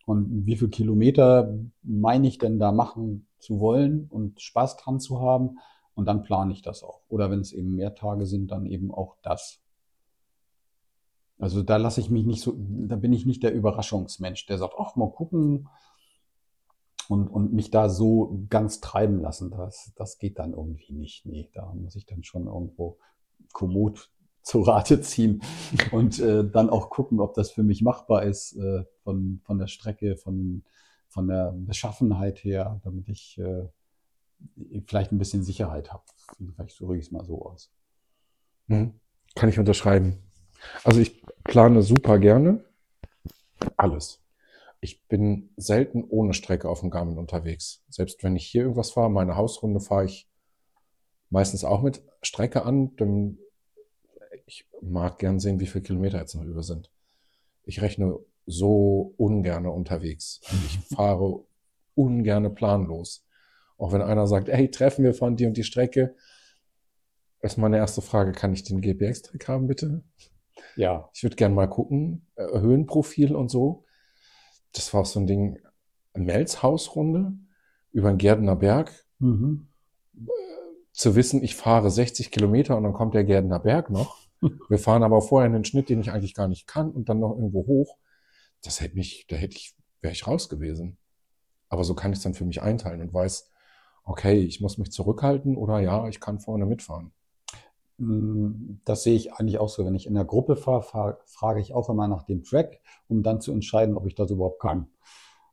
Und 0.06 0.46
wie 0.46 0.56
viele 0.56 0.70
Kilometer 0.70 1.54
meine 1.82 2.28
ich 2.28 2.38
denn 2.38 2.58
da 2.58 2.72
machen 2.72 3.28
zu 3.40 3.60
wollen 3.60 4.08
und 4.10 4.42
Spaß 4.42 4.78
dran 4.78 5.02
zu 5.02 5.20
haben? 5.20 5.58
Und 5.94 6.06
dann 6.06 6.24
plane 6.24 6.54
ich 6.54 6.62
das 6.62 6.84
auch. 6.84 7.02
Oder 7.10 7.32
wenn 7.32 7.42
es 7.42 7.52
eben 7.52 7.76
mehr 7.76 7.96
Tage 7.96 8.26
sind, 8.26 8.50
dann 8.50 8.66
eben 8.66 8.94
auch 8.94 9.18
das. 9.22 9.62
Also 11.38 11.64
da 11.64 11.78
lasse 11.78 12.00
ich 12.00 12.10
mich 12.10 12.26
nicht 12.26 12.42
so, 12.42 12.56
da 12.58 12.96
bin 12.96 13.12
ich 13.12 13.26
nicht 13.26 13.44
der 13.44 13.54
Überraschungsmensch, 13.54 14.46
der 14.46 14.58
sagt, 14.58 14.76
ach, 14.80 14.96
mal 14.96 15.12
gucken 15.12 15.68
und, 17.10 17.28
und 17.28 17.54
mich 17.54 17.72
da 17.72 17.90
so 17.90 18.46
ganz 18.50 18.80
treiben 18.80 19.20
lassen. 19.22 19.52
Das, 19.52 19.92
das 19.96 20.18
geht 20.18 20.40
dann 20.40 20.54
irgendwie 20.54 20.94
nicht. 20.94 21.26
Nee, 21.26 21.50
da 21.54 21.74
muss 21.74 21.96
ich 21.96 22.06
dann 22.06 22.24
schon 22.24 22.48
irgendwo 22.48 22.98
kommod 23.52 24.12
zu 24.44 24.62
Rate 24.62 25.00
ziehen 25.02 25.42
und 25.92 26.20
äh, 26.20 26.44
dann 26.50 26.70
auch 26.70 26.90
gucken, 26.90 27.22
ob 27.22 27.34
das 27.34 27.52
für 27.52 27.64
mich 27.64 27.82
machbar 27.82 28.24
ist 28.24 28.58
äh, 28.58 28.84
von, 29.04 29.40
von 29.46 29.58
der 29.58 29.68
Strecke, 29.68 30.18
von, 30.18 30.64
von 31.08 31.28
der 31.28 31.54
Beschaffenheit 31.56 32.44
her, 32.44 32.82
damit 32.84 33.08
ich 33.08 33.38
äh, 33.38 33.70
vielleicht 34.86 35.14
ein 35.14 35.18
bisschen 35.18 35.44
Sicherheit 35.44 35.94
habe. 35.94 36.04
Vielleicht 36.56 36.80
drücke 36.80 36.98
ich 36.98 37.06
es 37.06 37.12
mal 37.12 37.24
so 37.24 37.46
aus. 37.46 37.72
Mhm. 38.68 39.00
Kann 39.36 39.48
ich 39.48 39.60
unterschreiben. 39.60 40.18
Also 40.84 41.00
ich 41.00 41.24
plane 41.44 41.82
super 41.82 42.20
gerne 42.20 42.64
alles. 43.78 44.23
Ich 44.84 45.08
bin 45.08 45.50
selten 45.56 46.04
ohne 46.04 46.34
Strecke 46.34 46.68
auf 46.68 46.82
dem 46.82 46.90
Garmin 46.90 47.18
unterwegs. 47.18 47.86
Selbst 47.88 48.22
wenn 48.22 48.36
ich 48.36 48.46
hier 48.46 48.64
irgendwas 48.64 48.92
fahre, 48.92 49.10
meine 49.10 49.38
Hausrunde 49.38 49.80
fahre 49.80 50.04
ich 50.04 50.30
meistens 51.30 51.64
auch 51.64 51.82
mit 51.82 52.04
Strecke 52.22 52.66
an. 52.66 52.94
Denn 52.98 53.40
ich 54.46 54.68
mag 54.82 55.20
gern 55.20 55.40
sehen, 55.40 55.62
wie 55.62 55.68
viele 55.68 55.84
Kilometer 55.84 56.20
jetzt 56.20 56.36
noch 56.36 56.44
über 56.44 56.64
sind. 56.64 56.92
Ich 57.64 57.82
rechne 57.82 58.20
so 58.46 59.14
ungerne 59.16 59.72
unterwegs. 59.72 60.42
Ich 60.68 60.80
fahre 60.96 61.46
ungerne 61.96 62.50
planlos. 62.50 63.26
Auch 63.78 63.94
wenn 63.94 64.02
einer 64.02 64.28
sagt, 64.28 64.50
hey, 64.50 64.70
treffen 64.70 65.06
wir 65.06 65.14
von 65.14 65.38
dir 65.38 65.48
und 65.48 65.56
die 65.56 65.64
Strecke, 65.64 66.14
ist 67.40 67.58
meine 67.58 67.78
erste 67.78 68.02
Frage, 68.02 68.34
kann 68.34 68.52
ich 68.52 68.64
den 68.64 68.82
GPX-Track 68.82 69.48
haben, 69.48 69.68
bitte? 69.68 70.04
Ja. 70.76 71.10
Ich 71.14 71.24
würde 71.24 71.38
gerne 71.38 71.56
mal 71.56 71.70
gucken, 71.70 72.28
äh, 72.36 72.60
Höhenprofil 72.60 73.34
und 73.34 73.48
so. 73.48 73.86
Das 74.74 74.94
war 74.94 75.02
auch 75.02 75.06
so 75.06 75.20
ein 75.20 75.28
Ding, 75.28 75.60
Melzhausrunde 76.16 77.34
über 77.92 78.10
den 78.10 78.18
Gärdener 78.18 78.56
Berg. 78.56 78.92
Mhm. 79.20 79.68
Zu 80.92 81.16
wissen, 81.16 81.44
ich 81.44 81.56
fahre 81.56 81.90
60 81.90 82.32
Kilometer 82.32 82.78
und 82.78 82.84
dann 82.84 82.94
kommt 82.94 83.14
der 83.14 83.24
Gärdener 83.24 83.60
Berg 83.60 83.90
noch. 83.90 84.18
Wir 84.70 84.78
fahren 84.78 85.04
aber 85.04 85.22
vorher 85.22 85.50
einen 85.50 85.66
Schnitt, 85.66 85.90
den 85.90 86.02
ich 86.02 86.12
eigentlich 86.12 86.36
gar 86.36 86.48
nicht 86.48 86.68
kann 86.68 86.92
und 86.92 87.10
dann 87.10 87.20
noch 87.20 87.32
irgendwo 87.32 87.66
hoch. 87.66 87.98
Das 88.62 88.82
hätte 88.82 88.96
mich, 88.96 89.26
da 89.28 89.36
hätte 89.36 89.56
ich, 89.56 89.76
wäre 90.02 90.14
ich 90.14 90.28
raus 90.28 90.50
gewesen. 90.50 90.98
Aber 91.70 91.84
so 91.84 91.96
kann 91.96 92.12
ich 92.12 92.18
es 92.18 92.24
dann 92.24 92.34
für 92.34 92.46
mich 92.46 92.62
einteilen 92.62 93.02
und 93.02 93.14
weiß, 93.14 93.50
okay, 94.04 94.40
ich 94.40 94.62
muss 94.62 94.78
mich 94.78 94.92
zurückhalten 94.92 95.58
oder 95.58 95.80
ja, 95.80 96.08
ich 96.08 96.20
kann 96.20 96.40
vorne 96.40 96.66
mitfahren. 96.66 97.12
Mm, 98.04 98.80
Das 98.86 99.04
sehe 99.04 99.16
ich 99.16 99.34
eigentlich 99.34 99.60
auch 99.60 99.70
so. 99.70 99.86
Wenn 99.86 99.96
ich 99.96 100.08
in 100.08 100.14
der 100.16 100.26
Gruppe 100.26 100.56
fahre, 100.56 100.82
fahr- 100.84 101.20
frage 101.26 101.62
ich 101.62 101.74
auch 101.74 101.90
immer 101.90 102.08
nach 102.08 102.24
dem 102.24 102.44
Track, 102.44 102.82
um 103.08 103.24
dann 103.24 103.42
zu 103.42 103.52
entscheiden, 103.52 103.96
ob 103.98 104.06
ich 104.08 104.16
das 104.16 104.32
überhaupt 104.32 104.62
kann. 104.62 104.88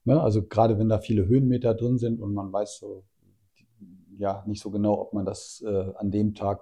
Ne? 0.04 0.20
Also 0.20 0.42
gerade 0.46 0.78
wenn 0.78 0.88
da 0.88 0.98
viele 0.98 1.26
Höhenmeter 1.26 1.74
drin 1.74 1.98
sind 1.98 2.20
und 2.20 2.34
man 2.34 2.52
weiß 2.52 2.78
so, 2.78 3.04
ja, 4.18 4.44
nicht 4.46 4.62
so 4.62 4.70
genau, 4.70 5.00
ob 5.00 5.12
man 5.12 5.24
das 5.24 5.62
äh, 5.66 5.92
an 5.96 6.10
dem 6.10 6.34
Tag 6.34 6.60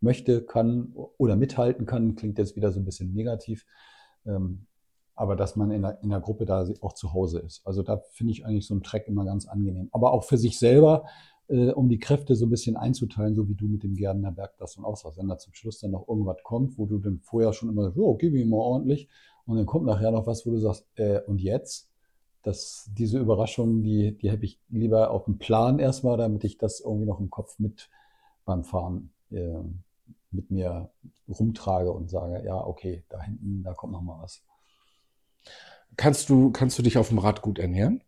möchte, 0.00 0.42
kann 0.42 0.92
oder 1.18 1.36
mithalten 1.36 1.86
kann, 1.86 2.16
klingt 2.16 2.38
jetzt 2.38 2.56
wieder 2.56 2.72
so 2.72 2.80
ein 2.80 2.84
bisschen 2.84 3.14
negativ. 3.14 3.66
Ähm, 4.26 4.66
aber 5.14 5.36
dass 5.36 5.56
man 5.56 5.70
in 5.70 5.82
der, 5.82 6.02
in 6.02 6.10
der 6.10 6.20
Gruppe 6.20 6.44
da 6.44 6.66
auch 6.80 6.94
zu 6.94 7.12
Hause 7.12 7.38
ist. 7.40 7.64
Also 7.66 7.82
da 7.82 7.98
finde 8.12 8.32
ich 8.32 8.44
eigentlich 8.44 8.66
so 8.66 8.74
einen 8.74 8.82
Track 8.82 9.06
immer 9.06 9.24
ganz 9.24 9.46
angenehm. 9.46 9.88
Aber 9.92 10.12
auch 10.12 10.24
für 10.24 10.38
sich 10.38 10.58
selber, 10.58 11.04
äh, 11.48 11.70
um 11.70 11.88
die 11.88 11.98
Kräfte 11.98 12.34
so 12.34 12.46
ein 12.46 12.50
bisschen 12.50 12.76
einzuteilen, 12.76 13.34
so 13.34 13.48
wie 13.48 13.54
du 13.54 13.66
mit 13.66 13.82
dem 13.82 13.94
Gärdener 13.94 14.32
Berg 14.32 14.56
das 14.58 14.74
dann 14.74 14.84
aussahst. 14.84 15.18
Wenn 15.18 15.28
da 15.28 15.38
zum 15.38 15.54
Schluss 15.54 15.80
dann 15.80 15.90
noch 15.90 16.08
irgendwas 16.08 16.42
kommt, 16.42 16.78
wo 16.78 16.86
du 16.86 16.98
dann 16.98 17.20
vorher 17.20 17.52
schon 17.52 17.68
immer 17.68 17.84
sagst, 17.84 17.98
oh, 17.98 18.14
gib 18.14 18.34
ihm 18.34 18.50
mal 18.50 18.56
ordentlich. 18.56 19.08
Und 19.46 19.56
dann 19.56 19.66
kommt 19.66 19.86
nachher 19.86 20.10
noch 20.10 20.26
was, 20.26 20.46
wo 20.46 20.50
du 20.50 20.58
sagst, 20.58 20.86
äh, 20.96 21.20
und 21.26 21.40
jetzt? 21.40 21.90
Das, 22.42 22.90
diese 22.92 23.18
Überraschung, 23.18 23.82
die, 23.82 24.18
die 24.18 24.30
habe 24.30 24.44
ich 24.44 24.60
lieber 24.68 25.10
auf 25.10 25.24
dem 25.24 25.38
Plan 25.38 25.78
erstmal, 25.78 26.18
damit 26.18 26.44
ich 26.44 26.58
das 26.58 26.80
irgendwie 26.80 27.06
noch 27.06 27.18
im 27.18 27.30
Kopf 27.30 27.58
mit 27.58 27.88
beim 28.44 28.64
Fahren 28.64 29.10
äh, 29.30 29.60
mit 30.30 30.50
mir 30.50 30.90
rumtrage 31.26 31.90
und 31.90 32.10
sage, 32.10 32.44
ja, 32.44 32.56
okay, 32.56 33.04
da 33.08 33.22
hinten, 33.22 33.62
da 33.62 33.72
kommt 33.72 33.92
noch 33.92 34.02
mal 34.02 34.22
was. 34.22 34.42
Kannst 35.96 36.28
du, 36.28 36.50
kannst 36.50 36.78
du 36.78 36.82
dich 36.82 36.98
auf 36.98 37.08
dem 37.08 37.18
Rad 37.18 37.40
gut 37.40 37.58
ernähren? 37.58 38.02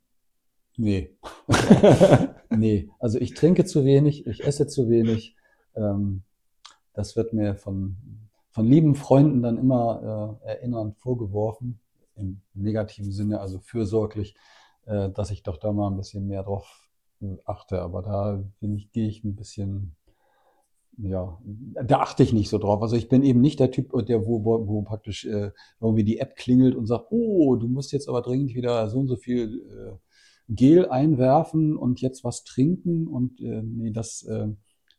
Nee. 0.77 1.16
Nee, 2.57 2.89
also 2.99 3.18
ich 3.18 3.35
trinke 3.35 3.64
zu 3.64 3.85
wenig, 3.85 4.27
ich 4.27 4.45
esse 4.45 4.66
zu 4.66 4.89
wenig. 4.89 5.37
Ähm, 5.74 6.22
das 6.95 7.16
wird 7.16 7.33
mir 7.33 7.55
von, 7.55 7.97
von 8.51 8.66
lieben 8.66 8.95
Freunden 8.95 9.43
dann 9.43 9.59
immer 9.59 10.39
äh, 10.43 10.49
erinnernd 10.49 10.97
vorgeworfen, 10.97 11.81
im 12.14 12.41
negativen 12.55 13.12
Sinne, 13.12 13.41
also 13.41 13.59
fürsorglich, 13.59 14.37
äh, 14.87 15.11
dass 15.11 15.31
ich 15.31 15.43
doch 15.43 15.59
da 15.59 15.72
mal 15.72 15.91
ein 15.91 15.97
bisschen 15.97 16.27
mehr 16.27 16.45
drauf 16.45 16.89
äh, 17.20 17.37
achte. 17.45 17.83
Aber 17.83 18.03
da 18.03 18.43
bin 18.61 18.74
ich, 18.74 18.91
gehe 18.93 19.09
ich 19.09 19.24
ein 19.24 19.37
bisschen, 19.37 19.97
ja, 20.97 21.39
da 21.85 22.01
achte 22.01 22.22
ich 22.22 22.33
nicht 22.33 22.49
so 22.49 22.59
drauf. 22.59 22.81
Also 22.81 22.97
ich 22.97 23.09
bin 23.09 23.22
eben 23.22 23.41
nicht 23.41 23.61
der 23.61 23.70
Typ, 23.70 23.93
der, 24.07 24.24
wo, 24.27 24.45
wo, 24.45 24.66
wo 24.66 24.83
praktisch 24.83 25.27
äh, 25.27 25.51
irgendwie 25.81 26.05
die 26.05 26.20
App 26.20 26.37
klingelt 26.37 26.74
und 26.74 26.87
sagt, 26.87 27.09
oh, 27.11 27.57
du 27.57 27.68
musst 27.68 27.93
jetzt 27.93 28.09
aber 28.09 28.22
dringend 28.22 28.55
wieder 28.55 28.89
so 28.89 29.01
und 29.01 29.09
so 29.09 29.16
viel 29.16 29.62
äh, 29.68 30.06
Gel 30.49 30.88
einwerfen 30.88 31.76
und 31.76 32.01
jetzt 32.01 32.24
was 32.24 32.44
trinken 32.44 33.09
und 33.09 33.40
äh, 33.40 33.62
nee, 33.62 33.90
das, 33.90 34.22
äh, 34.22 34.49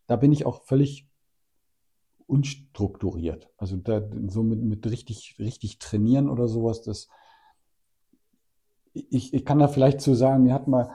da 0.06 0.16
bin 0.16 0.32
ich 0.32 0.46
auch 0.46 0.64
völlig 0.64 1.08
unstrukturiert. 2.26 3.50
Also 3.58 3.78
da 3.78 4.02
so 4.28 4.44
mit, 4.44 4.62
mit 4.62 4.86
richtig, 4.86 5.38
richtig 5.40 5.80
trainieren 5.80 6.30
oder 6.30 6.48
sowas, 6.48 6.82
das 6.82 7.08
ich, 9.10 9.34
ich 9.34 9.46
kann 9.46 9.60
da 9.60 9.68
vielleicht 9.68 10.02
zu 10.02 10.14
sagen, 10.14 10.44
mir 10.44 10.54
hat 10.54 10.68
mal 10.68 10.90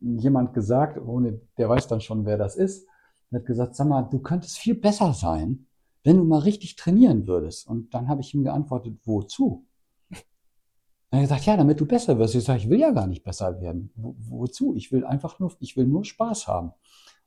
jemand 0.00 0.54
gesagt, 0.54 0.98
ohne, 0.98 1.40
der 1.58 1.68
weiß 1.68 1.86
dann 1.86 2.00
schon, 2.00 2.24
wer 2.24 2.38
das 2.38 2.56
ist, 2.56 2.88
hat 3.32 3.46
gesagt, 3.46 3.76
sag 3.76 3.88
mal, 3.88 4.02
du 4.02 4.18
könntest 4.18 4.58
viel 4.58 4.74
besser 4.74 5.14
sein, 5.14 5.66
wenn 6.04 6.18
du 6.18 6.24
mal 6.24 6.40
richtig 6.40 6.76
trainieren 6.76 7.26
würdest. 7.26 7.66
Und 7.66 7.94
dann 7.94 8.08
habe 8.08 8.20
ich 8.20 8.34
ihm 8.34 8.44
geantwortet, 8.44 8.98
wozu? 9.04 9.66
Dann 11.12 11.20
hat 11.20 11.24
er 11.24 11.34
gesagt, 11.34 11.46
ja, 11.46 11.58
damit 11.58 11.78
du 11.78 11.84
besser 11.84 12.18
wirst. 12.18 12.34
Ich 12.34 12.44
sage, 12.44 12.60
ich 12.60 12.70
will 12.70 12.80
ja 12.80 12.90
gar 12.90 13.06
nicht 13.06 13.22
besser 13.22 13.60
werden. 13.60 13.90
Wo, 13.96 14.16
wozu? 14.16 14.74
Ich 14.74 14.92
will 14.92 15.04
einfach 15.04 15.38
nur, 15.38 15.52
ich 15.60 15.76
will 15.76 15.86
nur 15.86 16.06
Spaß 16.06 16.48
haben. 16.48 16.72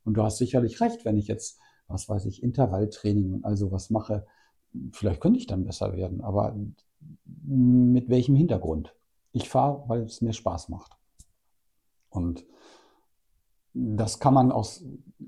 Und 0.03 0.15
du 0.15 0.23
hast 0.23 0.37
sicherlich 0.39 0.81
recht, 0.81 1.05
wenn 1.05 1.17
ich 1.17 1.27
jetzt, 1.27 1.59
was 1.87 2.09
weiß 2.09 2.25
ich, 2.25 2.41
Intervalltraining 2.41 3.31
und 3.31 3.45
all 3.45 3.55
sowas 3.55 3.91
mache, 3.91 4.25
vielleicht 4.91 5.21
könnte 5.21 5.37
ich 5.37 5.45
dann 5.45 5.65
besser 5.65 5.95
werden. 5.95 6.21
Aber 6.21 6.55
mit 7.43 8.09
welchem 8.09 8.35
Hintergrund? 8.35 8.95
Ich 9.33 9.49
fahre, 9.49 9.83
weil 9.87 10.01
es 10.01 10.19
mir 10.19 10.33
Spaß 10.33 10.69
macht. 10.69 10.97
Und 12.09 12.43
das 13.75 14.19
kann 14.19 14.33
man 14.33 14.51
aus, 14.51 14.83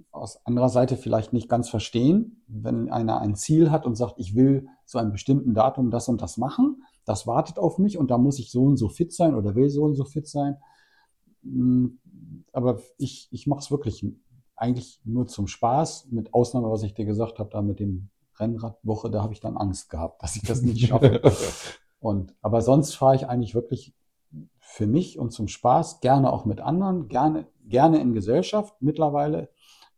aus 0.10 0.43
anderer 0.47 0.70
Seite 0.70 0.97
vielleicht 0.97 1.32
nicht 1.32 1.47
ganz 1.47 1.70
verstehen, 1.70 2.41
wenn 2.47 2.89
einer 2.89 3.22
ein 3.22 3.36
Ziel 3.36 3.70
hat 3.70 3.86
und 3.86 3.93
sagt, 3.93 4.18
ich 4.18 4.34
will 4.34 4.68
zu 4.86 4.97
einem 4.97 5.12
bestimmten 5.12 5.53
Datum 5.53 5.91
das 5.91 6.08
und 6.08 6.24
das 6.24 6.38
machen, 6.38 6.82
das 7.08 7.26
wartet 7.26 7.58
auf 7.58 7.78
mich 7.78 7.97
und 7.97 8.12
da 8.12 8.18
muss 8.18 8.38
ich 8.38 8.51
so 8.51 8.64
und 8.64 8.78
so 8.78 8.89
fit 8.89 9.14
sein 9.14 9.34
oder 9.34 9.55
will 9.55 9.70
so 9.70 9.84
und 9.84 9.95
so 9.95 10.03
fit 10.03 10.28
sein. 10.28 10.58
Aber 12.51 12.82
ich, 12.97 13.30
ich 13.32 13.47
mache 13.47 13.60
es 13.60 13.72
wirklich 13.72 14.05
eigentlich 14.58 14.99
nur 15.05 15.28
zum 15.28 15.47
Spaß, 15.47 16.08
mit 16.12 16.34
Ausnahme, 16.34 16.70
was 16.70 16.84
ich 16.84 16.93
dir 16.93 17.05
gesagt 17.05 17.39
habe, 17.39 17.49
da 17.49 17.62
mit 17.62 17.80
dem 17.80 18.10
Rennradwoche, 18.38 19.10
da 19.10 19.24
habe 19.24 19.34
ich 19.34 19.39
dann 19.39 19.55
Angst 19.55 19.89
gehabt, 19.89 20.22
dass 20.22 20.36
ich 20.36 20.41
das 20.41 20.62
nicht 20.62 20.88
schaffe. 20.88 21.22
Und, 21.99 22.36
aber 22.41 22.62
sonst 22.62 22.95
fahre 22.95 23.16
ich 23.16 23.28
eigentlich 23.28 23.55
wirklich 23.55 23.95
für 24.60 24.86
mich 24.86 25.18
und 25.18 25.32
zum 25.32 25.47
Spaß, 25.47 25.99
gerne 26.01 26.32
auch 26.32 26.45
mit 26.45 26.62
anderen, 26.62 27.08
gerne, 27.08 27.47
gerne 27.66 27.99
in 27.99 28.14
Gesellschaft 28.14 28.76
mittlerweile, 28.82 29.49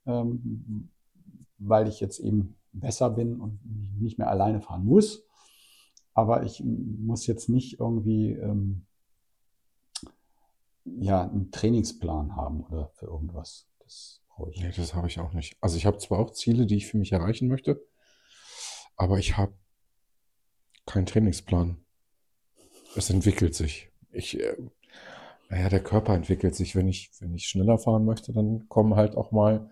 ähm, 0.05 0.89
weil 1.57 1.89
ich 1.89 1.99
jetzt 1.99 2.19
eben 2.19 2.55
besser 2.71 3.09
bin 3.09 3.41
und 3.41 3.59
nicht 3.99 4.17
mehr 4.17 4.29
alleine 4.29 4.61
fahren 4.61 4.85
muss. 4.85 5.25
Aber 6.13 6.43
ich 6.43 6.61
muss 6.63 7.27
jetzt 7.27 7.49
nicht 7.49 7.79
irgendwie 7.79 8.33
ähm, 8.33 8.85
ja, 10.83 11.23
einen 11.23 11.51
Trainingsplan 11.51 12.35
haben 12.35 12.63
oder 12.63 12.89
für 12.89 13.05
irgendwas. 13.05 13.67
Das 13.79 14.21
brauche 14.27 14.51
ich 14.51 14.61
Nee, 14.61 14.71
das 14.75 14.93
habe 14.93 15.07
ich 15.07 15.19
auch 15.19 15.33
nicht. 15.33 15.57
Also 15.61 15.77
ich 15.77 15.85
habe 15.85 15.97
zwar 15.97 16.19
auch 16.19 16.31
Ziele, 16.31 16.65
die 16.65 16.75
ich 16.75 16.87
für 16.87 16.97
mich 16.97 17.11
erreichen 17.11 17.47
möchte, 17.47 17.85
aber 18.95 19.19
ich 19.19 19.37
habe 19.37 19.53
keinen 20.85 21.05
Trainingsplan. 21.05 21.77
Es 22.95 23.09
entwickelt 23.09 23.53
sich. 23.53 23.91
Ich, 24.11 24.39
äh, 24.39 24.57
naja, 25.49 25.69
der 25.69 25.83
Körper 25.83 26.15
entwickelt 26.15 26.55
sich. 26.55 26.75
Wenn 26.75 26.87
ich, 26.87 27.11
wenn 27.19 27.35
ich 27.35 27.47
schneller 27.47 27.77
fahren 27.77 28.05
möchte, 28.05 28.33
dann 28.33 28.67
kommen 28.67 28.95
halt 28.95 29.15
auch 29.15 29.31
mal 29.31 29.69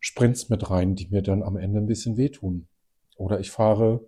Sprints 0.00 0.48
mit 0.48 0.70
rein, 0.70 0.96
die 0.96 1.08
mir 1.08 1.22
dann 1.22 1.42
am 1.42 1.56
Ende 1.56 1.78
ein 1.78 1.86
bisschen 1.86 2.16
wehtun. 2.16 2.68
Oder 3.16 3.40
ich 3.40 3.50
fahre 3.50 4.06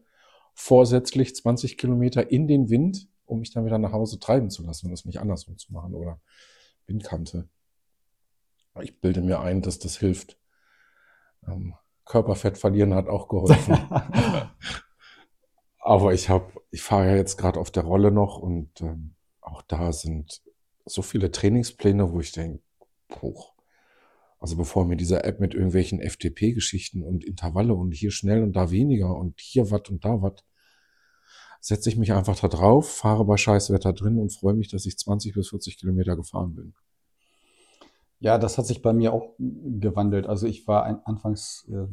vorsätzlich 0.58 1.36
20 1.36 1.78
Kilometer 1.78 2.32
in 2.32 2.48
den 2.48 2.68
Wind, 2.68 3.06
um 3.26 3.38
mich 3.38 3.52
dann 3.52 3.64
wieder 3.64 3.78
nach 3.78 3.92
Hause 3.92 4.18
treiben 4.18 4.50
zu 4.50 4.64
lassen 4.64 4.86
und 4.86 4.90
das 4.90 5.04
nicht 5.04 5.20
andersrum 5.20 5.56
zu 5.56 5.72
machen. 5.72 5.94
Oder 5.94 6.20
Windkante. 6.86 7.48
Ich 8.82 9.00
bilde 9.00 9.20
mir 9.22 9.40
ein, 9.40 9.62
dass 9.62 9.78
das 9.78 9.98
hilft. 9.98 10.36
Ähm, 11.46 11.74
Körperfett 12.04 12.58
verlieren 12.58 12.92
hat 12.92 13.06
auch 13.06 13.28
geholfen. 13.28 13.78
Aber 15.78 16.12
ich 16.12 16.28
habe, 16.28 16.52
ich 16.72 16.82
fahre 16.82 17.06
ja 17.06 17.16
jetzt 17.16 17.36
gerade 17.36 17.60
auf 17.60 17.70
der 17.70 17.84
Rolle 17.84 18.10
noch 18.10 18.38
und 18.38 18.80
ähm, 18.80 19.14
auch 19.40 19.62
da 19.62 19.92
sind 19.92 20.42
so 20.86 21.02
viele 21.02 21.30
Trainingspläne, 21.30 22.12
wo 22.12 22.18
ich 22.18 22.32
denke, 22.32 22.62
hoch. 23.22 23.54
Also 24.40 24.56
bevor 24.56 24.84
mir 24.84 24.96
diese 24.96 25.22
App 25.22 25.38
mit 25.38 25.54
irgendwelchen 25.54 26.00
FTP-Geschichten 26.00 27.02
und 27.02 27.24
Intervalle 27.24 27.74
und 27.74 27.92
hier 27.92 28.10
schnell 28.10 28.42
und 28.42 28.54
da 28.54 28.70
weniger 28.70 29.16
und 29.16 29.40
hier 29.40 29.70
was 29.70 29.88
und 29.88 30.04
da 30.04 30.20
was, 30.20 30.44
setze 31.60 31.88
ich 31.88 31.96
mich 31.96 32.12
einfach 32.12 32.38
da 32.38 32.48
drauf, 32.48 32.88
fahre 32.88 33.24
bei 33.24 33.36
Scheißwetter 33.36 33.92
drin 33.92 34.18
und 34.18 34.32
freue 34.32 34.54
mich, 34.54 34.68
dass 34.68 34.86
ich 34.86 34.98
20 34.98 35.34
bis 35.34 35.50
40 35.50 35.78
Kilometer 35.78 36.16
gefahren 36.16 36.54
bin. 36.54 36.74
Ja, 38.20 38.38
das 38.38 38.58
hat 38.58 38.66
sich 38.66 38.82
bei 38.82 38.92
mir 38.92 39.12
auch 39.12 39.34
gewandelt. 39.38 40.26
Also 40.26 40.46
ich 40.46 40.66
war 40.66 40.84
ein, 40.84 41.04
anfangs, 41.04 41.68
äh, 41.70 41.86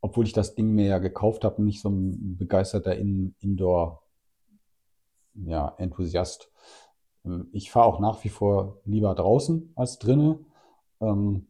obwohl 0.00 0.24
ich 0.26 0.32
das 0.32 0.54
Ding 0.54 0.70
mir 0.72 0.86
ja 0.86 0.98
gekauft 0.98 1.44
habe, 1.44 1.62
nicht 1.62 1.80
so 1.80 1.88
ein 1.88 2.36
begeisterter 2.36 2.94
In 2.96 3.34
Indoor, 3.40 4.02
ja. 5.34 5.74
Ähm, 5.78 7.48
Ich 7.52 7.70
fahre 7.70 7.86
auch 7.86 8.00
nach 8.00 8.22
wie 8.24 8.28
vor 8.28 8.80
lieber 8.84 9.14
draußen 9.14 9.72
als 9.74 9.98
drinne. 9.98 10.38
Ähm, 11.00 11.48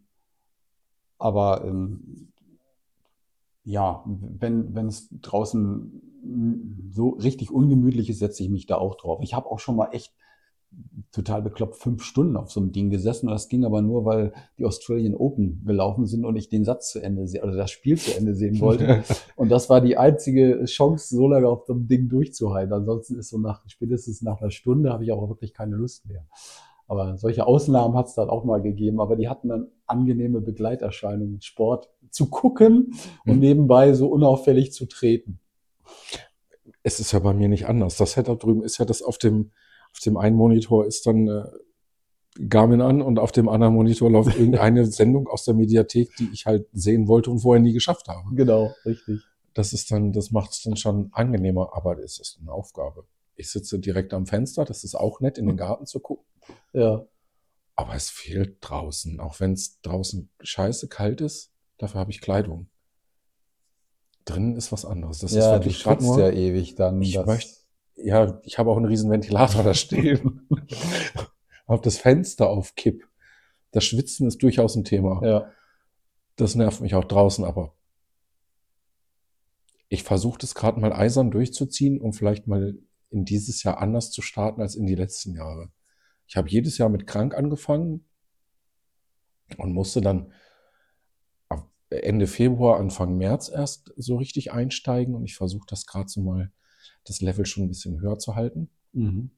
aber 1.18 1.64
ähm, 1.64 2.32
ja, 3.66 4.04
wenn 4.06 4.74
wenn 4.74 4.86
es 4.86 5.08
draußen 5.22 6.00
so 6.92 7.10
richtig 7.10 7.50
ungemütlich 7.50 8.08
ist, 8.08 8.20
setze 8.20 8.42
ich 8.42 8.48
mich 8.48 8.66
da 8.66 8.76
auch 8.76 8.94
drauf. 8.94 9.20
Ich 9.22 9.34
habe 9.34 9.50
auch 9.50 9.58
schon 9.58 9.76
mal 9.76 9.88
echt 9.92 10.14
total 11.10 11.42
bekloppt 11.42 11.76
fünf 11.76 12.02
Stunden 12.02 12.36
auf 12.36 12.50
so 12.50 12.60
einem 12.60 12.72
Ding 12.72 12.90
gesessen. 12.90 13.26
Und 13.26 13.32
das 13.32 13.48
ging 13.48 13.64
aber 13.64 13.82
nur, 13.82 14.04
weil 14.04 14.32
die 14.58 14.64
Australian 14.64 15.14
Open 15.14 15.64
gelaufen 15.64 16.06
sind 16.06 16.24
und 16.24 16.36
ich 16.36 16.48
den 16.48 16.64
Satz 16.64 16.90
zu 16.90 17.00
Ende 17.00 17.26
sehen, 17.26 17.44
oder 17.44 17.56
das 17.56 17.70
Spiel 17.70 17.96
zu 17.96 18.16
Ende 18.16 18.34
sehen 18.34 18.60
wollte. 18.60 19.02
und 19.36 19.48
das 19.48 19.68
war 19.70 19.80
die 19.80 19.96
einzige 19.96 20.64
Chance, 20.66 21.14
so 21.16 21.28
lange 21.28 21.48
auf 21.48 21.64
dem 21.64 21.88
Ding 21.88 22.08
durchzuhalten. 22.08 22.72
Ansonsten 22.72 23.18
ist 23.18 23.30
so 23.30 23.38
nach, 23.38 23.62
spätestens 23.68 24.22
nach 24.22 24.40
einer 24.40 24.50
Stunde 24.50 24.92
habe 24.92 25.04
ich 25.04 25.12
auch 25.12 25.28
wirklich 25.28 25.54
keine 25.54 25.76
Lust 25.76 26.06
mehr. 26.06 26.26
Aber 26.88 27.16
solche 27.18 27.46
Ausnahmen 27.46 27.96
hat 27.96 28.06
es 28.06 28.14
dann 28.14 28.28
auch 28.30 28.44
mal 28.44 28.62
gegeben, 28.62 29.00
aber 29.00 29.16
die 29.16 29.28
hatten 29.28 29.48
dann 29.48 29.68
angenehme 29.86 30.40
Begleiterscheinungen, 30.40 31.40
Sport 31.40 31.90
zu 32.10 32.30
gucken 32.30 32.92
und 33.26 33.34
Mhm. 33.34 33.40
nebenbei 33.40 33.92
so 33.92 34.08
unauffällig 34.08 34.72
zu 34.72 34.86
treten. 34.86 35.40
Es 36.82 37.00
ist 37.00 37.12
ja 37.12 37.18
bei 37.18 37.32
mir 37.34 37.48
nicht 37.48 37.66
anders. 37.66 37.96
Das 37.96 38.12
Setup 38.12 38.38
drüben 38.38 38.62
ist 38.62 38.78
ja 38.78 38.84
das 38.84 39.02
auf 39.02 39.18
dem, 39.18 39.50
auf 39.92 40.00
dem 40.00 40.16
einen 40.16 40.36
Monitor 40.36 40.86
ist 40.86 41.06
dann 41.06 41.26
äh, 41.28 41.44
Garmin 42.48 42.80
an 42.80 43.02
und 43.02 43.18
auf 43.18 43.32
dem 43.32 43.48
anderen 43.48 43.74
Monitor 43.74 44.10
läuft 44.10 44.36
irgendeine 44.38 44.84
Sendung 44.86 45.26
aus 45.28 45.44
der 45.44 45.54
Mediathek, 45.54 46.14
die 46.16 46.28
ich 46.32 46.46
halt 46.46 46.66
sehen 46.72 47.08
wollte 47.08 47.30
und 47.30 47.40
vorher 47.40 47.62
nie 47.62 47.72
geschafft 47.72 48.08
habe. 48.08 48.34
Genau, 48.34 48.70
richtig. 48.84 49.22
Das 49.54 49.72
ist 49.72 49.90
dann, 49.90 50.12
das 50.12 50.30
macht 50.30 50.52
es 50.52 50.62
dann 50.62 50.76
schon 50.76 51.08
angenehmer, 51.12 51.70
aber 51.72 51.98
es 51.98 52.20
ist 52.20 52.38
eine 52.40 52.52
Aufgabe. 52.52 53.04
Ich 53.36 53.50
sitze 53.50 53.78
direkt 53.78 54.14
am 54.14 54.26
Fenster, 54.26 54.64
das 54.64 54.82
ist 54.82 54.94
auch 54.94 55.20
nett, 55.20 55.38
in 55.38 55.46
den 55.46 55.56
Garten 55.56 55.86
zu 55.86 56.00
gucken. 56.00 56.24
Ja, 56.72 57.06
Aber 57.74 57.94
es 57.94 58.08
fehlt 58.08 58.58
draußen, 58.60 59.20
auch 59.20 59.40
wenn 59.40 59.52
es 59.52 59.80
draußen 59.82 60.30
scheiße 60.40 60.88
kalt 60.88 61.20
ist, 61.20 61.52
dafür 61.78 62.00
habe 62.00 62.10
ich 62.10 62.20
Kleidung. 62.20 62.68
Drinnen 64.24 64.56
ist 64.56 64.72
was 64.72 64.84
anderes. 64.84 65.18
Das 65.20 65.32
ist 65.32 65.38
ja 65.38 65.58
du 65.58 65.64
wirklich 65.64 65.82
gerade 65.82 66.02
nur. 66.02 66.18
ja 66.18 66.30
ewig 66.30 66.74
dann. 66.74 67.00
Ich 67.00 67.16
möchte, 67.24 67.52
ja, 67.96 68.40
ich 68.42 68.58
habe 68.58 68.70
auch 68.70 68.76
einen 68.76 68.86
riesen 68.86 69.10
Ventilator 69.10 69.62
da 69.62 69.74
stehen. 69.74 70.48
habe 71.68 71.82
das 71.82 71.98
Fenster 71.98 72.48
auf 72.48 72.74
Kipp. 72.74 73.06
Das 73.70 73.84
Schwitzen 73.84 74.26
ist 74.26 74.42
durchaus 74.42 74.74
ein 74.76 74.84
Thema. 74.84 75.24
Ja, 75.24 75.52
Das 76.36 76.54
nervt 76.54 76.80
mich 76.80 76.94
auch 76.94 77.04
draußen, 77.04 77.44
aber 77.44 77.74
ich 79.88 80.02
versuche 80.02 80.38
das 80.38 80.54
gerade 80.54 80.80
mal 80.80 80.92
eisern 80.92 81.30
durchzuziehen, 81.30 82.00
um 82.00 82.12
vielleicht 82.12 82.46
mal 82.46 82.76
in 83.10 83.24
dieses 83.24 83.62
Jahr 83.62 83.78
anders 83.78 84.10
zu 84.10 84.22
starten 84.22 84.60
als 84.60 84.74
in 84.74 84.86
die 84.86 84.94
letzten 84.94 85.34
Jahre. 85.34 85.70
Ich 86.26 86.36
habe 86.36 86.48
jedes 86.48 86.78
Jahr 86.78 86.88
mit 86.88 87.06
krank 87.06 87.34
angefangen 87.34 88.04
und 89.56 89.72
musste 89.72 90.00
dann 90.00 90.32
Ende 91.88 92.26
Februar, 92.26 92.80
Anfang 92.80 93.16
März 93.16 93.48
erst 93.48 93.92
so 93.96 94.16
richtig 94.16 94.52
einsteigen 94.52 95.14
und 95.14 95.24
ich 95.24 95.36
versuche 95.36 95.66
das 95.68 95.86
gerade 95.86 96.08
so 96.08 96.20
mal 96.20 96.52
das 97.04 97.20
Level 97.20 97.46
schon 97.46 97.64
ein 97.64 97.68
bisschen 97.68 98.00
höher 98.00 98.18
zu 98.18 98.34
halten, 98.34 98.70
mhm. 98.92 99.30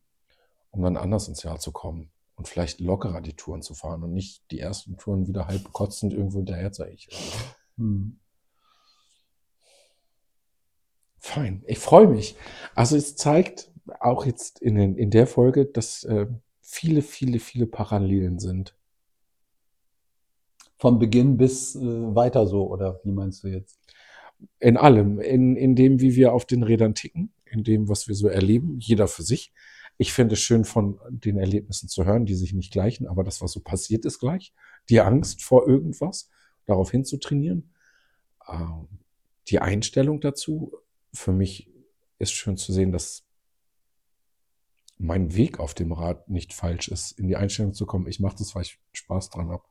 um 0.71 0.83
dann 0.83 0.97
anders 0.97 1.29
ins 1.29 1.43
Jahr 1.43 1.59
zu 1.59 1.73
kommen 1.73 2.11
und 2.37 2.49
vielleicht 2.49 2.81
lockerer 2.81 3.21
die 3.21 3.35
Touren 3.35 3.61
zu 3.61 3.75
fahren 3.75 4.03
und 4.03 4.12
nicht 4.14 4.51
die 4.51 4.61
ersten 4.61 4.97
Touren 4.97 5.27
wieder 5.27 5.47
halb 5.47 5.73
kotzend 5.73 6.14
irgendwo 6.14 6.39
hinterher 6.39 6.73
zu 6.73 6.89
ich. 6.89 7.09
Mhm. 7.77 8.19
Fein, 11.29 11.62
ich 11.66 11.79
freue 11.79 12.09
mich. 12.09 12.37
Also 12.74 12.97
es 12.97 13.14
zeigt 13.14 13.70
auch 14.01 14.24
jetzt 14.24 14.62
in, 14.62 14.76
den, 14.76 14.97
in 14.97 15.11
der 15.11 15.26
Folge, 15.26 15.66
dass 15.66 16.03
äh, 16.05 16.26
viele, 16.62 17.03
viele, 17.03 17.39
viele 17.39 17.66
Parallelen 17.66 18.39
sind. 18.39 18.74
Von 20.79 20.99
Beginn 20.99 21.37
bis 21.37 21.76
äh, 21.76 21.81
weiter 21.81 22.47
so, 22.47 22.66
oder 22.66 23.01
wie 23.05 23.12
meinst 23.12 23.45
du 23.45 23.49
jetzt? 23.49 23.79
In 24.59 24.79
allem, 24.79 25.20
in, 25.20 25.55
in 25.57 25.76
dem, 25.76 26.01
wie 26.01 26.16
wir 26.16 26.33
auf 26.33 26.47
den 26.47 26.62
Rädern 26.62 26.95
ticken, 26.95 27.31
in 27.45 27.62
dem, 27.62 27.91
was 27.91 28.09
wir 28.09 28.14
so 28.14 28.29
erleben, 28.29 28.79
jeder 28.81 29.07
für 29.07 29.22
sich. 29.22 29.53
Ich 29.99 30.14
finde 30.14 30.33
es 30.33 30.41
schön, 30.41 30.64
von 30.64 30.99
den 31.11 31.37
Erlebnissen 31.37 31.91
zu 31.91 32.07
hören, 32.07 32.24
die 32.24 32.37
sich 32.37 32.55
nicht 32.55 32.72
gleichen, 32.72 33.07
aber 33.07 33.22
das, 33.22 33.43
was 33.43 33.53
so 33.53 33.61
passiert, 33.61 34.07
ist 34.07 34.18
gleich. 34.18 34.55
Die 34.89 35.01
Angst 35.01 35.43
vor 35.43 35.68
irgendwas, 35.68 36.31
darauf 36.64 36.91
hinzutrainieren. 36.91 37.74
Ähm, 38.49 38.89
die 39.49 39.59
Einstellung 39.59 40.20
dazu, 40.20 40.72
für 41.19 41.33
mich 41.33 41.71
ist 42.19 42.33
schön 42.33 42.57
zu 42.57 42.73
sehen, 42.73 42.93
dass 42.93 43.25
mein 44.99 45.35
Weg 45.35 45.61
auf 45.61 45.75
dem 45.75 45.93
Rad 45.93 46.29
nicht 46.29 46.53
falsch 46.53 46.89
ist, 46.89 47.12
in 47.12 47.29
die 47.29 47.37
Einstellung 47.37 47.73
zu 47.73 47.87
kommen. 47.87 48.09
Ich 48.09 48.21
mache 48.21 48.37
das, 48.39 48.55
weil 48.55 48.62
ich 48.62 48.81
Spaß 48.93 49.31
dran 49.31 49.51
habe 49.51 49.62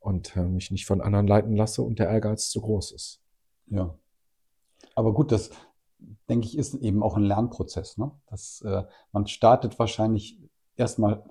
und 0.00 0.36
äh, 0.36 0.44
mich 0.44 0.70
nicht 0.70 0.86
von 0.86 1.00
anderen 1.00 1.26
leiten 1.26 1.54
lasse 1.54 1.82
und 1.82 1.98
der 1.98 2.08
Ehrgeiz 2.08 2.48
zu 2.48 2.60
groß 2.60 2.92
ist. 2.92 3.20
Ja. 3.66 3.94
Aber 4.94 5.12
gut, 5.12 5.32
das 5.32 5.50
denke 6.28 6.46
ich 6.46 6.56
ist 6.56 6.74
eben 6.74 7.02
auch 7.02 7.16
ein 7.16 7.22
Lernprozess. 7.22 7.98
Ne? 7.98 8.10
Das, 8.26 8.62
äh, 8.62 8.84
man 9.12 9.26
startet 9.26 9.78
wahrscheinlich 9.78 10.40
erstmal, 10.76 11.24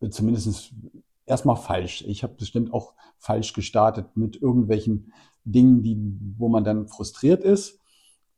äh, 0.00 0.10
zumindest 0.10 0.74
erstmal 1.26 1.56
falsch. 1.56 2.02
Ich 2.06 2.22
habe 2.22 2.34
bestimmt 2.34 2.72
auch 2.72 2.94
falsch 3.18 3.54
gestartet 3.54 4.16
mit 4.16 4.40
irgendwelchen 4.40 5.12
Dingen, 5.44 5.82
die, 5.82 5.96
wo 6.36 6.48
man 6.48 6.64
dann 6.64 6.86
frustriert 6.86 7.42
ist. 7.42 7.80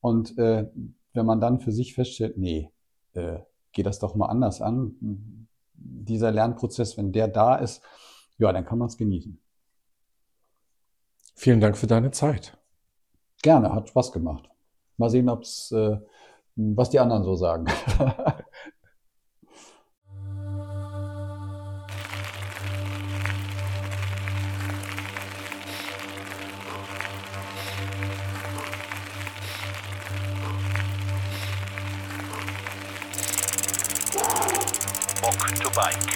Und 0.07 0.39
äh, 0.39 0.71
wenn 1.15 1.27
man 1.27 1.41
dann 1.41 1.59
für 1.59 1.73
sich 1.73 1.95
feststellt, 1.95 2.39
nee, 2.39 2.71
äh, 3.15 3.41
geht 3.73 3.87
das 3.87 3.99
doch 3.99 4.15
mal 4.15 4.27
anders 4.27 4.61
an. 4.61 5.49
Dieser 5.75 6.31
Lernprozess, 6.31 6.97
wenn 6.97 7.11
der 7.11 7.27
da 7.27 7.57
ist, 7.57 7.83
ja, 8.39 8.53
dann 8.53 8.65
kann 8.65 8.79
man 8.79 8.87
es 8.87 8.97
genießen. 8.97 9.37
Vielen 11.35 11.61
Dank 11.61 11.77
für 11.77 11.89
deine 11.89 12.13
Zeit. 12.13 12.57
Gerne, 13.43 13.73
hat 13.73 13.89
Spaß 13.89 14.13
gemacht. 14.13 14.49
Mal 14.97 15.11
sehen, 15.11 15.29
ob's, 15.29 15.73
äh, 15.73 15.99
was 16.55 16.91
die 16.91 17.01
anderen 17.01 17.25
so 17.25 17.35
sagen. 17.35 17.67
bike. 35.77 36.16